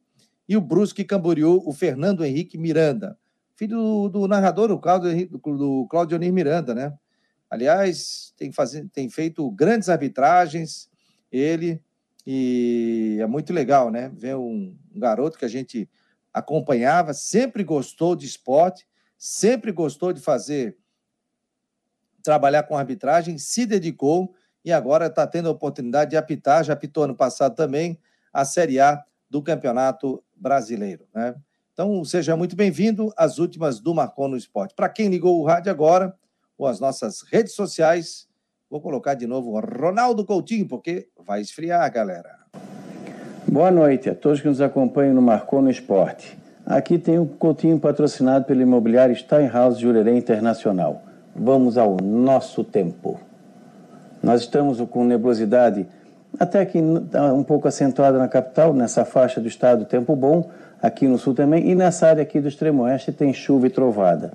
E 0.48 0.56
o 0.56 0.62
Brusque 0.62 1.04
Camboriú, 1.04 1.62
o 1.66 1.74
Fernando 1.74 2.24
Henrique 2.24 2.58
Miranda. 2.58 3.20
Filho 3.58 4.08
do, 4.08 4.10
do 4.10 4.28
narrador, 4.28 4.72
o 4.72 4.80
Cláudio, 4.80 5.28
do 5.28 5.86
Cláudio 5.90 6.16
Onir 6.16 6.32
Miranda, 6.32 6.74
né? 6.74 6.94
Aliás, 7.50 8.34
tem, 8.38 8.54
fazer, 8.54 8.88
tem 8.94 9.10
feito 9.10 9.52
grandes 9.52 9.90
arbitragens, 9.90 10.90
ele, 11.30 11.82
e 12.26 13.18
é 13.20 13.28
muito 13.28 13.52
legal, 13.52 13.92
né? 13.92 14.10
Ver 14.16 14.38
um, 14.38 14.78
um 14.96 15.00
garoto 15.00 15.38
que 15.38 15.46
a 15.46 15.50
gente 15.50 15.90
acompanhava, 16.34 17.14
sempre 17.14 17.66
gostou 17.66 18.16
de 18.16 18.26
esporte, 18.26 18.88
sempre 19.18 19.74
gostou 19.74 20.14
de 20.14 20.22
fazer, 20.22 20.78
trabalhar 22.24 22.64
com 22.64 22.78
arbitragem, 22.78 23.38
se 23.38 23.66
dedicou 23.66 24.34
e 24.64 24.72
agora 24.72 25.08
está 25.08 25.28
tendo 25.28 25.50
a 25.50 25.52
oportunidade 25.52 26.12
de 26.12 26.18
apitar, 26.18 26.64
já 26.64 26.74
apitou 26.74 27.04
ano 27.04 27.16
passado 27.16 27.54
também, 27.54 28.00
a 28.32 28.46
Série 28.46 28.80
A 28.80 29.04
do 29.30 29.42
Campeonato 29.42 30.24
Brasileiro. 30.36 31.06
Né? 31.14 31.36
Então, 31.74 32.04
seja 32.06 32.38
muito 32.38 32.56
bem-vindo 32.56 33.12
às 33.18 33.40
últimas 33.40 33.80
do 33.80 33.94
Marcon 33.94 34.30
no 34.30 34.38
Esporte. 34.38 34.74
Para 34.74 34.90
quem 34.90 35.10
ligou 35.10 35.42
o 35.42 35.46
rádio 35.46 35.72
agora, 35.72 36.16
ou 36.58 36.66
as 36.66 36.80
nossas 36.80 37.22
redes 37.24 37.54
sociais, 37.54 38.28
vou 38.70 38.80
colocar 38.80 39.16
de 39.16 39.28
novo 39.28 39.60
Ronaldo 39.60 40.24
Coutinho, 40.24 40.68
porque 40.68 41.10
vai 41.26 41.42
esfriar, 41.42 41.92
galera. 41.92 42.44
Boa 43.48 43.70
noite 43.70 44.10
a 44.10 44.16
todos 44.16 44.40
que 44.40 44.48
nos 44.48 44.62
acompanham 44.62 45.14
no 45.14 45.22
Marcon 45.22 45.62
no 45.62 45.70
Esporte. 45.70 46.38
Aqui 46.66 46.98
tem 46.98 47.20
o 47.20 47.26
Coutinho 47.26 47.78
patrocinado 47.80 48.46
pelo 48.46 48.62
imobiliário 48.62 49.16
Steinhaus 49.16 49.78
Jurerê 49.78 50.16
Internacional. 50.16 51.04
Vamos 51.36 51.78
ao 51.78 51.98
nosso 52.02 52.64
tempo. 52.64 53.20
Nós 54.22 54.42
estamos 54.42 54.80
com 54.82 55.04
nebulosidade 55.04 55.88
até 56.40 56.66
que 56.66 56.80
tá 57.12 57.34
um 57.34 57.44
pouco 57.44 57.68
acentuada 57.68 58.18
na 58.18 58.28
capital, 58.28 58.74
nessa 58.74 59.06
faixa 59.06 59.42
do 59.42 59.48
estado, 59.48 59.86
tempo 59.86 60.16
bom, 60.16 60.50
aqui 60.82 61.08
no 61.08 61.18
sul 61.18 61.34
também, 61.34 61.70
e 61.70 61.76
nessa 61.76 62.08
área 62.08 62.24
aqui 62.24 62.40
do 62.40 62.48
extremo 62.48 62.84
oeste 62.84 63.12
tem 63.12 63.34
chuva 63.34 63.68
e 63.68 63.70
trovada. 63.70 64.34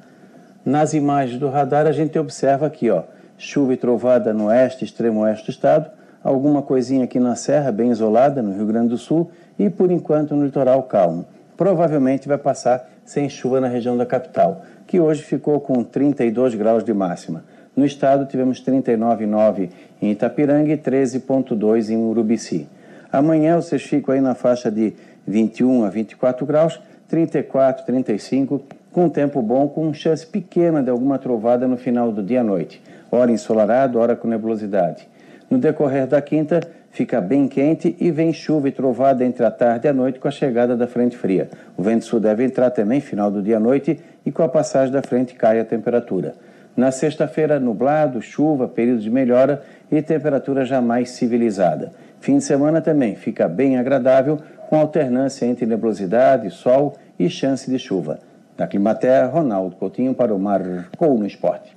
Nas 0.64 0.94
imagens 0.94 1.38
do 1.38 1.48
radar 1.48 1.86
a 1.86 1.92
gente 1.92 2.18
observa 2.18 2.66
aqui, 2.66 2.90
ó, 2.90 3.02
chuva 3.36 3.74
e 3.74 3.76
trovada 3.76 4.32
no 4.32 4.46
oeste, 4.46 4.84
extremo 4.84 5.20
oeste 5.20 5.46
do 5.46 5.50
estado, 5.50 5.90
alguma 6.22 6.62
coisinha 6.62 7.04
aqui 7.04 7.18
na 7.18 7.34
serra, 7.34 7.72
bem 7.72 7.90
isolada, 7.90 8.42
no 8.42 8.52
Rio 8.52 8.66
Grande 8.66 8.88
do 8.88 8.98
Sul, 8.98 9.30
e 9.58 9.68
por 9.70 9.90
enquanto 9.90 10.34
no 10.34 10.44
litoral 10.44 10.82
calmo 10.84 11.26
provavelmente 11.58 12.28
vai 12.28 12.38
passar 12.38 12.88
sem 13.04 13.28
chuva 13.28 13.60
na 13.60 13.66
região 13.66 13.96
da 13.96 14.06
capital, 14.06 14.62
que 14.88 14.98
hoje 14.98 15.22
ficou 15.22 15.60
com 15.60 15.84
32 15.84 16.54
graus 16.54 16.82
de 16.82 16.94
máxima. 16.94 17.44
No 17.76 17.84
estado 17.84 18.24
tivemos 18.24 18.60
39,9 18.64 19.68
em 20.00 20.10
Itapiranga 20.10 20.72
e 20.72 20.78
13,2 20.78 21.90
em 21.90 21.96
Urubici. 21.98 22.66
Amanhã 23.12 23.56
vocês 23.56 23.82
ficam 23.82 24.14
aí 24.14 24.20
na 24.20 24.34
faixa 24.34 24.70
de 24.70 24.94
21 25.26 25.84
a 25.84 25.90
24 25.90 26.44
graus, 26.46 26.80
34, 27.06 27.84
35, 27.84 28.62
com 28.90 29.10
tempo 29.10 29.42
bom, 29.42 29.68
com 29.68 29.92
chance 29.92 30.26
pequena 30.26 30.82
de 30.82 30.90
alguma 30.90 31.18
trovada 31.18 31.68
no 31.68 31.76
final 31.76 32.10
do 32.10 32.22
dia 32.22 32.40
à 32.40 32.44
noite. 32.44 32.82
Hora 33.10 33.30
ensolarado, 33.30 33.98
hora 33.98 34.16
com 34.16 34.26
nebulosidade. 34.26 35.06
No 35.50 35.58
decorrer 35.58 36.06
da 36.06 36.20
quinta, 36.20 36.60
fica 36.90 37.20
bem 37.20 37.46
quente 37.46 37.94
e 38.00 38.10
vem 38.10 38.32
chuva 38.32 38.68
e 38.68 38.72
trovada 38.72 39.24
entre 39.24 39.44
a 39.44 39.50
tarde 39.50 39.86
e 39.86 39.90
a 39.90 39.92
noite 39.92 40.18
com 40.18 40.28
a 40.28 40.30
chegada 40.30 40.76
da 40.76 40.86
frente 40.86 41.16
fria. 41.16 41.48
O 41.76 41.82
vento 41.82 42.04
sul 42.04 42.20
deve 42.20 42.44
entrar 42.44 42.70
também 42.70 43.00
final 43.00 43.30
do 43.30 43.42
dia 43.42 43.58
à 43.58 43.60
noite 43.60 44.00
e 44.28 44.30
com 44.30 44.42
a 44.42 44.48
passagem 44.48 44.92
da 44.92 45.00
frente 45.00 45.32
cai 45.32 45.58
a 45.58 45.64
temperatura. 45.64 46.36
Na 46.76 46.90
sexta-feira, 46.90 47.58
nublado, 47.58 48.20
chuva, 48.20 48.68
período 48.68 49.00
de 49.00 49.10
melhora 49.10 49.64
e 49.90 50.02
temperatura 50.02 50.66
já 50.66 50.82
mais 50.82 51.12
civilizada. 51.12 51.94
Fim 52.20 52.36
de 52.36 52.44
semana 52.44 52.82
também 52.82 53.16
fica 53.16 53.48
bem 53.48 53.78
agradável, 53.78 54.38
com 54.68 54.76
alternância 54.76 55.46
entre 55.46 55.64
nebulosidade, 55.64 56.50
sol 56.50 56.98
e 57.18 57.30
chance 57.30 57.70
de 57.70 57.78
chuva. 57.78 58.20
Na 58.58 58.66
Climaterra, 58.66 59.28
Ronaldo 59.28 59.76
Coutinho 59.76 60.14
para 60.14 60.34
o 60.34 60.38
Marcou 60.38 61.18
no 61.18 61.26
Esporte. 61.26 61.74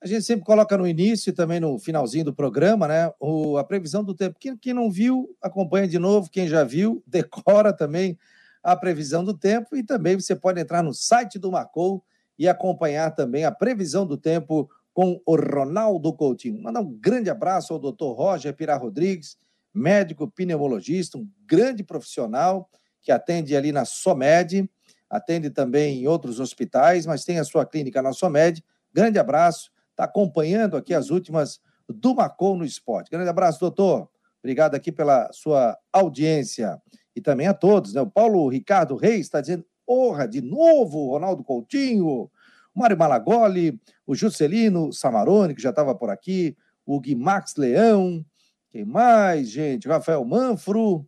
A 0.00 0.06
gente 0.06 0.22
sempre 0.22 0.44
coloca 0.44 0.78
no 0.78 0.86
início 0.86 1.30
e 1.30 1.32
também 1.32 1.58
no 1.58 1.80
finalzinho 1.80 2.26
do 2.26 2.32
programa, 2.32 2.86
né? 2.86 3.10
O, 3.18 3.58
a 3.58 3.64
previsão 3.64 4.04
do 4.04 4.14
tempo. 4.14 4.36
Quem, 4.38 4.56
quem 4.56 4.72
não 4.72 4.88
viu, 4.88 5.28
acompanha 5.42 5.88
de 5.88 5.98
novo. 5.98 6.30
Quem 6.30 6.46
já 6.46 6.62
viu, 6.62 7.02
decora 7.08 7.72
também 7.72 8.16
a 8.62 8.76
previsão 8.76 9.24
do 9.24 9.34
tempo. 9.34 9.76
E 9.76 9.82
também 9.82 10.18
você 10.18 10.34
pode 10.34 10.60
entrar 10.60 10.82
no 10.82 10.92
site 10.92 11.38
do 11.38 11.50
Marcou 11.50 12.04
e 12.38 12.48
acompanhar 12.48 13.10
também 13.10 13.44
a 13.44 13.52
previsão 13.52 14.06
do 14.06 14.16
tempo 14.16 14.68
com 14.92 15.20
o 15.24 15.36
Ronaldo 15.36 16.12
Coutinho. 16.12 16.62
Mandar 16.62 16.80
um 16.80 16.92
grande 16.92 17.30
abraço 17.30 17.72
ao 17.72 17.78
doutor 17.78 18.12
Roger 18.12 18.54
Pirá 18.54 18.76
Rodrigues, 18.76 19.36
médico 19.72 20.28
pneumologista, 20.28 21.16
um 21.18 21.28
grande 21.46 21.82
profissional 21.82 22.68
que 23.02 23.12
atende 23.12 23.56
ali 23.56 23.72
na 23.72 23.84
SOMED, 23.84 24.68
atende 25.08 25.50
também 25.50 26.02
em 26.02 26.06
outros 26.06 26.40
hospitais, 26.40 27.06
mas 27.06 27.24
tem 27.24 27.38
a 27.38 27.44
sua 27.44 27.64
clínica 27.64 28.02
na 28.02 28.12
SOMED. 28.12 28.64
Grande 28.92 29.18
abraço 29.18 29.70
está 29.90 30.04
acompanhando 30.04 30.76
aqui 30.76 30.94
as 30.94 31.10
últimas 31.10 31.60
do 31.88 32.14
Macon 32.14 32.56
no 32.56 32.64
Esporte. 32.64 33.10
Grande 33.10 33.28
abraço, 33.28 33.60
doutor. 33.60 34.08
Obrigado 34.42 34.74
aqui 34.74 34.90
pela 34.90 35.30
sua 35.32 35.78
audiência. 35.92 36.80
E 37.14 37.20
também 37.20 37.46
a 37.46 37.54
todos, 37.54 37.94
né? 37.94 38.00
O 38.00 38.10
Paulo 38.10 38.48
Ricardo 38.48 38.96
Reis 38.96 39.22
está 39.22 39.40
dizendo, 39.40 39.64
porra, 39.86 40.26
de 40.26 40.40
novo, 40.40 41.10
Ronaldo 41.10 41.42
Coutinho, 41.42 42.06
o 42.06 42.30
Mário 42.74 42.96
Malagoli, 42.96 43.80
o 44.06 44.14
Juscelino 44.14 44.92
Samarone, 44.92 45.54
que 45.54 45.62
já 45.62 45.70
estava 45.70 45.94
por 45.94 46.10
aqui, 46.10 46.56
o 46.86 47.00
Guimax 47.00 47.56
Leão, 47.56 48.24
quem 48.70 48.84
mais, 48.84 49.50
gente? 49.50 49.88
Rafael 49.88 50.24
Manfro, 50.24 51.04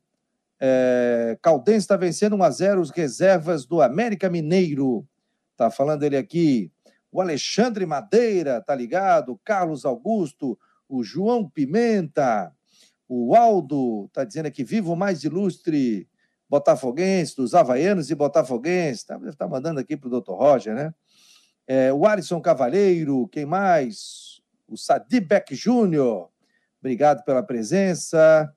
é, 0.61 1.39
Caldense 1.41 1.79
está 1.79 1.97
vencendo 1.97 2.35
1 2.35 2.43
a 2.43 2.51
0 2.51 2.81
os 2.81 2.91
reservas 2.91 3.65
do 3.65 3.81
América 3.81 4.29
Mineiro. 4.29 5.07
Tá 5.57 5.71
falando 5.71 6.03
ele 6.03 6.17
aqui 6.17 6.73
o 7.13 7.21
Alexandre 7.21 7.85
Madeira, 7.85 8.61
tá 8.61 8.75
ligado? 8.75 9.39
Carlos 9.45 9.85
Augusto, 9.85 10.59
o 10.89 11.05
João 11.05 11.49
Pimenta, 11.49 12.51
o 13.15 13.35
Aldo, 13.37 14.09
tá 14.11 14.25
dizendo 14.25 14.47
aqui, 14.47 14.65
vivo 14.65 14.97
mais 14.97 15.23
ilustre 15.23 16.09
botafoguense, 16.49 17.37
dos 17.37 17.55
havaianos 17.55 18.11
e 18.11 18.15
botafoguenses, 18.15 19.05
tá, 19.05 19.21
tá 19.37 19.47
mandando 19.47 19.79
aqui 19.79 19.99
para 19.99 20.07
o 20.07 20.11
doutor 20.11 20.39
Roger, 20.39 20.75
né? 20.75 20.95
É, 21.67 21.93
o 21.93 22.07
Alisson 22.07 22.41
Cavalheiro, 22.41 23.29
quem 23.29 23.45
mais? 23.45 24.41
O 24.67 24.79
Sadibek 24.79 25.55
Júnior, 25.55 26.31
obrigado 26.81 27.23
pela 27.23 27.43
presença. 27.43 28.51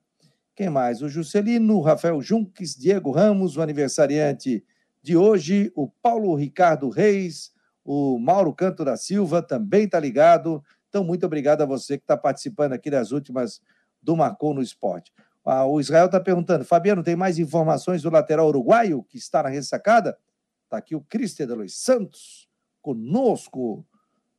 Quem 0.56 0.70
mais? 0.70 1.02
O 1.02 1.10
Juscelino, 1.10 1.82
Rafael 1.82 2.22
Junques, 2.22 2.76
Diego 2.76 3.12
Ramos, 3.12 3.58
o 3.58 3.62
aniversariante 3.62 4.64
de 5.04 5.18
hoje, 5.18 5.70
o 5.76 5.90
Paulo 5.90 6.34
Ricardo 6.34 6.88
Reis, 6.88 7.52
o 7.84 8.18
Mauro 8.18 8.54
Canto 8.54 8.86
da 8.86 8.96
Silva 8.96 9.42
também 9.42 9.84
está 9.84 10.00
ligado. 10.00 10.64
Então, 10.88 11.04
muito 11.04 11.26
obrigado 11.26 11.62
a 11.62 11.66
você 11.66 11.98
que 11.98 12.06
está 12.06 12.16
participando 12.16 12.72
aqui 12.72 12.90
das 12.90 13.12
últimas 13.12 13.62
do 14.06 14.16
Marcou 14.16 14.54
no 14.54 14.62
Esporte. 14.62 15.12
Ah, 15.44 15.66
o 15.66 15.80
Israel 15.80 16.06
está 16.06 16.20
perguntando, 16.20 16.64
Fabiano, 16.64 17.04
tem 17.04 17.16
mais 17.16 17.38
informações 17.38 18.02
do 18.02 18.10
lateral 18.10 18.48
uruguaio 18.48 19.04
que 19.04 19.18
está 19.18 19.44
na 19.44 19.50
ressacada? 19.50 20.18
Está 20.64 20.78
aqui 20.78 20.96
o 20.96 21.02
Cristian 21.02 21.48
de 21.48 21.54
Luiz 21.54 21.76
Santos 21.76 22.48
conosco. 22.82 23.86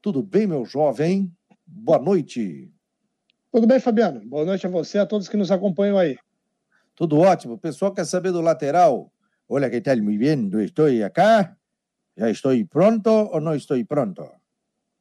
Tudo 0.01 0.23
bem, 0.23 0.47
meu 0.47 0.65
jovem? 0.65 1.31
Boa 1.67 1.99
noite. 1.99 2.73
Tudo 3.53 3.67
bem, 3.67 3.81
Fabiano? 3.81 4.21
Boa 4.25 4.45
noite 4.45 4.67
a 4.67 4.71
você, 4.71 4.99
a 4.99 5.07
todos 5.07 5.29
que 5.29 5.37
nos 5.37 5.51
acompanham 5.51 5.99
aí. 5.99 6.17
Tudo 6.95 7.19
ótimo. 7.19 7.55
O 7.55 7.59
pessoal 7.59 7.93
quer 7.93 8.05
saber 8.05 8.33
do 8.33 8.41
lateral. 8.41 9.13
Olha, 9.49 9.69
que 9.69 9.81
tal? 9.81 9.97
Muito 9.99 10.19
bem, 10.19 10.65
estou 10.65 10.87
aqui. 10.87 11.57
¿Ya 12.17 12.31
estoy 12.31 12.65
pronto 12.65 13.11
o 13.11 13.41
no 13.41 13.55
estoy 13.55 13.85
pronto? 13.85 14.36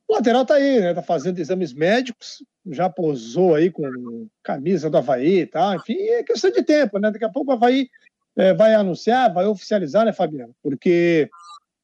O 0.08 0.14
lateral 0.14 0.46
tá 0.46 0.56
aí, 0.56 0.80
né? 0.80 0.94
Tá 0.94 1.02
fazendo 1.02 1.40
exames 1.40 1.74
médicos, 1.74 2.44
já 2.68 2.90
posou 2.90 3.56
aí 3.56 3.72
com 3.72 4.28
camisa 4.44 4.90
do 4.90 4.98
Havaí 4.98 5.40
e 5.40 5.46
tal. 5.48 5.76
Enfim, 5.76 5.96
é 5.96 6.24
questão 6.24 6.52
de 6.52 6.64
tempo, 6.64 7.00
né? 7.00 7.12
Daqui 7.12 7.26
a 7.26 7.30
pouco 7.30 7.52
o 7.52 7.54
Havaí 7.54 7.90
é, 8.36 8.54
vai 8.54 8.74
anunciar, 8.76 9.34
vai 9.34 9.46
oficializar, 9.46 10.06
né, 10.06 10.14
Fabiano? 10.14 10.54
Porque 10.62 11.30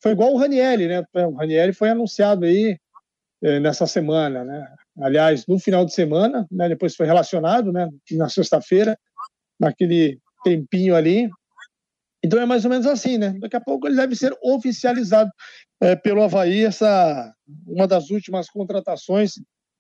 foi 0.01 0.11
igual 0.11 0.33
o 0.33 0.37
Ranielli, 0.37 0.87
né? 0.87 1.03
O 1.27 1.35
Ranielli 1.35 1.73
foi 1.73 1.89
anunciado 1.89 2.45
aí 2.45 2.77
é, 3.41 3.59
nessa 3.59 3.87
semana, 3.87 4.43
né? 4.43 4.67
Aliás, 4.99 5.47
no 5.47 5.57
final 5.57 5.85
de 5.85 5.93
semana, 5.93 6.47
né? 6.51 6.69
Depois 6.69 6.95
foi 6.95 7.07
relacionado, 7.07 7.71
né? 7.71 7.89
Na 8.11 8.29
sexta-feira, 8.29 8.97
naquele 9.59 10.19
tempinho 10.43 10.95
ali. 10.95 11.29
Então 12.23 12.39
é 12.39 12.45
mais 12.45 12.63
ou 12.65 12.71
menos 12.71 12.85
assim, 12.85 13.17
né? 13.17 13.35
Daqui 13.39 13.55
a 13.55 13.61
pouco 13.61 13.87
ele 13.87 13.95
deve 13.95 14.15
ser 14.15 14.35
oficializado 14.43 15.31
é, 15.79 15.95
pelo 15.95 16.21
Havaí, 16.21 16.63
essa 16.63 17.33
uma 17.65 17.87
das 17.87 18.09
últimas 18.09 18.49
contratações, 18.49 19.33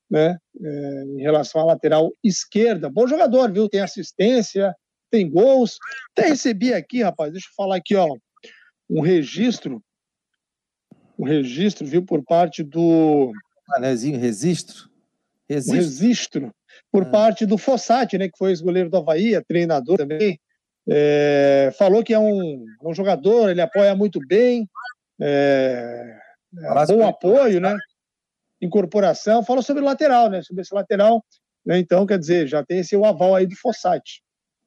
né? 0.09 0.37
É, 0.61 1.03
em 1.03 1.21
relação 1.21 1.61
à 1.61 1.65
lateral 1.65 2.11
esquerda. 2.23 2.89
Bom 2.89 3.07
jogador, 3.07 3.51
viu? 3.51 3.69
Tem 3.69 3.81
assistência, 3.81 4.75
tem 5.11 5.29
gols. 5.29 5.77
Até 6.11 6.29
recebi 6.29 6.73
aqui, 6.73 7.03
rapaz, 7.03 7.31
deixa 7.31 7.47
eu 7.47 7.53
falar 7.55 7.75
aqui, 7.75 7.95
ó, 7.95 8.15
um 8.89 9.01
registro, 9.01 9.81
um 11.17 11.25
registro, 11.25 11.85
viu, 11.85 12.03
por 12.03 12.23
parte 12.23 12.63
do... 12.63 13.31
Manezinho, 13.67 14.19
registro? 14.19 14.89
Registro. 15.47 15.73
Um 15.73 15.79
registro, 15.79 16.55
por 16.91 17.03
ah. 17.03 17.09
parte 17.09 17.45
do 17.45 17.57
Fossati, 17.57 18.17
né, 18.17 18.27
que 18.27 18.37
foi 18.37 18.49
ex-goleiro 18.49 18.89
do 18.89 18.97
Havaí, 18.97 19.35
é 19.35 19.41
treinador 19.41 19.97
também, 19.97 20.39
é, 20.89 21.71
falou 21.77 22.03
que 22.03 22.13
é 22.13 22.19
um, 22.19 22.65
é 22.81 22.87
um, 22.87 22.93
jogador, 22.93 23.49
ele 23.49 23.61
apoia 23.61 23.95
muito 23.95 24.19
bem, 24.27 24.69
é, 25.19 26.17
é 26.57 26.85
bom 26.87 27.07
apoio, 27.07 27.59
né? 27.61 27.75
Incorporação. 28.61 29.43
Falou 29.43 29.63
sobre 29.63 29.81
o 29.81 29.85
lateral, 29.85 30.29
né? 30.29 30.41
Sobre 30.41 30.61
esse 30.61 30.73
lateral. 30.73 31.23
Né? 31.65 31.79
Então, 31.79 32.05
quer 32.05 32.19
dizer, 32.19 32.47
já 32.47 32.63
tem 32.63 32.79
esse 32.79 32.95
o 32.95 33.05
aval 33.05 33.35
aí 33.35 33.45
do 33.45 33.55
Fossati. 33.55 34.23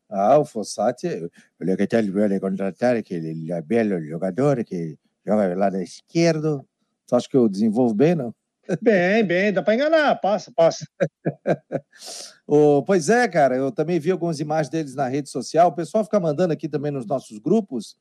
Ah, 0.09 0.39
o 0.39 0.45
Fossati, 0.45 1.07
o 1.07 1.29
que 1.77 1.97
ele 1.97 2.11
vuole 2.11 2.39
contratar, 2.39 3.03
que 3.03 3.15
ele 3.15 3.51
é 3.51 3.63
belo 3.63 4.01
jogador, 4.05 4.65
que 4.65 4.97
joga 5.27 5.53
do 5.53 5.59
lado 5.59 5.81
esquerdo. 5.81 6.65
Você 7.07 7.15
acha 7.17 7.29
que 7.29 7.37
eu 7.37 7.49
desenvolvo 7.49 7.95
bem, 7.95 8.15
não? 8.15 8.35
Bem, 8.81 9.25
bem, 9.25 9.53
dá 9.53 9.63
para 9.63 9.75
enganar, 9.75 10.15
passa, 10.17 10.51
passa. 10.51 10.87
oh, 12.47 12.83
pois 12.83 13.09
é, 13.09 13.29
cara, 13.29 13.57
eu 13.57 13.71
também 13.71 13.99
vi 13.99 14.11
algumas 14.11 14.41
imagens 14.41 14.71
deles 14.71 14.95
na 14.95 15.07
rede 15.07 15.29
social. 15.29 15.69
O 15.69 15.75
pessoal 15.75 16.05
fica 16.05 16.19
mandando 16.19 16.53
aqui 16.53 16.69
também 16.69 16.91
nos 16.91 17.07
nossos 17.07 17.39
grupos 17.39 17.97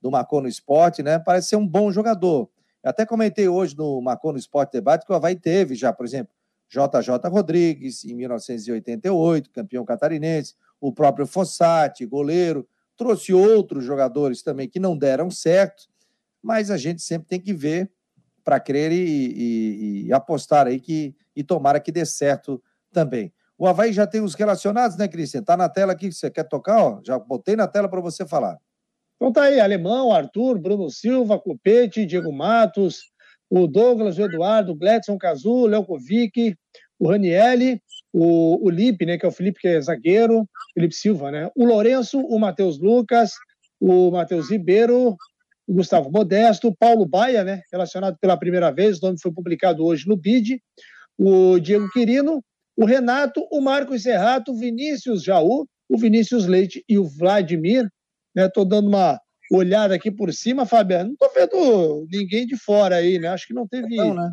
do 0.00 0.10
Marcou 0.10 0.40
no 0.40 0.48
Esporte, 0.48 1.02
né? 1.02 1.18
Parece 1.18 1.48
ser 1.48 1.56
um 1.56 1.66
bom 1.66 1.92
jogador. 1.92 2.50
Eu 2.82 2.90
até 2.90 3.06
comentei 3.06 3.48
hoje 3.48 3.76
no 3.76 4.00
Marcou 4.00 4.32
no 4.32 4.38
Esporte 4.38 4.72
Debate 4.72 5.06
que 5.06 5.12
o 5.12 5.14
Havaí 5.14 5.36
teve 5.36 5.74
já, 5.74 5.92
por 5.92 6.04
exemplo, 6.04 6.32
JJ 6.68 7.28
Rodrigues, 7.30 8.04
em 8.04 8.14
1988, 8.14 9.50
campeão 9.50 9.84
catarinense 9.84 10.54
o 10.80 10.92
próprio 10.92 11.26
Fossati, 11.26 12.06
goleiro, 12.06 12.68
trouxe 12.96 13.32
outros 13.32 13.84
jogadores 13.84 14.42
também 14.42 14.68
que 14.68 14.78
não 14.78 14.96
deram 14.96 15.30
certo, 15.30 15.88
mas 16.42 16.70
a 16.70 16.76
gente 16.76 17.02
sempre 17.02 17.28
tem 17.28 17.40
que 17.40 17.52
ver 17.52 17.90
para 18.48 18.58
crer 18.58 18.90
e, 18.92 18.96
e, 18.96 20.06
e, 20.06 20.12
apostar 20.14 20.66
aí 20.66 20.80
que 20.80 21.14
e 21.36 21.44
tomara 21.44 21.78
que 21.78 21.92
dê 21.92 22.06
certo 22.06 22.62
também. 22.90 23.30
O 23.58 23.66
Havaí 23.66 23.92
já 23.92 24.06
tem 24.06 24.22
os 24.22 24.32
relacionados, 24.32 24.96
né, 24.96 25.06
Cristian? 25.06 25.42
Tá 25.42 25.54
na 25.54 25.68
tela 25.68 25.92
aqui, 25.92 26.10
você 26.10 26.30
quer 26.30 26.44
tocar? 26.44 26.82
Ó, 26.82 27.00
já 27.04 27.18
botei 27.18 27.54
na 27.54 27.68
tela 27.68 27.90
para 27.90 28.00
você 28.00 28.26
falar. 28.26 28.56
Então 29.16 29.30
tá 29.30 29.42
aí, 29.42 29.60
Alemão, 29.60 30.14
Arthur, 30.14 30.58
Bruno 30.58 30.88
Silva, 30.88 31.38
Copete, 31.38 32.06
Diego 32.06 32.32
Matos, 32.32 33.02
o 33.50 33.66
Douglas, 33.66 34.16
o 34.16 34.22
Eduardo, 34.22 34.72
o 34.72 34.76
Gledson 34.76 35.18
Cazu, 35.18 35.66
Léo 35.66 35.84
Kovic, 35.84 36.56
o 36.98 37.06
Ranielli, 37.06 37.82
o, 38.10 38.66
o 38.66 38.70
Lipe, 38.70 39.04
né, 39.04 39.18
que 39.18 39.26
é 39.26 39.28
o 39.28 39.32
Felipe, 39.32 39.60
que 39.60 39.68
é 39.68 39.78
zagueiro, 39.78 40.48
Felipe 40.72 40.94
Silva, 40.94 41.30
né? 41.30 41.50
O 41.54 41.66
Lourenço, 41.66 42.18
o 42.18 42.38
Matheus 42.38 42.78
Lucas, 42.78 43.32
o 43.78 44.10
Matheus 44.10 44.50
Ribeiro, 44.50 45.18
o 45.68 45.74
Gustavo 45.74 46.10
Modesto, 46.10 46.68
o 46.68 46.74
Paulo 46.74 47.04
Baia, 47.04 47.44
né, 47.44 47.60
relacionado 47.70 48.16
pela 48.18 48.38
primeira 48.38 48.70
vez, 48.72 48.98
o 48.98 49.06
nome 49.06 49.20
foi 49.20 49.30
publicado 49.30 49.84
hoje 49.84 50.08
no 50.08 50.16
BID, 50.16 50.62
o 51.18 51.58
Diego 51.60 51.90
Quirino, 51.90 52.42
o 52.74 52.86
Renato, 52.86 53.46
o 53.52 53.60
Marcos 53.60 54.02
Serrato, 54.02 54.52
o 54.52 54.58
Vinícius 54.58 55.22
Jaú, 55.22 55.68
o 55.88 55.98
Vinícius 55.98 56.46
Leite 56.46 56.82
e 56.88 56.98
o 56.98 57.04
Vladimir, 57.04 57.86
né? 58.34 58.48
Tô 58.48 58.64
dando 58.64 58.88
uma 58.88 59.20
olhada 59.50 59.94
aqui 59.94 60.10
por 60.10 60.32
cima, 60.32 60.64
Fabiano. 60.64 61.10
Não 61.10 61.16
tô 61.16 61.28
vendo 61.34 62.06
ninguém 62.10 62.46
de 62.46 62.56
fora 62.56 62.96
aí, 62.96 63.18
né? 63.18 63.28
Acho 63.28 63.46
que 63.46 63.54
não 63.54 63.66
teve. 63.66 63.96
Não, 63.96 64.14
né? 64.14 64.30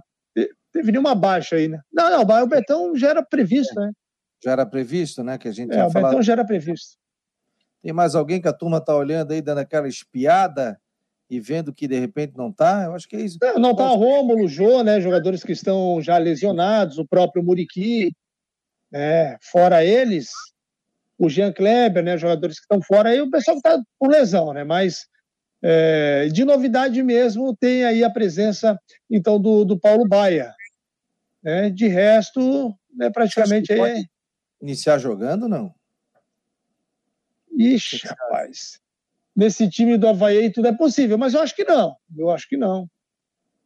teve 0.72 0.92
nenhuma 0.92 1.16
baixa 1.16 1.56
aí, 1.56 1.68
né? 1.68 1.80
Não, 1.92 2.12
não, 2.12 2.44
o 2.44 2.48
Betão 2.48 2.96
já 2.96 3.10
era 3.10 3.24
previsto, 3.24 3.74
né? 3.80 3.92
Já 4.44 4.52
era 4.52 4.66
previsto, 4.66 5.24
né? 5.24 5.38
Que 5.38 5.48
a 5.48 5.52
gente 5.52 5.74
é, 5.74 5.86
o 5.86 5.90
falado... 5.90 6.12
Betão 6.12 6.22
já 6.22 6.34
era 6.34 6.46
previsto. 6.46 6.98
Tem 7.82 7.94
mais 7.94 8.14
alguém 8.14 8.42
que 8.42 8.48
a 8.48 8.54
turma 8.54 8.84
tá 8.84 8.96
olhando 8.96 9.32
aí, 9.32 9.42
dando 9.42 9.60
aquela 9.60 9.88
espiada 9.88 10.78
e 11.30 11.40
vendo 11.40 11.74
que 11.74 11.88
de 11.88 12.00
repente 12.00 12.34
não 12.38 12.52
tá? 12.52 12.84
Eu 12.86 12.94
acho 12.94 13.08
que 13.08 13.16
é 13.16 13.22
isso. 13.22 13.38
Não, 13.42 13.60
não 13.60 13.76
tá 13.76 13.88
Rômulo, 13.88 14.48
Jô, 14.48 14.84
né? 14.84 15.02
Jogadores 15.02 15.44
que 15.44 15.52
estão 15.52 16.02
já 16.02 16.18
lesionados, 16.18 16.98
o 16.98 17.08
próprio 17.08 17.44
Muriqui, 17.44 18.16
né? 18.92 19.38
fora 19.42 19.84
eles, 19.84 20.30
o 21.18 21.30
Jean 21.30 21.52
Kleber, 21.52 22.04
né? 22.04 22.18
Jogadores 22.18 22.58
que 22.58 22.64
estão 22.64 22.82
fora 22.82 23.10
aí, 23.10 23.22
o 23.22 23.30
pessoal 23.30 23.58
que 23.58 23.64
tá 23.64 23.82
com 23.98 24.08
lesão, 24.08 24.54
né? 24.54 24.64
Mas 24.64 25.08
é, 25.62 26.28
de 26.28 26.46
novidade 26.46 27.02
mesmo, 27.02 27.56
tem 27.56 27.84
aí 27.86 28.04
a 28.04 28.10
presença, 28.10 28.80
então, 29.10 29.40
do, 29.40 29.66
do 29.66 29.80
Paulo 29.80 30.08
Baia, 30.08 30.54
né? 31.42 31.70
De 31.72 31.88
resto, 31.88 32.76
né, 32.94 33.10
praticamente 33.10 33.74
aí. 33.74 34.06
Iniciar 34.62 35.00
jogando, 35.00 35.48
não? 35.48 35.74
Ixi, 37.58 38.06
rapaz. 38.06 38.80
Nesse 39.36 39.70
time 39.70 39.98
do 39.98 40.08
Havaí 40.08 40.50
tudo 40.50 40.68
é 40.68 40.74
possível, 40.74 41.18
mas 41.18 41.34
eu 41.34 41.42
acho 41.42 41.56
que 41.56 41.64
não. 41.64 41.96
Eu 42.18 42.30
acho 42.30 42.48
que 42.48 42.56
não. 42.56 42.88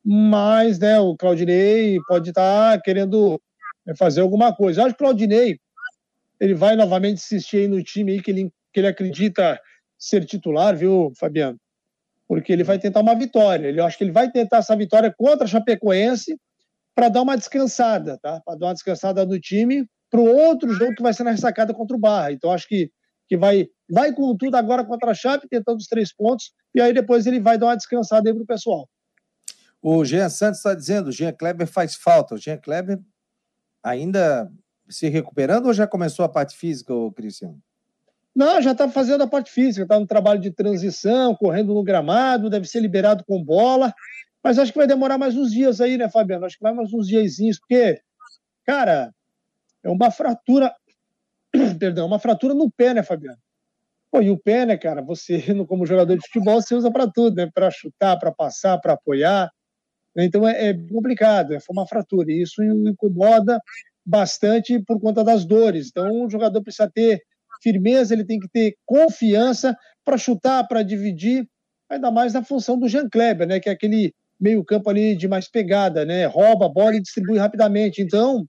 Mas, 0.04 0.80
né, 0.80 1.00
o 1.00 1.16
Claudinei 1.16 2.00
pode 2.08 2.30
estar 2.30 2.78
tá 2.78 2.82
querendo 2.82 3.40
né, 3.86 3.94
fazer 3.96 4.22
alguma 4.22 4.56
coisa. 4.56 4.82
Eu 4.82 4.86
acho 4.86 4.96
que 4.96 5.04
o 5.04 5.06
Claudinei 5.06 5.60
ele 6.40 6.54
vai 6.54 6.76
novamente 6.76 7.18
insistir 7.18 7.58
aí 7.58 7.68
no 7.68 7.84
time 7.84 8.14
aí 8.14 8.22
que 8.22 8.32
ele, 8.32 8.52
que 8.74 8.80
ele 8.80 8.88
acredita 8.88 9.60
ser 9.98 10.26
titular, 10.26 10.76
viu, 10.76 11.12
Fabiano? 11.18 11.60
Porque 12.28 12.54
ele 12.54 12.64
vai 12.64 12.80
tentar 12.80 13.02
uma 13.02 13.16
vitória. 13.16 13.68
Ele, 13.68 13.80
eu 13.80 13.86
acho 13.86 13.98
que 13.98 14.04
ele 14.04 14.12
vai 14.12 14.32
tentar 14.32 14.58
essa 14.58 14.76
vitória 14.76 15.14
contra 15.16 15.44
a 15.44 15.48
Chapecoense 15.48 16.40
para 16.96 17.10
dar 17.10 17.22
uma 17.22 17.36
descansada, 17.36 18.18
tá? 18.22 18.42
Para 18.46 18.58
dar 18.58 18.68
uma 18.68 18.74
descansada 18.74 19.26
no 19.26 19.40
time 19.40 19.86
para 20.10 20.20
o 20.20 20.26
outro 20.26 20.72
jogo 20.74 20.96
que 20.96 21.04
vai 21.04 21.14
ser 21.14 21.24
na 21.24 21.32
ressacada 21.32 21.74
contra 21.74 21.96
o 21.96 22.00
Barra. 22.00 22.32
Então 22.32 22.52
acho 22.52 22.68
que, 22.68 22.90
que 23.28 23.38
vai, 23.38 23.68
vai 23.90 24.14
com 24.14 24.36
tudo 24.36 24.56
agora 24.56 24.84
contra 24.84 25.12
a 25.12 25.14
Chape, 25.14 25.48
tentando 25.50 25.78
os 25.78 25.88
três 25.88 26.14
pontos, 26.14 26.52
e 26.74 26.82
aí 26.82 26.94
depois 26.94 27.26
ele 27.26 27.40
vai 27.40 27.58
dar 27.58 27.68
uma 27.68 27.78
descansada 27.78 28.30
aí 28.30 28.34
para 28.34 28.44
o 28.44 28.48
pessoal. 28.48 28.88
O 29.82 30.04
Jean 30.04 30.30
Santos 30.30 30.60
está 30.60 30.74
dizendo, 30.74 31.08
o 31.08 31.12
Jean 31.12 31.32
Kleber 31.32 31.66
faz 31.66 31.96
falta. 31.96 32.36
O 32.36 32.38
Jean 32.38 32.58
Kleber 32.58 33.00
ainda 33.82 34.52
se 34.90 35.08
recuperando 35.08 35.68
ou 35.68 35.74
já 35.74 35.88
começou 35.88 36.26
a 36.26 36.30
parte 36.30 36.58
física, 36.58 36.94
Cristiano? 37.16 37.60
Não, 38.36 38.62
já 38.62 38.74
está 38.74 38.90
fazendo 38.90 39.24
a 39.24 39.28
parte 39.28 39.52
física, 39.52 39.84
está 39.84 40.00
no 40.00 40.08
trabalho 40.08 40.40
de 40.40 40.52
transição, 40.52 41.36
correndo 41.36 41.74
no 41.74 41.84
gramado, 41.84 42.50
deve 42.50 42.68
ser 42.68 42.80
liberado 42.80 43.24
com 43.26 43.44
bola. 43.44 43.94
Mas 44.44 44.58
acho 44.58 44.72
que 44.72 44.78
vai 44.78 44.88
demorar 44.88 45.18
mais 45.18 45.36
uns 45.36 45.52
dias 45.52 45.82
aí, 45.82 45.98
né, 45.98 46.10
Fabiano? 46.10 46.46
Acho 46.46 46.58
que 46.58 46.64
vai 46.64 46.74
mais 46.74 46.94
uns 46.94 47.08
diazinhos, 47.08 47.60
porque, 47.60 48.02
cara, 48.66 49.14
é 49.84 49.90
uma 49.90 50.12
fratura, 50.12 50.74
perdão, 51.80 52.08
uma 52.08 52.20
fratura 52.20 52.54
no 52.54 52.70
pé, 52.72 52.94
né, 52.94 53.04
Fabiano? 53.04 53.38
Pô, 54.12 54.22
e 54.22 54.32
o 54.32 54.40
pé, 54.40 54.66
né, 54.66 54.78
cara, 54.78 55.02
você, 55.02 55.40
como 55.68 55.86
jogador 55.86 56.16
de 56.16 56.26
futebol, 56.26 56.62
você 56.62 56.74
usa 56.76 56.92
para 56.92 57.10
tudo, 57.10 57.36
né? 57.36 57.50
Para 57.54 57.70
chutar, 57.70 58.18
para 58.18 58.32
passar, 58.32 58.80
para 58.80 58.94
apoiar. 58.94 59.50
Então 60.18 60.48
é, 60.48 60.70
é 60.70 60.74
complicado, 60.92 61.54
é, 61.54 61.60
uma 61.70 61.88
fratura. 61.88 62.32
E 62.32 62.42
isso 62.42 62.64
incomoda 62.64 63.60
bastante 64.06 64.80
por 64.84 65.00
conta 65.00 65.24
das 65.24 65.46
dores. 65.46 65.88
Então 65.90 66.26
o 66.26 66.30
jogador 66.30 66.62
precisa 66.64 66.90
ter 66.90 67.22
firmeza, 67.62 68.14
ele 68.14 68.26
tem 68.26 68.40
que 68.40 68.50
ter 68.50 68.76
confiança 68.86 69.78
para 70.04 70.18
chutar, 70.18 70.68
para 70.68 70.82
dividir, 70.82 71.48
ainda 71.90 72.10
mais 72.10 72.34
na 72.34 72.44
função 72.44 72.80
do 72.80 72.88
Jean 72.88 73.08
Kleber, 73.10 73.48
né? 73.48 73.60
Que 73.60 73.70
é 73.70 73.74
aquele 73.74 74.14
meio 74.40 74.64
campo 74.64 74.90
ali 74.90 75.16
de 75.16 75.28
mais 75.28 75.50
pegada, 75.50 76.06
né? 76.06 76.26
Rouba 76.26 76.66
a 76.66 76.70
bola 76.70 76.96
e 76.96 77.02
distribui 77.02 77.38
rapidamente. 77.38 78.02
Então, 78.02 78.46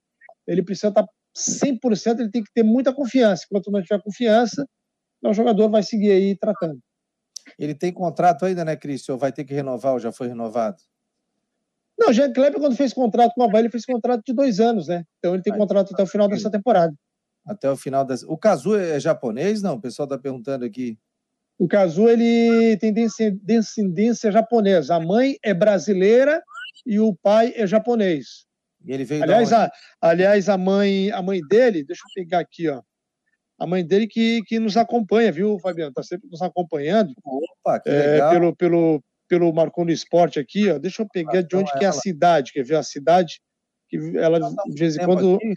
ele 0.46 0.62
precisa 0.62 0.88
estar 0.88 1.04
100%, 1.36 2.20
ele 2.20 2.30
tem 2.30 2.42
que 2.42 2.52
ter 2.54 2.62
muita 2.62 2.92
confiança. 2.92 3.44
Enquanto 3.46 3.70
não 3.70 3.82
tiver 3.82 4.00
confiança, 4.02 4.64
o 5.22 5.34
jogador 5.34 5.68
vai 5.68 5.82
seguir 5.82 6.10
aí 6.10 6.36
tratando. 6.36 6.80
Ele 7.58 7.74
tem 7.74 7.92
contrato 7.92 8.44
ainda, 8.44 8.64
né, 8.64 8.76
Cristian? 8.76 9.14
Ou 9.14 9.18
vai 9.18 9.32
ter 9.32 9.44
que 9.44 9.54
renovar 9.54 9.92
ou 9.92 9.98
já 9.98 10.10
foi 10.12 10.28
renovado? 10.28 10.78
Não, 11.98 12.08
o 12.08 12.12
Jean 12.12 12.32
Kleber, 12.32 12.58
quando 12.58 12.76
fez 12.76 12.94
contrato 12.94 13.34
com 13.34 13.42
o 13.42 13.44
Havaí, 13.44 13.62
ele 13.62 13.70
fez 13.70 13.84
contrato 13.84 14.22
de 14.24 14.32
dois 14.32 14.58
anos, 14.58 14.88
né? 14.88 15.04
Então 15.18 15.34
ele 15.34 15.42
tem 15.42 15.54
contrato 15.54 15.92
até 15.92 16.02
o 16.02 16.06
final 16.06 16.28
dessa 16.28 16.50
temporada. 16.50 16.94
Até 17.46 17.70
o 17.70 17.76
final 17.76 18.04
dessa. 18.04 18.26
O 18.26 18.38
Kazu 18.38 18.76
é 18.76 18.98
japonês, 18.98 19.60
não? 19.60 19.74
O 19.74 19.80
pessoal 19.80 20.04
está 20.04 20.18
perguntando 20.18 20.64
aqui. 20.64 20.98
O 21.58 21.68
Kazu 21.68 22.08
ele 22.08 22.78
tem 22.78 22.94
descendência 23.42 24.32
japonesa. 24.32 24.94
A 24.94 25.00
mãe 25.00 25.36
é 25.44 25.52
brasileira 25.52 26.42
e 26.86 26.98
o 26.98 27.14
pai 27.14 27.52
é 27.54 27.66
japonês. 27.66 28.46
E 28.82 28.92
ele 28.92 29.04
veio 29.04 29.22
aliás, 29.22 29.52
a, 29.52 29.70
aliás, 30.00 30.48
a 30.48 30.56
mãe, 30.56 31.10
a 31.10 31.20
mãe 31.20 31.40
dele, 31.50 31.84
deixa 31.84 32.00
eu 32.02 32.24
pegar 32.24 32.40
aqui, 32.40 32.66
ó. 32.68 32.80
A 33.60 33.66
mãe 33.66 33.86
dele 33.86 34.06
que, 34.06 34.42
que 34.46 34.58
nos 34.58 34.78
acompanha, 34.78 35.30
viu, 35.30 35.58
Fabiano? 35.58 35.90
Está 35.90 36.02
sempre 36.02 36.30
nos 36.30 36.40
acompanhando. 36.40 37.12
Opa, 37.22 37.78
que 37.78 37.90
é, 37.90 38.12
legal. 38.12 38.30
Pelo, 38.30 38.56
pelo, 38.56 39.04
pelo 39.28 39.52
Marcou 39.52 39.84
no 39.84 39.90
Esporte 39.90 40.38
aqui, 40.40 40.70
ó. 40.70 40.78
Deixa 40.78 41.02
eu 41.02 41.08
pegar 41.12 41.40
ah, 41.40 41.42
de 41.42 41.56
onde 41.56 41.68
então 41.68 41.78
que 41.78 41.84
é 41.84 41.88
a 41.88 41.92
cidade. 41.92 42.52
Quer 42.54 42.64
ver 42.64 42.76
a 42.76 42.82
cidade? 42.82 43.38
Que 43.90 44.16
ela, 44.16 44.40
de 44.40 44.78
vez 44.78 44.96
em 44.96 45.04
quando. 45.04 45.34
Aqui. 45.36 45.54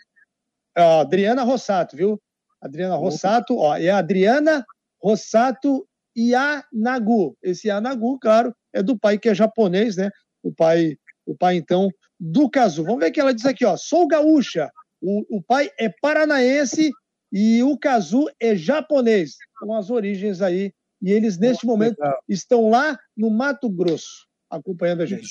A 0.75 0.99
Adriana 0.99 1.43
Rossato, 1.43 1.95
viu? 1.95 2.21
Adriana 2.61 2.95
Rossato, 2.95 3.57
ó. 3.57 3.77
É 3.77 3.89
a 3.89 3.99
Adriana 3.99 4.65
Rossato 5.01 5.87
Yanagu. 6.17 7.37
Esse 7.41 7.69
Yanagu, 7.69 8.19
claro, 8.19 8.53
é 8.73 8.83
do 8.83 8.99
pai 8.99 9.17
que 9.17 9.29
é 9.29 9.35
japonês, 9.35 9.95
né? 9.95 10.09
O 10.43 10.53
pai, 10.53 10.97
o 11.25 11.37
pai 11.37 11.55
então, 11.55 11.89
do 12.19 12.49
Cazu. 12.49 12.83
Vamos 12.83 12.99
ver 12.99 13.11
o 13.11 13.13
que 13.13 13.21
ela 13.21 13.33
diz 13.33 13.45
aqui, 13.45 13.63
ó. 13.63 13.77
Sou 13.77 14.05
gaúcha. 14.07 14.69
O, 15.01 15.37
o 15.37 15.41
pai 15.41 15.69
é 15.79 15.89
paranaense 16.01 16.91
e 17.35 17.63
o 17.63 17.75
Kazu 17.75 18.27
é 18.39 18.55
japonês. 18.55 19.37
São 19.57 19.73
as 19.73 19.89
origens 19.89 20.39
aí. 20.39 20.71
E 21.01 21.11
eles, 21.11 21.39
neste 21.39 21.65
momento, 21.65 21.99
legal. 21.99 22.19
estão 22.29 22.69
lá 22.69 22.97
no 23.17 23.31
Mato 23.31 23.67
Grosso, 23.67 24.27
acompanhando 24.47 25.01
a 25.01 25.05
gente. 25.07 25.27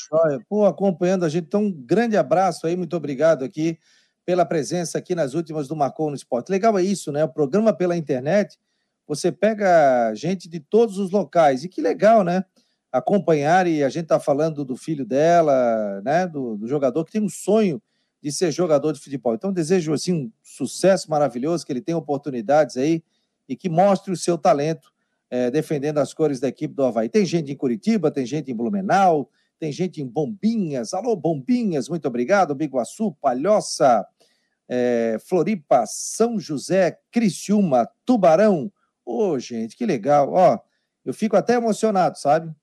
Pô, 0.48 0.66
acompanhando 0.66 1.24
a 1.24 1.28
gente. 1.28 1.44
Então, 1.44 1.62
um 1.62 1.72
grande 1.72 2.16
abraço 2.16 2.66
aí, 2.66 2.76
muito 2.76 2.96
obrigado 2.96 3.44
aqui 3.44 3.78
pela 4.26 4.44
presença 4.44 4.98
aqui 4.98 5.14
nas 5.14 5.34
últimas 5.34 5.68
do 5.68 5.76
Marcou 5.76 6.10
no 6.10 6.16
Esporte. 6.16 6.50
Legal 6.50 6.76
é 6.76 6.82
isso, 6.82 7.12
né? 7.12 7.22
O 7.22 7.28
programa 7.28 7.72
pela 7.72 7.96
internet, 7.96 8.58
você 9.06 9.30
pega 9.30 10.12
gente 10.14 10.48
de 10.48 10.58
todos 10.58 10.98
os 10.98 11.10
locais. 11.12 11.62
E 11.62 11.68
que 11.68 11.80
legal, 11.80 12.24
né? 12.24 12.44
Acompanhar, 12.90 13.66
e 13.66 13.82
a 13.82 13.88
gente 13.88 14.04
está 14.04 14.20
falando 14.20 14.64
do 14.64 14.76
filho 14.76 15.06
dela, 15.06 16.02
né? 16.02 16.26
Do, 16.26 16.56
do 16.56 16.66
jogador 16.66 17.04
que 17.04 17.12
tem 17.12 17.22
um 17.22 17.28
sonho 17.28 17.80
de 18.22 18.30
ser 18.30 18.52
jogador 18.52 18.92
de 18.92 19.00
futebol. 19.00 19.34
Então, 19.34 19.52
desejo 19.52 19.92
assim 19.92 20.12
um 20.12 20.32
sucesso 20.42 21.10
maravilhoso, 21.10 21.66
que 21.66 21.72
ele 21.72 21.80
tenha 21.80 21.98
oportunidades 21.98 22.76
aí 22.76 23.02
e 23.48 23.56
que 23.56 23.68
mostre 23.68 24.12
o 24.12 24.16
seu 24.16 24.38
talento 24.38 24.92
é, 25.28 25.50
defendendo 25.50 25.98
as 25.98 26.14
cores 26.14 26.38
da 26.38 26.48
equipe 26.48 26.74
do 26.74 26.84
Havaí. 26.84 27.08
Tem 27.08 27.24
gente 27.26 27.50
em 27.50 27.56
Curitiba, 27.56 28.10
tem 28.10 28.24
gente 28.24 28.50
em 28.50 28.54
Blumenau, 28.54 29.28
tem 29.58 29.72
gente 29.72 30.00
em 30.00 30.06
Bombinhas. 30.06 30.94
Alô, 30.94 31.16
Bombinhas, 31.16 31.88
muito 31.88 32.06
obrigado. 32.06 32.54
Biguaçu, 32.54 33.12
Palhoça, 33.20 34.06
é, 34.68 35.16
Floripa, 35.26 35.84
São 35.86 36.38
José, 36.38 36.98
Criciúma, 37.10 37.88
Tubarão. 38.04 38.70
Ô, 39.04 39.30
oh, 39.30 39.38
gente, 39.38 39.76
que 39.76 39.84
legal. 39.84 40.32
Ó, 40.32 40.58
eu 41.04 41.12
fico 41.12 41.36
até 41.36 41.54
emocionado, 41.54 42.18
sabe? 42.18 42.54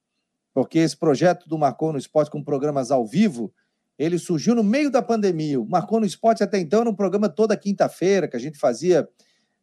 Porque 0.53 0.79
esse 0.79 0.95
projeto 0.95 1.49
do 1.49 1.57
Marcou 1.57 1.91
no 1.91 1.99
Esporte 1.99 2.31
com 2.31 2.41
programas 2.43 2.91
ao 2.91 3.05
vivo 3.05 3.53
ele 3.99 4.17
surgiu 4.17 4.55
no 4.55 4.63
meio 4.63 4.89
da 4.89 5.01
pandemia. 5.01 5.59
Marcou 5.65 5.99
no 5.99 6.05
esporte 6.05 6.41
até 6.41 6.57
então 6.57 6.79
era 6.79 6.89
um 6.89 6.95
programa 6.95 7.27
toda 7.27 7.57
quinta-feira, 7.57 8.29
que 8.29 8.37
a 8.37 8.39
gente 8.39 8.57
fazia 8.57 9.07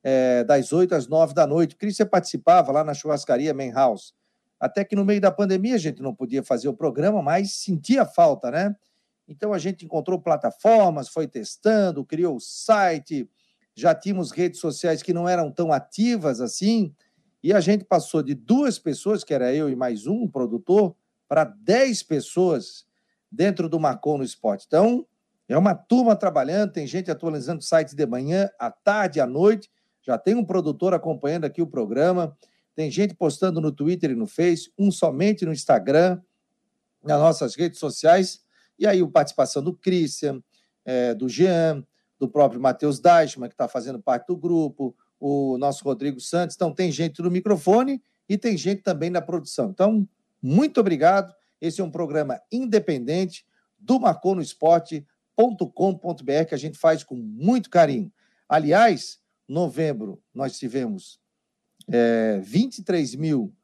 é, 0.05 0.45
das 0.45 0.74
8 0.74 0.95
às 0.95 1.09
9 1.09 1.32
da 1.32 1.47
noite. 1.47 1.74
Cris 1.74 1.97
participava 2.11 2.70
lá 2.70 2.84
na 2.84 2.93
churrascaria 2.93 3.55
Man 3.55 3.72
House. 3.72 4.14
Até 4.61 4.84
que 4.84 4.95
no 4.95 5.07
meio 5.07 5.22
da 5.22 5.30
pandemia 5.30 5.74
a 5.74 5.78
gente 5.78 6.03
não 6.03 6.14
podia 6.14 6.43
fazer 6.43 6.68
o 6.68 6.74
programa, 6.74 7.22
mas 7.22 7.53
sentia 7.55 8.05
falta, 8.05 8.51
né? 8.51 8.76
Então 9.26 9.55
a 9.55 9.59
gente 9.59 9.87
encontrou 9.87 10.20
plataformas, 10.20 11.09
foi 11.09 11.26
testando, 11.26 12.05
criou 12.05 12.37
o 12.37 12.41
site, 12.41 13.28
já 13.74 13.95
tínhamos 13.95 14.30
redes 14.30 14.61
sociais 14.61 15.03
que 15.03 15.14
não 15.14 15.28
eram 15.28 15.51
tão 15.51 15.72
ativas 15.72 16.41
assim, 16.41 16.95
e 17.43 17.53
a 17.53 17.61
gente 17.61 17.84
passou 17.84 18.22
de 18.22 18.34
duas 18.34 18.78
pessoas, 18.78 19.24
que 19.24 19.34
era 19.34 19.53
eu 19.53 19.68
e 19.68 19.76
mais 19.76 20.07
um, 20.07 20.22
um 20.22 20.28
produtor, 20.28 20.95
para 21.28 21.45
dez 21.45 22.03
pessoas 22.03 22.86
dentro 23.31 23.68
do 23.68 23.79
Marcou 23.79 24.18
no 24.18 24.24
Esporte. 24.24 24.64
Então, 24.66 25.07
é 25.49 25.57
uma 25.57 25.74
turma 25.74 26.16
trabalhando, 26.16 26.72
tem 26.72 26.87
gente 26.87 27.11
atualizando 27.11 27.62
sites 27.62 27.95
de 27.95 28.07
manhã, 28.07 28.51
à 28.59 28.70
tarde, 28.70 29.20
à 29.20 29.27
noite. 29.27 29.70
Já 30.03 30.18
tem 30.18 30.35
um 30.35 30.45
produtor 30.45 30.95
acompanhando 30.95 31.45
aqui 31.45 31.62
o 31.62 31.66
programa. 31.66 32.37
Tem 32.74 32.91
gente 32.91 33.14
postando 33.14 33.61
no 33.61 33.72
Twitter 33.72 34.11
e 34.11 34.14
no 34.14 34.27
Face, 34.27 34.70
um 34.79 34.91
somente 34.91 35.47
no 35.47 35.53
Instagram, 35.53 36.20
nas 37.03 37.18
nossas 37.18 37.55
redes 37.55 37.79
sociais. 37.79 38.45
E 38.79 38.87
aí, 38.87 39.01
a 39.01 39.09
participação 39.09 39.62
do 39.62 39.72
Christian, 39.72 40.43
é, 40.85 41.14
do 41.14 41.29
Jean, 41.29 41.85
do 42.18 42.29
próprio 42.29 42.61
Matheus 42.61 42.99
Deichmann, 42.99 43.49
que 43.49 43.55
está 43.55 43.68
fazendo 43.68 44.01
parte 44.01 44.27
do 44.27 44.37
grupo, 44.37 44.95
o 45.18 45.57
nosso 45.59 45.85
Rodrigo 45.85 46.20
Santos. 46.20 46.57
Então, 46.57 46.72
tem 46.72 46.91
gente 46.91 47.22
no 47.22 47.31
microfone 47.31 48.03
e 48.29 48.37
tem 48.37 48.57
gente 48.57 48.83
também 48.83 49.11
na 49.11 49.22
produção. 49.22 49.70
Então, 49.70 50.07
muito 50.43 50.81
obrigado. 50.81 51.33
Esse 51.61 51.80
é 51.80 51.84
um 51.84 51.90
programa 51.90 52.40
independente 52.50 53.44
do 53.78 54.00
marconosport.com.br 54.00 56.44
que 56.48 56.54
a 56.54 56.59
gente 56.59 56.78
faz 56.78 57.04
com 57.04 57.14
muito 57.14 57.70
carinho. 57.70 58.12
Aliás, 58.48 59.20
novembro 59.48 60.20
nós 60.34 60.59
tivemos 60.59 61.20
é, 61.88 62.40
23 62.40 63.14
mil 63.14 63.54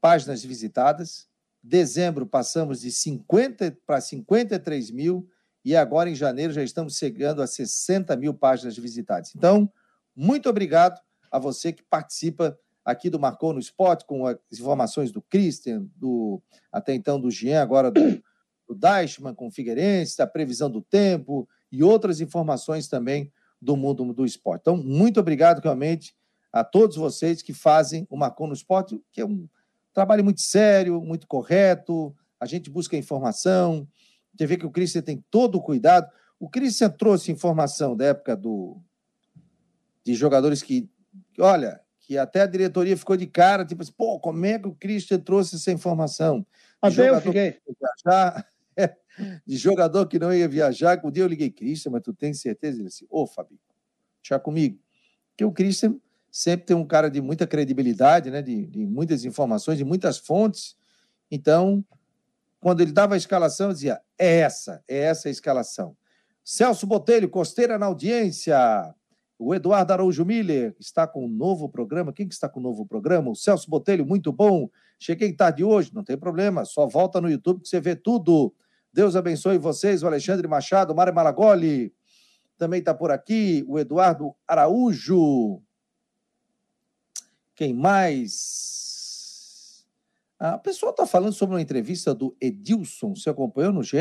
páginas 0.00 0.44
visitadas, 0.44 1.28
dezembro 1.62 2.26
passamos 2.26 2.80
de 2.80 2.90
50 2.90 3.78
para 3.86 4.00
53 4.00 4.90
mil 4.90 5.28
e 5.64 5.76
agora 5.76 6.08
em 6.08 6.14
janeiro 6.14 6.52
já 6.52 6.62
estamos 6.62 6.96
chegando 6.96 7.42
a 7.42 7.46
60 7.46 8.16
mil 8.16 8.32
páginas 8.32 8.76
visitadas. 8.76 9.34
Então, 9.34 9.70
muito 10.16 10.48
obrigado 10.48 11.00
a 11.30 11.38
você 11.38 11.72
que 11.72 11.82
participa 11.82 12.58
aqui 12.84 13.10
do 13.10 13.20
Marcou 13.20 13.52
no 13.52 13.60
Esporte, 13.60 14.04
com 14.04 14.26
as 14.26 14.36
informações 14.52 15.12
do 15.12 15.22
Christian, 15.22 15.86
do, 15.96 16.42
até 16.72 16.94
então 16.94 17.20
do 17.20 17.30
Jean, 17.30 17.62
agora 17.62 17.90
do, 17.90 18.00
do 18.68 18.74
Deichmann 18.74 19.34
com 19.34 19.48
o 19.48 19.50
Figueirense, 19.50 20.16
da 20.16 20.26
previsão 20.26 20.70
do 20.70 20.80
tempo 20.80 21.48
e 21.70 21.82
outras 21.82 22.20
informações 22.20 22.88
também 22.88 23.32
do 23.60 23.76
mundo 23.76 24.12
do 24.12 24.24
esporte. 24.24 24.62
Então, 24.62 24.76
muito 24.76 25.20
obrigado 25.20 25.62
realmente 25.62 26.14
a 26.52 26.64
todos 26.64 26.96
vocês 26.96 27.42
que 27.42 27.52
fazem 27.52 28.06
o 28.10 28.16
Marcou 28.16 28.46
no 28.46 28.54
Esporte, 28.54 29.00
que 29.12 29.20
é 29.20 29.26
um 29.26 29.48
trabalho 29.92 30.24
muito 30.24 30.40
sério, 30.40 31.00
muito 31.00 31.26
correto, 31.26 32.14
a 32.40 32.46
gente 32.46 32.70
busca 32.70 32.96
informação, 32.96 33.86
você 34.36 34.46
vê 34.46 34.56
que 34.56 34.66
o 34.66 34.70
Christian 34.70 35.02
tem 35.02 35.22
todo 35.30 35.56
o 35.56 35.62
cuidado. 35.62 36.10
O 36.38 36.48
Christian 36.48 36.88
trouxe 36.90 37.30
informação 37.30 37.96
da 37.96 38.06
época 38.06 38.36
do 38.36 38.80
de 40.02 40.14
jogadores 40.14 40.62
que, 40.62 40.88
olha, 41.38 41.78
que 42.10 42.18
até 42.18 42.40
a 42.40 42.46
diretoria 42.46 42.96
ficou 42.96 43.16
de 43.16 43.24
cara, 43.24 43.64
tipo 43.64 43.82
assim, 43.82 43.92
pô, 43.92 44.18
como 44.18 44.44
é 44.44 44.58
que 44.58 44.66
o 44.66 44.74
Christian 44.74 45.20
trouxe 45.20 45.54
essa 45.54 45.70
informação? 45.70 46.44
Até 46.82 47.08
eu 47.08 47.20
fiquei. 47.20 47.60
Viajar, 47.80 48.44
de 49.46 49.56
jogador 49.56 50.08
que 50.08 50.18
não 50.18 50.34
ia 50.34 50.48
viajar, 50.48 51.00
um 51.04 51.10
dia 51.12 51.22
eu 51.22 51.28
liguei, 51.28 51.52
Christian, 51.52 51.92
mas 51.92 52.02
tu 52.02 52.12
tem 52.12 52.34
certeza? 52.34 52.78
Ele 52.80 52.88
disse, 52.88 53.06
ô, 53.08 53.28
Fabinho, 53.28 53.60
deixa 54.20 54.40
comigo. 54.40 54.76
Porque 55.28 55.44
o 55.44 55.52
Christian 55.52 56.00
sempre 56.32 56.66
tem 56.66 56.76
um 56.76 56.84
cara 56.84 57.08
de 57.08 57.20
muita 57.20 57.46
credibilidade, 57.46 58.28
né, 58.28 58.42
de, 58.42 58.66
de 58.66 58.84
muitas 58.84 59.24
informações, 59.24 59.78
de 59.78 59.84
muitas 59.84 60.18
fontes. 60.18 60.76
Então, 61.30 61.84
quando 62.58 62.80
ele 62.80 62.90
dava 62.90 63.14
a 63.14 63.18
escalação, 63.18 63.68
eu 63.68 63.72
dizia, 63.72 64.00
é 64.18 64.40
essa, 64.40 64.82
é 64.88 64.98
essa 64.98 65.28
a 65.28 65.30
escalação. 65.30 65.96
Celso 66.42 66.88
Botelho, 66.88 67.30
Costeira 67.30 67.78
na 67.78 67.86
audiência. 67.86 68.58
O 69.42 69.54
Eduardo 69.54 69.90
Araújo 69.90 70.22
Miller 70.22 70.76
está 70.78 71.06
com 71.06 71.24
um 71.24 71.28
novo 71.28 71.66
programa. 71.66 72.12
Quem 72.12 72.28
que 72.28 72.34
está 72.34 72.46
com 72.46 72.60
um 72.60 72.62
novo 72.62 72.84
programa? 72.84 73.30
O 73.30 73.34
Celso 73.34 73.70
Botelho, 73.70 74.04
muito 74.04 74.30
bom. 74.30 74.68
Cheguei 74.98 75.32
tarde 75.32 75.64
hoje, 75.64 75.94
não 75.94 76.04
tem 76.04 76.18
problema. 76.18 76.66
Só 76.66 76.86
volta 76.86 77.22
no 77.22 77.30
YouTube 77.30 77.62
que 77.62 77.68
você 77.68 77.80
vê 77.80 77.96
tudo. 77.96 78.54
Deus 78.92 79.16
abençoe 79.16 79.56
vocês. 79.56 80.02
O 80.02 80.06
Alexandre 80.06 80.46
Machado, 80.46 80.92
o 80.92 80.96
Mário 80.96 81.14
Malagoli 81.14 81.94
também 82.58 82.80
está 82.80 82.92
por 82.92 83.10
aqui. 83.10 83.64
O 83.66 83.78
Eduardo 83.78 84.34
Araújo. 84.46 85.62
Quem 87.54 87.72
mais? 87.72 88.76
A 90.38 90.58
pessoa 90.58 90.90
está 90.90 91.06
falando 91.06 91.32
sobre 91.32 91.54
uma 91.54 91.62
entrevista 91.62 92.14
do 92.14 92.36
Edilson. 92.38 93.14
Você 93.14 93.30
acompanhou 93.30 93.72
no 93.72 93.82
GE? 93.82 93.96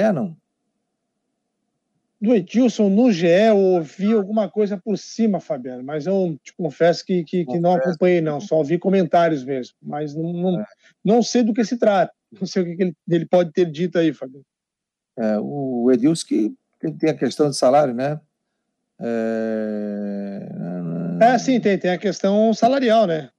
Do 2.22 2.36
Edilson 2.36 2.90
no 2.90 3.12
GE, 3.12 3.28
eu 3.28 3.58
ouvi 3.58 4.12
alguma 4.12 4.50
coisa 4.50 4.78
por 4.78 4.98
cima, 4.98 5.40
Fabiano, 5.40 5.84
mas 5.84 6.06
eu 6.06 6.38
te 6.44 6.54
confesso 6.54 7.06
que, 7.06 7.24
que, 7.24 7.46
que 7.46 7.60
não 7.60 7.74
acompanhei, 7.74 8.20
não, 8.20 8.42
só 8.42 8.58
ouvi 8.58 8.78
comentários 8.78 9.44
mesmo, 9.44 9.76
mas 9.82 10.14
não, 10.14 10.34
não, 10.34 10.60
é. 10.60 10.66
não 11.04 11.24
sei 11.24 11.44
do 11.44 11.54
que 11.54 11.64
se 11.64 11.78
trata, 11.78 12.14
não 12.40 12.46
sei 12.46 12.64
o 12.64 12.66
que 12.66 12.84
ele, 12.84 12.94
ele 13.10 13.26
pode 13.26 13.52
ter 13.54 13.66
dito 13.66 13.98
aí, 13.98 14.14
Fabiano. 14.14 14.46
É, 15.18 15.38
o 15.40 15.90
Edilson 15.92 16.26
que 16.28 16.54
tem 17.00 17.10
a 17.10 17.18
questão 17.18 17.50
de 17.50 17.58
salário, 17.58 17.94
né? 17.94 18.20
É... 19.02 20.50
é, 21.22 21.38
sim, 21.38 21.60
tem, 21.60 21.78
tem 21.78 21.92
a 21.92 21.98
questão 21.98 22.54
salarial, 22.54 23.08
né? 23.08 23.30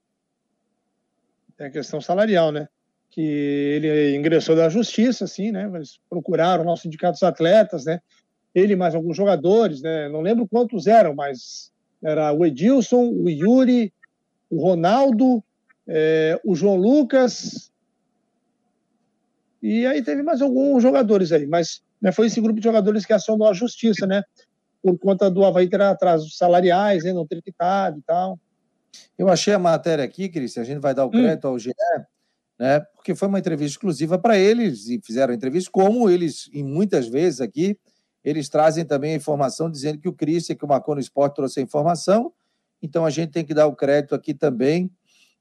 Tem 1.57 1.67
a 1.67 1.71
questão 1.71 2.01
salarial, 2.01 2.51
né? 2.51 2.67
Que 3.09 3.21
ele 3.21 4.15
ingressou 4.15 4.55
da 4.55 4.69
justiça, 4.69 5.25
assim, 5.25 5.51
né? 5.51 5.67
Mas 5.67 5.99
procuraram 6.09 6.63
o 6.63 6.65
nosso 6.65 6.83
sindicato 6.83 7.13
dos 7.13 7.23
atletas, 7.23 7.85
né? 7.85 7.99
Ele 8.53 8.75
mais 8.75 8.93
alguns 8.93 9.15
jogadores, 9.15 9.81
né? 9.81 10.09
Não 10.09 10.21
lembro 10.21 10.47
quantos 10.47 10.87
eram, 10.87 11.15
mas 11.15 11.71
era 12.03 12.33
o 12.33 12.45
Edilson, 12.45 13.09
o 13.09 13.29
Yuri, 13.29 13.93
o 14.49 14.61
Ronaldo, 14.61 15.43
é, 15.87 16.39
o 16.43 16.55
João 16.55 16.75
Lucas. 16.75 17.71
E 19.61 19.85
aí 19.85 20.01
teve 20.03 20.23
mais 20.23 20.41
alguns 20.41 20.81
jogadores 20.81 21.31
aí, 21.31 21.45
mas 21.45 21.81
né, 22.01 22.11
foi 22.11 22.27
esse 22.27 22.41
grupo 22.41 22.59
de 22.59 22.63
jogadores 22.63 23.05
que 23.05 23.13
acionou 23.13 23.47
a 23.47 23.53
justiça, 23.53 24.07
né? 24.07 24.23
Por 24.81 24.97
conta 24.97 25.29
do 25.29 25.45
Havaí 25.45 25.69
ter 25.69 25.81
atrasos 25.81 26.35
salariais, 26.35 27.03
né, 27.03 27.13
não 27.13 27.27
ter 27.27 27.41
quitado 27.41 27.99
e 27.99 28.01
tal. 28.01 28.39
Eu 29.17 29.29
achei 29.29 29.53
a 29.53 29.59
matéria 29.59 30.03
aqui, 30.03 30.27
Cris, 30.27 30.57
a 30.57 30.63
gente 30.63 30.79
vai 30.79 30.93
dar 30.93 31.05
o 31.05 31.09
hum. 31.09 31.11
crédito 31.11 31.45
hum. 31.45 31.51
ao 31.51 31.59
GE, 31.59 31.71
né? 32.59 32.79
Porque 32.95 33.13
foi 33.13 33.27
uma 33.27 33.39
entrevista 33.39 33.77
exclusiva 33.77 34.17
para 34.17 34.37
eles 34.37 34.87
e 34.87 34.99
fizeram 35.03 35.31
a 35.31 35.35
entrevista, 35.35 35.69
como 35.71 36.09
eles, 36.09 36.49
em 36.51 36.63
muitas 36.63 37.07
vezes 37.07 37.39
aqui, 37.39 37.77
eles 38.23 38.49
trazem 38.49 38.85
também 38.85 39.13
a 39.13 39.15
informação 39.15 39.69
dizendo 39.69 39.97
que 39.99 40.07
o 40.07 40.13
Christian, 40.13 40.55
que 40.55 40.65
o 40.65 40.67
Marcou 40.67 40.95
no 40.95 41.01
Esporte 41.01 41.35
trouxe 41.35 41.59
a 41.59 41.63
informação, 41.63 42.31
então 42.81 43.05
a 43.05 43.09
gente 43.09 43.31
tem 43.31 43.45
que 43.45 43.53
dar 43.53 43.67
o 43.67 43.75
crédito 43.75 44.15
aqui 44.15 44.33
também. 44.33 44.91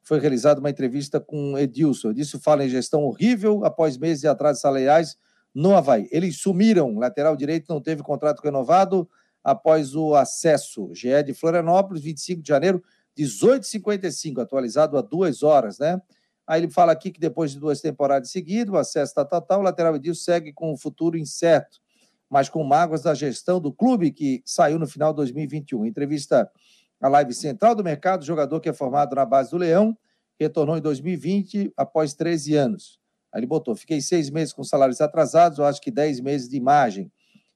Foi 0.03 0.19
realizada 0.19 0.61
uma 0.61 0.71
entrevista 0.71 1.21
com 1.21 1.59
Edilson. 1.59 2.11
Edilson 2.11 2.39
fala 2.39 2.65
em 2.65 2.69
gestão 2.69 3.05
horrível 3.05 3.65
após 3.65 3.99
meses 3.99 4.23
de 4.23 4.29
atrasos 4.29 4.63
salariais 4.63 5.17
no 5.55 5.75
Havaí. 5.75 6.09
Eles 6.11 6.41
sumiram, 6.41 6.99
lateral 6.99 7.37
direito 7.37 7.67
não 7.69 7.81
teve 7.81 8.03
contrato 8.03 8.41
renovado 8.41 9.09
após 9.45 9.95
o 9.95 10.15
acesso. 10.15 10.91
GE 10.95 11.23
de 11.25 11.35
Florianópolis, 11.35 12.03
25 12.03 12.43
de 12.43 12.49
janeiro, 12.49 12.83
18h55, 13.19 14.41
atualizado 14.41 14.97
há 14.97 15.03
duas 15.03 15.43
horas, 15.43 15.79
né? 15.79 16.01
Aí 16.47 16.63
ele 16.63 16.71
fala 16.71 16.93
aqui 16.93 17.11
que 17.11 17.21
depois 17.21 17.53
de 17.53 17.61
duas 17.61 17.81
temporadas 17.81 18.31
seguidas, 18.31 18.75
o 18.75 18.79
acesso 18.79 19.11
está 19.11 19.25
total, 19.25 19.61
o 19.61 19.63
lateral 19.63 19.95
Edilson 19.97 20.23
segue 20.23 20.53
com 20.53 20.73
o 20.73 20.77
futuro 20.77 21.17
incerto 21.17 21.79
mas 22.31 22.49
com 22.49 22.63
mágoas 22.63 23.03
da 23.03 23.13
gestão 23.13 23.61
do 23.61 23.73
clube 23.73 24.13
que 24.13 24.41
saiu 24.47 24.79
no 24.79 24.87
final 24.87 25.13
de 25.13 25.17
2021. 25.17 25.85
entrevista 25.85 26.49
à 27.01 27.09
live 27.09 27.35
central 27.35 27.75
do 27.75 27.83
mercado, 27.83 28.25
jogador 28.25 28.61
que 28.61 28.69
é 28.69 28.73
formado 28.73 29.17
na 29.17 29.27
base 29.27 29.51
do 29.51 29.57
Leão, 29.57 29.99
retornou 30.39 30.79
em 30.79 30.81
2020 30.81 31.73
após 31.77 32.15
13 32.15 32.55
anos. 32.55 33.01
Aí 33.33 33.41
ele 33.41 33.47
botou: 33.47 33.75
fiquei 33.75 34.01
seis 34.01 34.31
meses 34.31 34.53
com 34.53 34.63
salários 34.63 35.01
atrasados, 35.01 35.59
eu 35.59 35.65
acho 35.65 35.81
que 35.81 35.91
10 35.91 36.21
meses 36.21 36.49
de 36.49 36.57
imagem. 36.57 37.11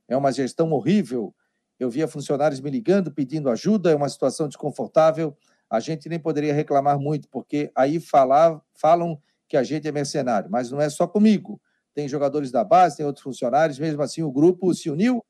É 0.08 0.16
uma 0.16 0.32
gestão 0.32 0.70
horrível. 0.72 1.34
Eu 1.78 1.88
via 1.88 2.06
funcionários 2.06 2.60
me 2.60 2.70
ligando, 2.70 3.12
pedindo 3.12 3.48
ajuda, 3.48 3.90
é 3.90 3.94
uma 3.94 4.08
situação 4.08 4.48
desconfortável. 4.48 5.36
A 5.70 5.80
gente 5.80 6.08
nem 6.08 6.18
poderia 6.18 6.52
reclamar 6.52 6.98
muito, 6.98 7.28
porque 7.28 7.70
aí 7.74 7.98
falar, 7.98 8.60
falam 8.74 9.18
que 9.48 9.56
a 9.56 9.62
gente 9.62 9.88
é 9.88 9.92
mercenário, 9.92 10.50
mas 10.50 10.70
não 10.70 10.80
é 10.80 10.90
só 10.90 11.06
comigo 11.06 11.60
tem 11.94 12.08
jogadores 12.08 12.50
da 12.50 12.64
base, 12.64 12.96
tem 12.96 13.06
outros 13.06 13.22
funcionários, 13.22 13.78
mesmo 13.78 14.02
assim 14.02 14.22
o 14.22 14.32
grupo 14.32 14.74
se 14.74 14.90
uniu 14.90 15.24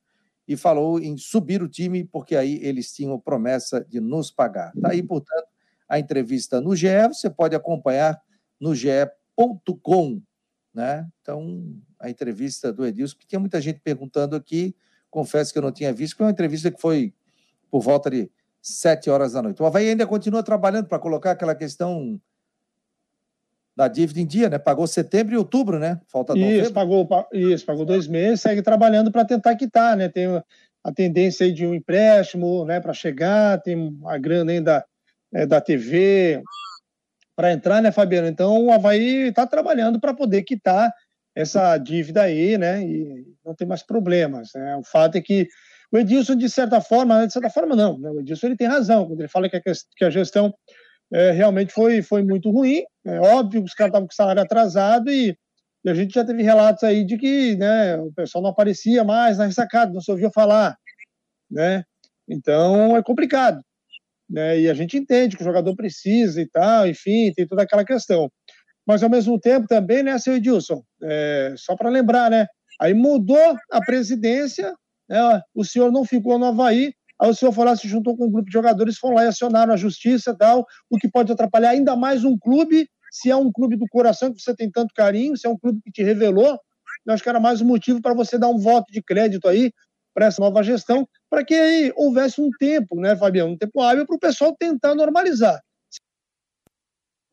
e 0.47 0.55
falou 0.55 0.99
em 0.99 1.17
subir 1.17 1.61
o 1.61 1.69
time, 1.69 2.03
porque 2.03 2.35
aí 2.35 2.59
eles 2.61 2.93
tinham 2.93 3.19
promessa 3.19 3.83
de 3.83 3.99
nos 3.99 4.31
pagar. 4.31 4.71
Está 4.75 4.91
aí, 4.91 5.01
portanto, 5.01 5.47
a 5.87 5.99
entrevista 5.99 6.59
no 6.59 6.75
GE, 6.75 6.87
você 7.07 7.29
pode 7.29 7.55
acompanhar 7.55 8.19
no 8.59 8.73
ge.com, 8.75 10.21
né? 10.73 11.07
Então, 11.21 11.75
a 11.99 12.09
entrevista 12.09 12.71
do 12.73 12.85
Edilson, 12.85 13.17
que 13.17 13.27
tinha 13.27 13.39
muita 13.39 13.61
gente 13.61 13.79
perguntando 13.79 14.35
aqui, 14.35 14.75
confesso 15.09 15.51
que 15.51 15.57
eu 15.57 15.63
não 15.63 15.71
tinha 15.71 15.93
visto, 15.93 16.17
foi 16.17 16.25
uma 16.25 16.31
entrevista 16.31 16.71
que 16.71 16.81
foi 16.81 17.13
por 17.69 17.81
volta 17.81 18.09
de 18.09 18.29
sete 18.61 19.09
horas 19.09 19.33
da 19.33 19.41
noite. 19.41 19.61
O 19.61 19.65
Havaí 19.65 19.89
ainda 19.89 20.07
continua 20.07 20.43
trabalhando 20.43 20.87
para 20.87 20.99
colocar 20.99 21.31
aquela 21.31 21.55
questão 21.55 22.19
da 23.75 23.87
dívida 23.87 24.21
em 24.21 24.25
dia, 24.25 24.49
né? 24.49 24.57
Pagou 24.57 24.87
setembro 24.87 25.33
e 25.33 25.37
outubro, 25.37 25.77
né? 25.77 25.99
Falta 26.07 26.37
isso, 26.37 26.73
pagou, 26.73 27.07
isso, 27.33 27.65
pagou 27.65 27.85
dois 27.85 28.07
meses, 28.07 28.41
segue 28.41 28.61
trabalhando 28.61 29.11
para 29.11 29.25
tentar 29.25 29.55
quitar, 29.55 29.97
né? 29.97 30.07
Tem 30.07 30.27
a 30.83 30.91
tendência 30.93 31.45
aí 31.45 31.51
de 31.51 31.65
um 31.65 31.73
empréstimo, 31.73 32.63
né, 32.63 32.79
para 32.79 32.93
chegar, 32.93 33.59
tem 33.59 33.97
a 34.05 34.19
grana 34.19 34.51
ainda 34.51 34.85
é, 35.33 35.43
da 35.45 35.59
TV 35.59 36.43
para 37.35 37.51
entrar, 37.51 37.81
né, 37.81 37.91
Fabiano? 37.91 38.27
Então 38.27 38.65
o 38.65 38.71
Havaí 38.71 39.29
está 39.29 39.47
trabalhando 39.47 39.99
para 39.99 40.13
poder 40.13 40.43
quitar 40.43 40.93
essa 41.35 41.77
dívida 41.77 42.21
aí, 42.21 42.57
né? 42.57 42.81
E 42.83 43.25
não 43.43 43.53
tem 43.53 43.67
mais 43.67 43.83
problemas. 43.83 44.51
Né? 44.55 44.77
O 44.77 44.83
fato 44.83 45.17
é 45.17 45.21
que 45.21 45.47
o 45.91 45.97
Edilson, 45.97 46.35
de 46.35 46.49
certa 46.49 46.79
forma, 46.79 47.25
de 47.25 47.33
certa 47.33 47.49
forma, 47.49 47.75
não, 47.75 47.99
né? 47.99 48.09
o 48.09 48.19
Edilson 48.19 48.47
ele 48.47 48.55
tem 48.55 48.67
razão 48.67 49.05
quando 49.05 49.19
ele 49.19 49.27
fala 49.27 49.49
que 49.49 49.57
a, 49.57 49.61
que 49.61 50.05
a 50.05 50.09
gestão 50.09 50.53
é, 51.13 51.31
realmente 51.31 51.73
foi, 51.73 52.01
foi 52.01 52.23
muito 52.23 52.49
ruim. 52.49 52.83
É 53.05 53.19
óbvio 53.19 53.61
que 53.61 53.67
os 53.67 53.73
caras 53.73 53.89
estavam 53.89 54.07
com 54.07 54.13
salário 54.13 54.41
atrasado 54.41 55.09
e, 55.09 55.37
e, 55.83 55.89
a 55.89 55.93
gente 55.93 56.13
já 56.13 56.25
teve 56.25 56.41
relatos 56.43 56.83
aí 56.83 57.05
de 57.05 57.17
que 57.17 57.55
né, 57.55 57.97
o 57.97 58.11
pessoal 58.13 58.43
não 58.43 58.51
aparecia 58.51 59.03
mais 59.03 59.37
na 59.37 59.45
ressacada, 59.45 59.93
não 59.93 60.01
se 60.01 60.11
ouvia 60.11 60.31
falar. 60.31 60.75
Né? 61.49 61.83
Então 62.27 62.97
é 62.97 63.03
complicado. 63.03 63.61
Né? 64.29 64.61
E 64.61 64.69
a 64.69 64.73
gente 64.73 64.97
entende 64.97 65.35
que 65.35 65.43
o 65.43 65.45
jogador 65.45 65.75
precisa 65.75 66.41
e 66.41 66.49
tal, 66.49 66.87
enfim, 66.87 67.31
tem 67.33 67.47
toda 67.47 67.63
aquela 67.63 67.85
questão. 67.85 68.29
Mas 68.87 69.03
ao 69.03 69.09
mesmo 69.09 69.39
tempo 69.39 69.67
também, 69.67 70.03
né, 70.03 70.17
seu 70.17 70.35
Edilson, 70.35 70.83
é, 71.03 71.53
só 71.57 71.75
para 71.75 71.89
lembrar, 71.89 72.29
né? 72.29 72.45
Aí 72.79 72.93
mudou 72.93 73.55
a 73.71 73.79
presidência, 73.81 74.75
né, 75.09 75.41
o 75.53 75.63
senhor 75.63 75.91
não 75.91 76.05
ficou 76.05 76.37
no 76.37 76.45
Havaí, 76.45 76.93
Aí 77.21 77.29
o 77.29 77.33
senhor 77.33 77.51
foi 77.51 77.65
lá, 77.65 77.75
se 77.75 77.87
juntou 77.87 78.15
com 78.17 78.25
um 78.25 78.31
grupo 78.31 78.47
de 78.47 78.53
jogadores, 78.53 78.97
foram 78.97 79.15
lá 79.15 79.25
e 79.25 79.27
acionaram 79.27 79.73
a 79.73 79.77
justiça 79.77 80.31
e 80.31 80.37
tal, 80.37 80.65
o 80.89 80.97
que 80.97 81.09
pode 81.09 81.31
atrapalhar 81.31 81.69
ainda 81.69 81.95
mais 81.95 82.23
um 82.23 82.37
clube, 82.37 82.89
se 83.11 83.29
é 83.29 83.35
um 83.35 83.51
clube 83.51 83.77
do 83.77 83.87
coração 83.87 84.33
que 84.33 84.41
você 84.41 84.53
tem 84.53 84.69
tanto 84.69 84.93
carinho, 84.93 85.37
se 85.37 85.47
é 85.47 85.49
um 85.49 85.57
clube 85.57 85.81
que 85.81 85.91
te 85.91 86.03
revelou, 86.03 86.59
eu 87.05 87.13
acho 87.13 87.23
que 87.23 87.29
era 87.29 87.39
mais 87.39 87.61
um 87.61 87.65
motivo 87.65 88.01
para 88.01 88.13
você 88.13 88.37
dar 88.37 88.49
um 88.49 88.57
voto 88.57 88.91
de 88.91 89.01
crédito 89.01 89.47
aí 89.47 89.71
para 90.13 90.25
essa 90.25 90.41
nova 90.41 90.63
gestão, 90.63 91.07
para 91.29 91.43
que 91.43 91.53
aí 91.53 91.93
houvesse 91.95 92.41
um 92.41 92.49
tempo, 92.57 92.99
né, 92.99 93.15
Fabiano, 93.15 93.51
um 93.53 93.57
tempo 93.57 93.81
hábil 93.81 94.05
para 94.05 94.15
o 94.15 94.19
pessoal 94.19 94.55
tentar 94.57 94.95
normalizar. 94.95 95.59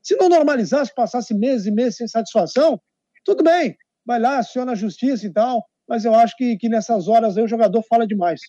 Se 0.02 0.16
não 0.16 0.28
normalizar, 0.28 0.84
se 0.84 0.94
passasse 0.94 1.32
meses 1.32 1.66
e 1.66 1.70
meses 1.70 1.96
sem 1.96 2.08
satisfação, 2.08 2.80
tudo 3.24 3.42
bem, 3.44 3.76
vai 4.04 4.18
lá, 4.18 4.38
aciona 4.38 4.72
a 4.72 4.76
justiça 4.76 5.26
e 5.26 5.32
tal, 5.32 5.64
mas 5.88 6.04
eu 6.04 6.14
acho 6.14 6.36
que, 6.36 6.56
que 6.56 6.68
nessas 6.68 7.06
horas 7.06 7.36
aí 7.36 7.44
o 7.44 7.48
jogador 7.48 7.82
fala 7.84 8.06
demais. 8.06 8.40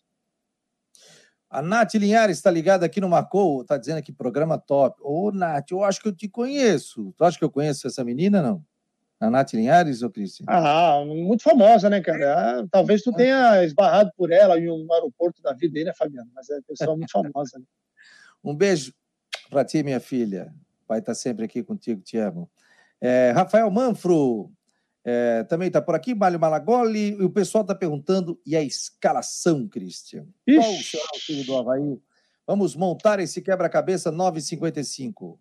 A 1.54 1.62
Nath 1.62 1.94
Linhares 1.94 2.38
está 2.38 2.50
ligada 2.50 2.84
aqui 2.84 3.00
no 3.00 3.08
Marcou, 3.08 3.62
está 3.62 3.78
dizendo 3.78 4.00
aqui, 4.00 4.12
programa 4.12 4.58
top. 4.58 5.00
Ô, 5.04 5.32
Nath, 5.32 5.70
eu 5.70 5.84
acho 5.84 6.02
que 6.02 6.08
eu 6.08 6.12
te 6.12 6.28
conheço. 6.28 7.14
Tu 7.16 7.24
acha 7.24 7.38
que 7.38 7.44
eu 7.44 7.52
conheço 7.52 7.86
essa 7.86 8.04
menina, 8.04 8.42
não? 8.42 8.66
A 9.20 9.30
Nath 9.30 9.54
Linhares, 9.54 10.02
ou 10.02 10.10
Cristian? 10.10 10.46
Ah, 10.50 11.04
muito 11.06 11.44
famosa, 11.44 11.92
né, 11.92 12.02
cara? 12.02 12.62
Ah, 12.62 12.68
talvez 12.72 13.04
tu 13.04 13.12
ah. 13.12 13.16
tenha 13.16 13.64
esbarrado 13.64 14.12
por 14.18 14.32
ela 14.32 14.58
em 14.58 14.68
um 14.68 14.92
aeroporto 14.92 15.44
da 15.44 15.54
vida 15.54 15.78
aí, 15.78 15.86
né, 15.86 15.94
Fabiano? 15.94 16.28
Mas 16.34 16.50
é 16.50 16.60
pessoa 16.68 16.98
muito 16.98 17.12
famosa. 17.12 17.60
Né? 17.60 17.66
Um 18.44 18.56
beijo 18.56 18.92
para 19.48 19.64
ti, 19.64 19.84
minha 19.84 20.00
filha. 20.00 20.52
O 20.84 20.88
pai 20.88 21.00
está 21.00 21.14
sempre 21.14 21.46
aqui 21.46 21.62
contigo, 21.62 22.02
te 22.02 22.18
amo. 22.18 22.50
É, 23.00 23.32
Rafael 23.32 23.70
Manfro, 23.70 24.52
é, 25.06 25.44
também 25.44 25.68
está 25.68 25.82
por 25.82 25.96
aqui, 25.96 26.16
Mário 26.16 26.40
Malagoli, 26.40 27.10
e 27.12 27.24
o 27.24 27.30
pessoal 27.30 27.64
está 27.64 27.76
perguntando, 27.76 28.40
e 28.46 28.56
a 28.56 28.62
escalação, 28.62 29.68
Cristian? 29.68 30.26
Qual 30.46 30.74
será 30.76 31.04
o 31.16 31.20
time 31.20 31.44
do 31.44 31.58
Havaí? 31.58 32.02
Vamos 32.48 32.76
montar 32.76 33.20
esse 33.20 33.42
quebra-cabeça 33.42 34.12
9,55. 34.12 35.38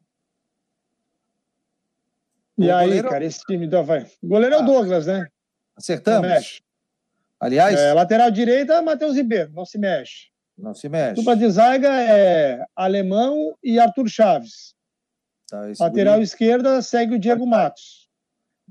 E 2.58 2.70
aí, 2.70 2.86
goleiro... 2.86 3.08
cara, 3.08 3.24
esse 3.24 3.40
time 3.44 3.66
do 3.66 3.78
Havaí? 3.78 4.06
O 4.20 4.28
goleiro 4.28 4.56
ah, 4.56 4.58
é 4.58 4.60
o 4.60 4.64
ah. 4.64 4.66
Douglas, 4.66 5.06
né? 5.06 5.26
Acertamos. 5.76 6.62
Aliás. 7.38 7.78
É, 7.78 7.92
lateral 7.92 8.30
direita, 8.30 8.82
Matheus 8.82 9.16
Ribeiro, 9.16 9.50
não 9.52 9.64
se 9.64 9.78
mexe. 9.78 10.30
Não 10.56 10.74
se 10.74 10.88
mexe. 10.88 11.14
Dupla 11.14 11.36
de 11.36 11.48
zaga 11.50 11.88
é 12.02 12.64
Alemão 12.74 13.56
e 13.62 13.78
Arthur 13.78 14.08
Chaves. 14.08 14.74
Tá, 15.48 15.60
lateral 15.80 16.20
esquerda 16.22 16.80
segue 16.82 17.14
o 17.14 17.18
Diego 17.18 17.46
Matos. 17.46 18.01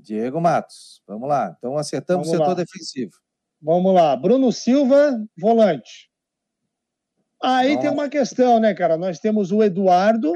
Diego 0.02 0.40
Matos. 0.40 1.02
Vamos 1.06 1.28
lá. 1.28 1.54
Então 1.56 1.76
acertamos 1.76 2.26
Vamos 2.26 2.40
o 2.40 2.44
setor 2.44 2.58
lá. 2.58 2.64
defensivo. 2.64 3.12
Vamos 3.60 3.94
lá. 3.94 4.16
Bruno 4.16 4.50
Silva, 4.50 5.18
volante. 5.38 6.10
Aí 7.42 7.70
Nossa. 7.70 7.80
tem 7.80 7.90
uma 7.90 8.08
questão, 8.08 8.58
né, 8.58 8.74
cara? 8.74 8.96
Nós 8.96 9.18
temos 9.18 9.52
o 9.52 9.62
Eduardo 9.62 10.32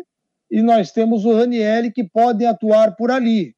e 0.50 0.62
nós 0.62 0.92
temos 0.92 1.24
o 1.24 1.34
Ranielli 1.36 1.92
que 1.92 2.04
podem 2.04 2.46
atuar 2.46 2.94
por 2.96 3.10
ali. 3.10 3.54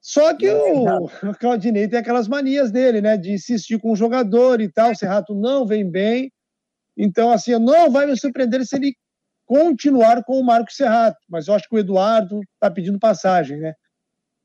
Só 0.00 0.34
que 0.34 0.48
o, 0.50 0.84
o 1.30 1.34
Claudinei 1.38 1.88
tem 1.88 1.98
aquelas 1.98 2.28
manias 2.28 2.70
dele, 2.70 3.00
né? 3.00 3.16
De 3.16 3.32
insistir 3.32 3.78
com 3.78 3.92
o 3.92 3.96
jogador 3.96 4.60
e 4.60 4.70
tal. 4.70 4.92
O 4.92 4.96
Serrato 4.96 5.34
não 5.34 5.66
vem 5.66 5.90
bem. 5.90 6.30
Então, 6.96 7.30
assim, 7.30 7.58
não 7.58 7.90
vai 7.90 8.06
me 8.06 8.16
surpreender 8.16 8.64
se 8.66 8.76
ele 8.76 8.94
continuar 9.46 10.22
com 10.24 10.38
o 10.38 10.44
Marco 10.44 10.72
Serrato. 10.72 11.18
Mas 11.28 11.48
eu 11.48 11.54
acho 11.54 11.68
que 11.68 11.74
o 11.74 11.78
Eduardo 11.78 12.40
está 12.54 12.70
pedindo 12.70 12.98
passagem, 12.98 13.58
né? 13.58 13.74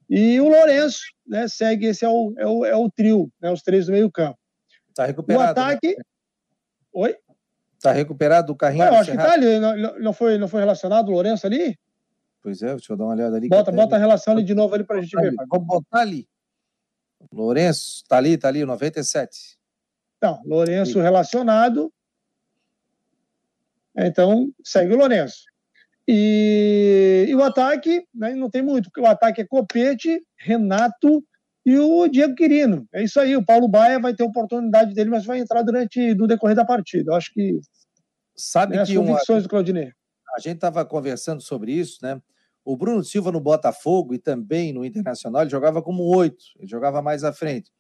E 0.10 0.42
o 0.42 0.50
Lourenço 0.50 1.02
né, 1.28 1.48
segue, 1.48 1.86
esse 1.86 2.04
é 2.04 2.10
o, 2.10 2.34
é 2.38 2.48
o, 2.48 2.66
é 2.66 2.76
o 2.76 2.90
trio, 2.90 3.32
né, 3.40 3.52
os 3.52 3.62
três 3.62 3.86
do 3.86 3.92
meio 3.92 4.12
campo. 4.12 4.40
Está 4.90 5.06
recuperado. 5.06 5.46
O 5.46 5.52
ataque... 5.52 5.88
Né? 5.96 6.04
Oi? 6.94 7.16
Está 7.78 7.92
recuperado 7.92 8.52
o 8.52 8.56
carrinho? 8.56 8.84
eu 8.84 8.96
acho 8.96 9.12
que 9.12 9.18
está 9.18 9.34
ali. 9.34 9.60
Não, 9.60 10.00
não, 10.00 10.14
foi, 10.14 10.38
não 10.38 10.48
foi 10.48 10.60
relacionado 10.60 11.08
o 11.10 11.12
Lourenço 11.12 11.48
ali? 11.48 11.78
Pois 12.42 12.62
é, 12.62 12.70
deixa 12.76 12.92
eu 12.92 12.98
dar 12.98 13.06
uma 13.06 13.14
olhada 13.14 13.38
ali. 13.38 13.48
Bota, 13.48 13.72
bota 13.72 13.96
a 13.96 14.00
relação 14.00 14.34
ali 14.34 14.44
de 14.44 14.54
novo 14.54 14.74
ali 14.76 14.84
para 14.84 14.98
a 14.98 15.02
gente 15.02 15.16
ver. 15.16 15.34
Vamos 15.50 15.68
botar 15.68 16.00
ali. 16.00 16.28
Lourenço, 17.32 18.02
está 18.04 18.18
ali, 18.18 18.34
está 18.34 18.48
ali, 18.48 18.66
97. 18.66 19.58
Então, 20.18 20.42
Lourenço 20.46 21.00
relacionado. 21.00 21.94
Então, 23.96 24.50
segue 24.64 24.94
o 24.94 24.98
Lourenço. 24.98 25.46
E, 26.12 27.28
e 27.30 27.36
o 27.36 27.44
ataque, 27.44 28.04
né, 28.16 28.34
não 28.34 28.50
tem 28.50 28.64
muito, 28.64 28.86
porque 28.86 29.00
o 29.00 29.06
ataque 29.06 29.42
é 29.42 29.46
Copete, 29.46 30.20
Renato 30.40 31.24
e 31.64 31.78
o 31.78 32.08
Diego 32.08 32.34
Quirino. 32.34 32.88
É 32.92 33.04
isso 33.04 33.20
aí, 33.20 33.38
o 33.38 33.46
Paulo 33.46 33.68
Baia 33.68 34.00
vai 34.00 34.16
ter 34.16 34.24
oportunidade 34.24 34.96
dele, 34.96 35.12
mas 35.12 35.24
vai 35.24 35.38
entrar 35.38 35.62
durante 35.62 36.16
do 36.16 36.26
decorrer 36.26 36.56
da 36.56 36.66
partida. 36.66 37.12
Eu 37.12 37.16
acho 37.16 37.32
que 37.32 37.60
sabe 38.36 38.76
né, 38.76 38.84
que 38.84 38.92
as 38.92 38.98
convicções 38.98 39.38
uma... 39.38 39.42
do 39.44 39.50
Claudinei. 39.50 39.92
A 40.36 40.40
gente 40.40 40.56
estava 40.56 40.84
conversando 40.84 41.42
sobre 41.44 41.74
isso, 41.74 42.00
né? 42.02 42.20
O 42.66 42.76
Bruno 42.76 43.04
Silva 43.04 43.32
no 43.32 43.40
Botafogo 43.40 44.16
e 44.16 44.18
também 44.18 44.74
no 44.74 44.84
Internacional, 44.84 45.44
ele 45.44 45.52
jogava 45.52 45.80
como 45.80 46.02
oito, 46.18 46.44
ele 46.58 46.68
jogava 46.68 47.04
mais 47.04 47.24
à 47.24 47.32
frente. 47.32 47.72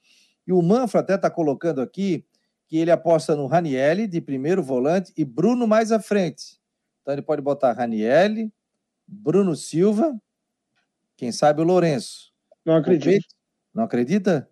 E 0.45 0.53
o 0.53 0.61
Manfra 0.61 0.99
até 0.99 1.15
está 1.15 1.31
colocando 1.31 1.81
aqui 1.81 2.23
que 2.67 2.77
ele 2.77 2.91
aposta 2.91 3.35
no 3.35 3.47
Ranielli 3.47 4.05
de 4.07 4.21
primeiro 4.21 4.61
volante 4.61 5.11
e 5.17 5.25
Bruno 5.25 5.67
mais 5.67 5.91
à 5.91 5.99
frente. 5.99 6.58
Então 7.09 7.15
ele 7.15 7.25
pode 7.25 7.41
botar 7.41 7.73
Ranielli, 7.73 8.53
Bruno 9.07 9.55
Silva, 9.55 10.15
quem 11.17 11.31
sabe 11.31 11.59
o 11.59 11.63
Lourenço. 11.63 12.31
Não 12.63 12.75
acredito. 12.75 13.25
Não 13.73 13.85
acredita? 13.85 14.47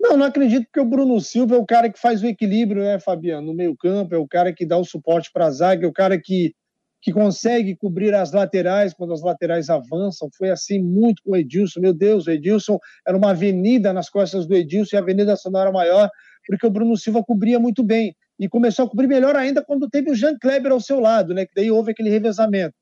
Não, 0.00 0.16
não 0.16 0.24
acredito, 0.24 0.64
porque 0.64 0.80
o 0.80 0.86
Bruno 0.86 1.20
Silva 1.20 1.56
é 1.56 1.58
o 1.58 1.66
cara 1.66 1.92
que 1.92 2.00
faz 2.00 2.22
o 2.22 2.26
equilíbrio, 2.26 2.82
né, 2.82 2.98
Fabiano? 2.98 3.48
No 3.48 3.52
meio-campo, 3.52 4.14
é 4.14 4.16
o 4.16 4.26
cara 4.26 4.54
que 4.54 4.64
dá 4.64 4.78
o 4.78 4.86
suporte 4.86 5.28
para 5.30 5.48
a 5.48 5.50
zaga, 5.50 5.84
é 5.84 5.86
o 5.86 5.92
cara 5.92 6.18
que, 6.18 6.54
que 7.02 7.12
consegue 7.12 7.76
cobrir 7.76 8.14
as 8.14 8.32
laterais 8.32 8.94
quando 8.94 9.12
as 9.12 9.20
laterais 9.20 9.68
avançam. 9.68 10.30
Foi 10.34 10.48
assim 10.48 10.82
muito 10.82 11.22
com 11.22 11.32
o 11.32 11.36
Edilson. 11.36 11.78
Meu 11.78 11.92
Deus, 11.92 12.26
o 12.26 12.30
Edilson 12.30 12.78
era 13.06 13.18
uma 13.18 13.32
avenida 13.32 13.92
nas 13.92 14.08
costas 14.08 14.46
do 14.46 14.54
Edilson 14.54 14.96
e 14.96 14.98
a 14.98 15.02
Avenida 15.02 15.36
Sonora 15.36 15.70
maior, 15.70 16.08
porque 16.46 16.66
o 16.66 16.70
Bruno 16.70 16.96
Silva 16.96 17.22
cobria 17.22 17.58
muito 17.58 17.84
bem. 17.84 18.16
E 18.38 18.48
começou 18.48 18.84
a 18.84 18.88
cobrir 18.88 19.06
melhor 19.06 19.34
ainda 19.36 19.64
quando 19.64 19.88
teve 19.88 20.10
o 20.10 20.14
Jean 20.14 20.36
Kleber 20.38 20.72
ao 20.72 20.80
seu 20.80 21.00
lado, 21.00 21.34
né? 21.34 21.44
Que 21.46 21.52
daí 21.54 21.70
houve 21.70 21.90
aquele 21.90 22.10
revezamento. 22.10 22.74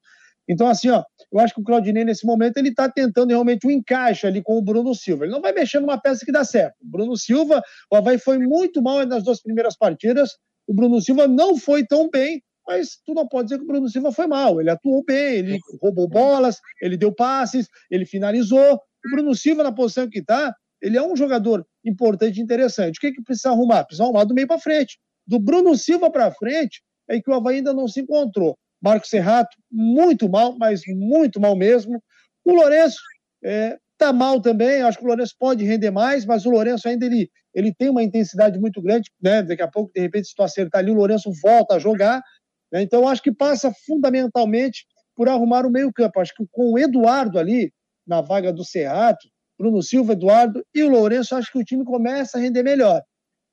Então, 0.48 0.68
assim, 0.68 0.90
ó, 0.90 1.02
eu 1.32 1.40
acho 1.40 1.54
que 1.54 1.60
o 1.60 1.64
Claudinei, 1.64 2.04
nesse 2.04 2.24
momento, 2.24 2.56
ele 2.56 2.68
está 2.68 2.88
tentando 2.88 3.30
realmente 3.30 3.66
um 3.66 3.70
encaixe 3.70 4.26
ali 4.26 4.42
com 4.42 4.56
o 4.56 4.62
Bruno 4.62 4.94
Silva. 4.94 5.24
Ele 5.24 5.32
não 5.32 5.40
vai 5.40 5.52
mexer 5.52 5.80
numa 5.80 6.00
peça 6.00 6.24
que 6.24 6.30
dá 6.30 6.44
certo. 6.44 6.74
O 6.82 6.88
Bruno 6.88 7.16
Silva, 7.16 7.62
o 7.90 7.96
Havaí 7.96 8.18
foi 8.18 8.38
muito 8.38 8.80
mal 8.80 9.04
nas 9.06 9.24
duas 9.24 9.42
primeiras 9.42 9.76
partidas. 9.76 10.36
O 10.66 10.74
Bruno 10.74 11.00
Silva 11.00 11.26
não 11.26 11.56
foi 11.56 11.84
tão 11.84 12.08
bem, 12.08 12.42
mas 12.66 12.98
tu 13.04 13.12
não 13.12 13.26
pode 13.26 13.48
dizer 13.48 13.58
que 13.58 13.64
o 13.64 13.66
Bruno 13.66 13.88
Silva 13.88 14.12
foi 14.12 14.28
mal. 14.28 14.60
Ele 14.60 14.70
atuou 14.70 15.04
bem, 15.04 15.34
ele 15.34 15.58
roubou 15.80 16.08
bolas, 16.08 16.60
ele 16.80 16.96
deu 16.96 17.12
passes, 17.12 17.68
ele 17.90 18.06
finalizou. 18.06 18.74
O 18.74 19.10
Bruno 19.10 19.34
Silva, 19.34 19.64
na 19.64 19.72
posição 19.72 20.08
que 20.08 20.20
está, 20.20 20.54
ele 20.80 20.96
é 20.96 21.02
um 21.02 21.16
jogador 21.16 21.66
importante 21.84 22.38
e 22.38 22.42
interessante. 22.42 22.98
O 22.98 23.00
que, 23.00 23.12
que 23.12 23.22
precisa 23.22 23.50
arrumar? 23.50 23.84
Precisa 23.84 24.04
arrumar 24.04 24.24
do 24.24 24.34
meio 24.34 24.46
para 24.46 24.58
frente. 24.60 24.98
Do 25.26 25.38
Bruno 25.38 25.76
Silva 25.76 26.10
para 26.10 26.30
frente 26.30 26.82
é 27.08 27.20
que 27.20 27.30
o 27.30 27.34
Havaí 27.34 27.56
ainda 27.56 27.72
não 27.72 27.88
se 27.88 28.00
encontrou. 28.00 28.56
Marco 28.82 29.06
Serrato, 29.06 29.56
muito 29.70 30.28
mal, 30.28 30.56
mas 30.58 30.82
muito 30.86 31.40
mal 31.40 31.56
mesmo. 31.56 32.02
O 32.44 32.52
Lourenço 32.52 33.00
é, 33.44 33.76
tá 33.98 34.12
mal 34.12 34.40
também, 34.40 34.82
acho 34.82 34.98
que 34.98 35.04
o 35.04 35.08
Lourenço 35.08 35.34
pode 35.38 35.64
render 35.64 35.90
mais, 35.90 36.24
mas 36.24 36.46
o 36.46 36.50
Lourenço 36.50 36.88
ainda 36.88 37.06
ele, 37.06 37.30
ele 37.54 37.74
tem 37.74 37.88
uma 37.88 38.02
intensidade 38.02 38.58
muito 38.58 38.80
grande, 38.82 39.10
né? 39.20 39.42
Daqui 39.42 39.62
a 39.62 39.68
pouco, 39.68 39.90
de 39.94 40.00
repente, 40.00 40.28
se 40.28 40.34
tu 40.34 40.42
acertar 40.42 40.80
ali, 40.80 40.90
o 40.90 40.94
Lourenço 40.94 41.30
volta 41.42 41.74
a 41.74 41.78
jogar. 41.78 42.22
Né? 42.72 42.82
Então, 42.82 43.08
acho 43.08 43.22
que 43.22 43.32
passa 43.32 43.72
fundamentalmente 43.86 44.86
por 45.14 45.28
arrumar 45.28 45.64
o 45.66 45.70
meio-campo. 45.70 46.20
Acho 46.20 46.34
que 46.34 46.44
com 46.50 46.72
o 46.72 46.78
Eduardo 46.78 47.38
ali, 47.38 47.72
na 48.06 48.20
vaga 48.20 48.52
do 48.52 48.64
Serrato, 48.64 49.26
Bruno 49.58 49.82
Silva, 49.82 50.12
Eduardo 50.12 50.62
e 50.74 50.82
o 50.82 50.90
Lourenço, 50.90 51.34
acho 51.34 51.50
que 51.50 51.58
o 51.58 51.64
time 51.64 51.84
começa 51.84 52.36
a 52.36 52.40
render 52.40 52.62
melhor. 52.62 53.02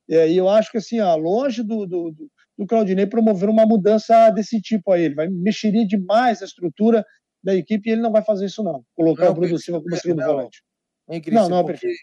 É, 0.08 0.28
e 0.28 0.36
eu 0.36 0.48
acho 0.48 0.70
que, 0.70 0.78
assim, 0.78 1.00
ó, 1.00 1.16
longe 1.16 1.62
do, 1.62 1.86
do, 1.86 2.14
do 2.58 2.66
Claudinei 2.66 3.06
promover 3.06 3.48
uma 3.48 3.66
mudança 3.66 4.30
desse 4.30 4.60
tipo 4.60 4.92
aí. 4.92 5.04
Ele 5.04 5.14
vai 5.14 5.28
mexeria 5.28 5.86
demais 5.86 6.42
a 6.42 6.44
estrutura 6.44 7.04
da 7.42 7.54
equipe 7.54 7.88
e 7.88 7.92
ele 7.92 8.02
não 8.02 8.12
vai 8.12 8.22
fazer 8.22 8.46
isso, 8.46 8.62
não. 8.62 8.84
Colocar 8.94 9.24
não, 9.24 9.32
o 9.32 9.34
Bruno 9.34 9.58
Silva 9.58 9.82
como 9.82 9.96
segundo 9.96 10.24
volante. 10.24 10.62
Hein, 11.08 11.22
não, 11.32 11.48
não 11.48 11.58
é 11.58 11.64
perfeito. 11.64 11.98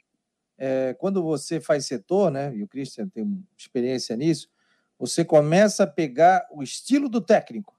É, 0.57 0.93
quando 0.99 1.23
você 1.23 1.59
faz 1.59 1.87
setor, 1.87 2.29
né, 2.29 2.55
e 2.55 2.61
o 2.61 2.67
Christian 2.67 3.09
tem 3.09 3.43
experiência 3.57 4.15
nisso, 4.15 4.47
você 4.99 5.25
começa 5.25 5.83
a 5.83 5.87
pegar 5.87 6.47
o 6.51 6.61
estilo 6.61 7.09
do 7.09 7.19
técnico, 7.19 7.75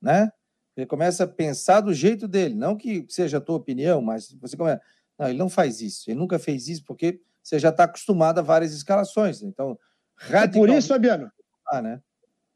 né? 0.00 0.30
Ele 0.76 0.86
começa 0.86 1.24
a 1.24 1.26
pensar 1.26 1.80
do 1.80 1.92
jeito 1.92 2.28
dele, 2.28 2.54
não 2.54 2.76
que 2.76 3.04
seja 3.08 3.38
a 3.38 3.40
tua 3.40 3.56
opinião, 3.56 4.00
mas 4.00 4.32
você 4.40 4.56
começa, 4.56 4.80
não, 5.18 5.28
ele 5.28 5.38
não 5.38 5.48
faz 5.48 5.80
isso, 5.80 6.08
ele 6.08 6.20
nunca 6.20 6.38
fez 6.38 6.68
isso 6.68 6.84
porque 6.84 7.20
você 7.42 7.58
já 7.58 7.70
está 7.70 7.84
acostumado 7.84 8.38
a 8.38 8.42
várias 8.42 8.72
escalações, 8.72 9.42
então 9.42 9.78
radicalmente... 10.16 10.56
É 10.56 10.60
por 10.60 10.68
isso, 10.70 10.88
Fabiano, 10.88 11.30
ah, 11.68 11.82
né? 11.82 12.00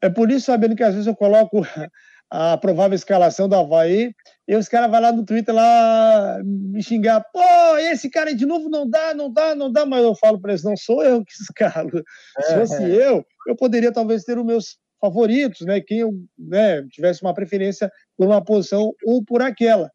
É 0.01 0.09
por 0.09 0.29
isso, 0.29 0.45
sabendo 0.45 0.75
que 0.75 0.83
às 0.83 0.93
vezes 0.93 1.07
eu 1.07 1.15
coloco 1.15 1.61
a 2.29 2.57
provável 2.57 2.95
escalação 2.95 3.47
do 3.47 3.55
Havaí, 3.55 4.13
e 4.47 4.55
os 4.55 4.67
caras 4.67 4.91
vão 4.91 4.99
lá 4.99 5.11
no 5.11 5.25
Twitter 5.25 5.53
lá 5.53 6.39
me 6.43 6.83
xingar, 6.83 7.23
pô, 7.31 7.77
esse 7.77 8.09
cara 8.09 8.35
de 8.35 8.45
novo 8.45 8.69
não 8.69 8.87
dá, 8.87 9.13
não 9.13 9.31
dá, 9.31 9.55
não 9.55 9.71
dá, 9.71 9.85
mas 9.85 10.03
eu 10.03 10.15
falo 10.15 10.39
para 10.39 10.51
eles, 10.51 10.63
não 10.63 10.75
sou 10.77 11.03
eu 11.03 11.23
que 11.23 11.33
escalo. 11.41 12.03
É, 12.37 12.41
Se 12.43 12.55
fosse 12.55 12.83
é. 12.83 13.09
eu, 13.09 13.25
eu 13.47 13.55
poderia 13.55 13.91
talvez 13.91 14.23
ter 14.23 14.37
os 14.37 14.45
meus 14.45 14.77
favoritos, 14.99 15.61
né? 15.61 15.81
Quem 15.81 15.99
eu 15.99 16.13
né, 16.37 16.83
tivesse 16.89 17.21
uma 17.21 17.33
preferência 17.33 17.91
por 18.17 18.27
uma 18.27 18.43
posição 18.43 18.93
ou 19.05 19.23
por 19.23 19.41
aquela. 19.41 19.89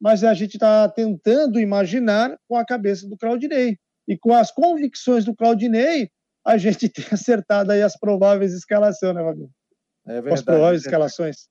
Mas 0.00 0.22
a 0.22 0.34
gente 0.34 0.54
está 0.54 0.88
tentando 0.88 1.58
imaginar 1.58 2.36
com 2.48 2.56
a 2.56 2.64
cabeça 2.64 3.08
do 3.08 3.16
Claudinei. 3.16 3.78
E 4.06 4.16
com 4.16 4.34
as 4.34 4.50
convicções 4.50 5.24
do 5.24 5.34
Claudinei, 5.34 6.10
a 6.44 6.56
gente 6.58 6.88
tem 6.90 7.04
acertado 7.10 7.72
aí 7.72 7.82
as 7.82 7.96
prováveis 7.98 8.52
escalações, 8.52 9.14
né, 9.14 9.22
Fabio? 9.22 9.50
É 10.06 10.14
verdade. 10.14 10.34
As 10.34 10.42
prováveis 10.42 10.82
é 10.82 10.86
escalações. 10.86 11.48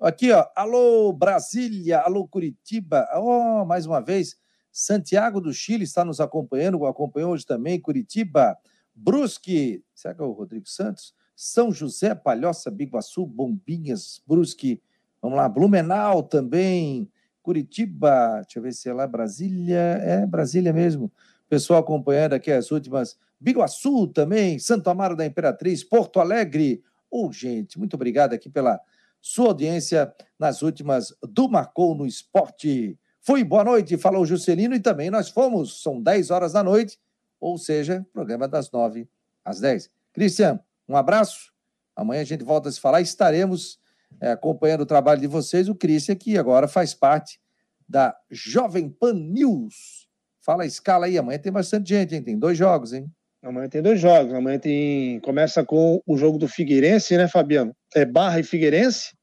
Aqui, 0.00 0.32
ó. 0.32 0.44
Alô, 0.54 1.12
Brasília, 1.12 2.00
alô, 2.00 2.26
Curitiba. 2.26 3.08
Oh, 3.14 3.64
mais 3.64 3.86
uma 3.86 4.00
vez, 4.00 4.36
Santiago 4.70 5.40
do 5.40 5.52
Chile 5.52 5.84
está 5.84 6.04
nos 6.04 6.20
acompanhando, 6.20 6.84
acompanhou 6.84 7.32
hoje 7.32 7.46
também, 7.46 7.80
Curitiba. 7.80 8.56
Brusque, 8.94 9.82
será 9.94 10.14
que 10.14 10.20
é 10.20 10.24
o 10.24 10.32
Rodrigo 10.32 10.68
Santos? 10.68 11.14
São 11.34 11.72
José, 11.72 12.14
Palhoça, 12.14 12.70
Biguaçu, 12.70 13.26
Bombinhas, 13.26 14.20
Brusque. 14.26 14.82
Vamos 15.22 15.38
lá, 15.38 15.48
Blumenau 15.48 16.22
também, 16.22 17.10
Curitiba, 17.42 18.40
deixa 18.42 18.58
eu 18.58 18.62
ver 18.62 18.72
se 18.72 18.88
é 18.88 18.92
lá, 18.92 19.06
Brasília, 19.06 19.78
é 19.78 20.26
Brasília 20.26 20.72
mesmo. 20.72 21.10
Pessoal 21.48 21.80
acompanhando 21.80 22.34
aqui 22.34 22.50
as 22.50 22.70
últimas 22.70 23.16
Biguaçu 23.40 24.06
também, 24.08 24.58
Santo 24.58 24.88
Amaro 24.88 25.14
da 25.14 25.26
Imperatriz, 25.26 25.84
Porto 25.84 26.18
Alegre. 26.18 26.82
Oh, 27.10 27.30
gente, 27.30 27.78
muito 27.78 27.94
obrigado 27.94 28.32
aqui 28.32 28.48
pela 28.48 28.80
sua 29.20 29.48
audiência 29.48 30.14
nas 30.38 30.62
últimas 30.62 31.14
do 31.22 31.48
Marcou 31.48 31.94
no 31.94 32.06
Esporte. 32.06 32.98
Foi 33.20 33.44
boa 33.44 33.64
noite, 33.64 33.96
falou 33.96 34.26
Juscelino 34.26 34.74
e 34.74 34.80
também 34.80 35.10
nós 35.10 35.28
fomos. 35.28 35.82
São 35.82 36.02
10 36.02 36.30
horas 36.30 36.52
da 36.52 36.62
noite, 36.62 36.98
ou 37.40 37.56
seja, 37.56 38.06
programa 38.12 38.48
das 38.48 38.70
9 38.70 39.08
às 39.44 39.60
10. 39.60 39.90
Cristian, 40.12 40.60
um 40.88 40.96
abraço. 40.96 41.52
Amanhã 41.96 42.22
a 42.22 42.24
gente 42.24 42.44
volta 42.44 42.68
a 42.68 42.72
se 42.72 42.80
falar. 42.80 43.00
Estaremos 43.00 43.78
é, 44.20 44.32
acompanhando 44.32 44.82
o 44.82 44.86
trabalho 44.86 45.20
de 45.20 45.26
vocês. 45.26 45.68
O 45.68 45.74
Cristian, 45.74 46.16
que 46.16 46.36
agora 46.36 46.68
faz 46.68 46.94
parte 46.94 47.40
da 47.88 48.16
Jovem 48.30 48.88
Pan 48.88 49.14
News. 49.14 50.03
Fala 50.44 50.64
a 50.64 50.66
escala 50.66 51.06
aí. 51.06 51.16
Amanhã 51.16 51.38
tem 51.38 51.52
bastante 51.52 51.88
gente, 51.88 52.14
hein? 52.14 52.22
Tem 52.22 52.38
dois 52.38 52.58
jogos, 52.58 52.92
hein? 52.92 53.06
Amanhã 53.42 53.68
tem 53.68 53.82
dois 53.82 53.98
jogos. 53.98 54.32
Amanhã 54.34 54.58
tem. 54.58 55.18
Começa 55.20 55.64
com 55.64 56.02
o 56.06 56.16
jogo 56.16 56.38
do 56.38 56.46
Figueirense, 56.46 57.16
né, 57.16 57.26
Fabiano? 57.26 57.74
É 57.94 58.04
Barra 58.04 58.40
e 58.40 58.42
Figueirense. 58.42 59.14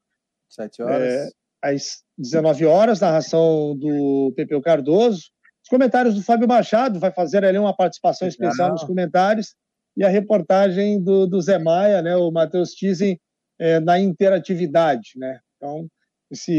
Sete 0.48 0.82
horas. 0.82 1.12
É, 1.12 1.28
às 1.62 2.02
19 2.18 2.66
horas, 2.66 3.00
narração 3.00 3.76
do 3.78 4.32
Pepeu 4.36 4.60
Cardoso. 4.60 5.30
Os 5.62 5.68
comentários 5.68 6.14
do 6.14 6.22
Fábio 6.22 6.48
Machado, 6.48 6.98
vai 6.98 7.12
fazer 7.12 7.44
ali 7.44 7.56
uma 7.56 7.74
participação 7.74 8.26
especial 8.26 8.70
nos 8.70 8.82
comentários. 8.82 9.54
E 9.96 10.04
a 10.04 10.08
reportagem 10.08 11.02
do, 11.02 11.26
do 11.26 11.40
Zé 11.40 11.58
Maia, 11.58 12.02
né, 12.02 12.16
o 12.16 12.30
Matheus 12.30 12.70
Tizen, 12.70 13.18
é, 13.58 13.78
na 13.78 13.98
interatividade, 13.98 15.10
né? 15.16 15.38
Então, 15.56 15.86
esse, 16.30 16.52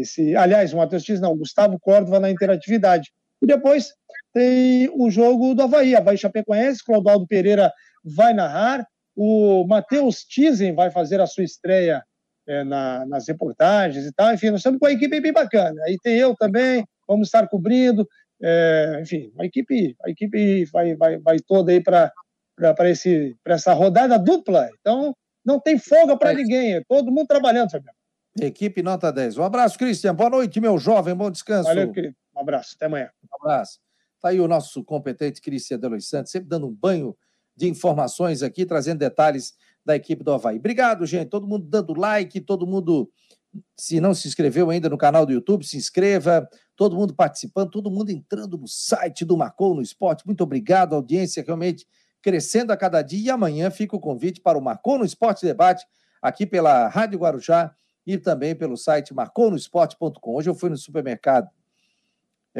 esse, 0.00 0.34
aliás, 0.34 0.72
o 0.72 0.78
Matheus 0.78 1.04
Tizen 1.04 1.22
não, 1.22 1.32
o 1.32 1.36
Gustavo 1.36 1.78
Córdova 1.78 2.18
na 2.18 2.30
interatividade. 2.30 3.10
E 3.42 3.46
depois 3.46 3.92
tem 4.32 4.88
o 4.94 5.10
jogo 5.10 5.54
do 5.54 5.62
Havaí. 5.62 5.94
Havaí 5.94 6.16
Chapecoense, 6.16 6.84
Clodoaldo 6.84 7.26
Pereira 7.26 7.72
vai 8.04 8.32
narrar, 8.32 8.86
o 9.16 9.66
Matheus 9.66 10.22
Tizen 10.24 10.74
vai 10.74 10.90
fazer 10.90 11.20
a 11.20 11.26
sua 11.26 11.44
estreia 11.44 12.02
é, 12.46 12.64
na, 12.64 13.04
nas 13.06 13.26
reportagens 13.26 14.06
e 14.06 14.12
tal. 14.12 14.32
Enfim, 14.32 14.50
nós 14.50 14.60
estamos 14.60 14.78
com 14.78 14.86
uma 14.86 14.92
equipe 14.92 15.20
bem 15.20 15.32
bacana. 15.32 15.80
Aí 15.86 15.96
tem 16.02 16.16
eu 16.16 16.34
também, 16.36 16.84
vamos 17.06 17.28
estar 17.28 17.48
cobrindo. 17.48 18.08
É, 18.40 19.00
enfim, 19.02 19.32
a 19.38 19.44
equipe, 19.44 19.96
a 20.04 20.10
equipe 20.10 20.64
vai, 20.66 20.94
vai, 20.94 21.18
vai 21.18 21.38
toda 21.40 21.72
aí 21.72 21.82
para 21.82 22.12
essa 23.46 23.72
rodada 23.72 24.18
dupla. 24.18 24.70
Então, 24.80 25.14
não 25.44 25.60
tem 25.60 25.78
folga 25.78 26.16
para 26.16 26.32
é. 26.32 26.34
ninguém, 26.34 26.74
é 26.74 26.82
todo 26.88 27.10
mundo 27.10 27.26
trabalhando, 27.26 27.70
Fabiano. 27.70 27.96
Equipe 28.40 28.82
nota 28.82 29.12
10. 29.12 29.36
Um 29.38 29.42
abraço, 29.42 29.76
Cristian. 29.76 30.14
Boa 30.14 30.30
noite, 30.30 30.60
meu 30.60 30.78
jovem. 30.78 31.14
Bom 31.14 31.30
descanso. 31.30 31.64
Valeu, 31.64 31.90
querido. 31.90 32.14
Um 32.38 32.42
abraço. 32.42 32.74
Até 32.76 32.86
amanhã. 32.86 33.10
Um 33.22 33.36
abraço. 33.40 33.80
Está 34.14 34.28
aí 34.28 34.40
o 34.40 34.48
nosso 34.48 34.84
competente 34.84 35.40
Cristian 35.40 35.78
Delois 35.78 36.08
Santos, 36.08 36.32
sempre 36.32 36.48
dando 36.48 36.66
um 36.66 36.74
banho 36.74 37.16
de 37.56 37.68
informações 37.68 38.42
aqui, 38.42 38.64
trazendo 38.64 38.98
detalhes 38.98 39.54
da 39.84 39.96
equipe 39.96 40.22
do 40.22 40.32
Havaí. 40.32 40.58
Obrigado, 40.58 41.04
gente. 41.06 41.28
Todo 41.28 41.46
mundo 41.46 41.66
dando 41.68 41.92
like, 41.94 42.40
todo 42.40 42.66
mundo 42.66 43.10
Se 43.76 44.00
não 44.00 44.14
se 44.14 44.28
inscreveu 44.28 44.70
ainda 44.70 44.88
no 44.88 44.98
canal 44.98 45.24
do 45.26 45.32
YouTube, 45.32 45.64
se 45.64 45.76
inscreva. 45.76 46.48
Todo 46.76 46.94
mundo 46.94 47.14
participando, 47.14 47.70
todo 47.70 47.90
mundo 47.90 48.10
entrando 48.10 48.56
no 48.56 48.68
site 48.68 49.24
do 49.24 49.36
Marcou 49.36 49.74
no 49.74 49.82
Esporte. 49.82 50.24
Muito 50.26 50.44
obrigado, 50.44 50.94
audiência 50.94 51.42
realmente 51.44 51.86
crescendo 52.22 52.72
a 52.72 52.76
cada 52.76 53.02
dia. 53.02 53.18
E 53.18 53.30
amanhã 53.30 53.70
fica 53.70 53.96
o 53.96 54.00
convite 54.00 54.40
para 54.40 54.58
o 54.58 54.62
Marcou 54.62 54.98
no 54.98 55.04
Esporte 55.04 55.44
Debate, 55.44 55.84
aqui 56.22 56.46
pela 56.46 56.86
Rádio 56.88 57.18
Guarujá 57.18 57.74
e 58.06 58.16
também 58.18 58.54
pelo 58.54 58.76
site 58.76 59.12
marconosport.com. 59.12 60.34
Hoje 60.34 60.48
eu 60.48 60.54
fui 60.54 60.70
no 60.70 60.76
supermercado, 60.76 61.48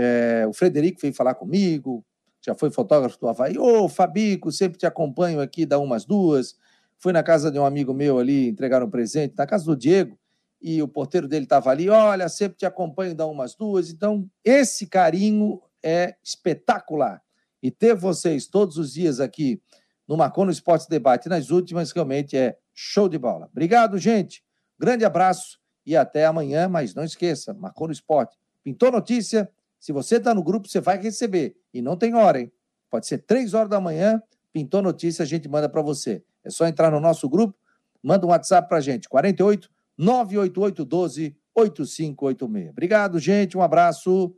é, 0.01 0.47
o 0.47 0.53
Frederico 0.53 1.01
veio 1.01 1.13
falar 1.13 1.35
comigo, 1.35 2.05
já 2.41 2.55
foi 2.55 2.71
fotógrafo 2.71 3.19
do 3.19 3.27
Havaí. 3.27 3.59
Ô, 3.59 3.83
oh, 3.83 3.89
Fabico, 3.89 4.53
sempre 4.53 4.79
te 4.79 4.87
acompanho 4.87 5.41
aqui, 5.41 5.67
dá 5.67 5.77
umas 5.77 6.05
duas. 6.05 6.55
Fui 7.01 7.13
na 7.13 7.21
casa 7.21 7.51
de 7.51 7.59
um 7.59 7.65
amigo 7.65 7.93
meu 7.93 8.17
ali, 8.17 8.47
entregar 8.47 8.81
um 8.81 8.89
presente, 8.89 9.35
na 9.37 9.45
casa 9.45 9.65
do 9.65 9.77
Diego, 9.77 10.17
e 10.63 10.81
o 10.81 10.87
porteiro 10.87 11.27
dele 11.27 11.47
estava 11.47 11.71
ali. 11.71 11.89
Olha, 11.89 12.29
sempre 12.29 12.59
te 12.59 12.65
acompanho, 12.65 13.13
dá 13.13 13.27
umas 13.27 13.57
duas. 13.57 13.91
Então, 13.91 14.31
esse 14.45 14.87
carinho 14.87 15.61
é 15.83 16.15
espetacular. 16.23 17.21
E 17.61 17.69
ter 17.69 17.97
vocês 17.97 18.47
todos 18.47 18.77
os 18.77 18.93
dias 18.93 19.19
aqui 19.19 19.61
no 20.07 20.17
Marcou 20.17 20.49
Esporte 20.49 20.89
Debate, 20.89 21.29
nas 21.29 21.51
últimas, 21.51 21.91
realmente 21.91 22.37
é 22.37 22.57
show 22.73 23.09
de 23.09 23.19
bola. 23.19 23.49
Obrigado, 23.51 23.99
gente. 23.99 24.45
Grande 24.79 25.05
abraço 25.05 25.59
e 25.85 25.97
até 25.97 26.25
amanhã. 26.25 26.69
Mas 26.69 26.95
não 26.95 27.03
esqueça, 27.03 27.53
Marcou 27.53 27.89
no 27.89 27.93
Esporte. 27.93 28.37
Pintou 28.63 28.93
notícia? 28.93 29.51
Se 29.79 29.93
você 29.93 30.17
está 30.17 30.35
no 30.35 30.43
grupo, 30.43 30.69
você 30.69 30.81
vai 30.81 31.01
receber. 31.01 31.57
E 31.73 31.81
não 31.81 31.97
tem 31.97 32.15
hora, 32.15 32.41
hein? 32.41 32.53
Pode 32.91 33.07
ser 33.07 33.19
três 33.19 33.55
horas 33.55 33.69
da 33.69 33.81
manhã, 33.81 34.23
pintou 34.53 34.83
notícia, 34.83 35.23
a 35.23 35.27
gente 35.27 35.49
manda 35.49 35.69
para 35.69 35.83
você. 35.83 36.23
É 36.43 36.51
só 36.51 36.67
entrar 36.67 36.91
no 36.91 37.01
nosso 37.01 37.29
grupo, 37.29 37.57
manda 38.03 38.27
um 38.27 38.31
WhatsApp 38.31 38.69
para 38.69 38.79
a 38.79 38.81
gente, 38.81 39.09
48 39.09 39.71
988 39.97 40.85
12 40.85 41.37
8586. 41.55 42.71
Obrigado, 42.71 43.19
gente, 43.19 43.59
um 43.59 43.63
abraço 43.63 44.35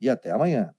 e 0.00 0.10
até 0.10 0.30
amanhã. 0.30 0.74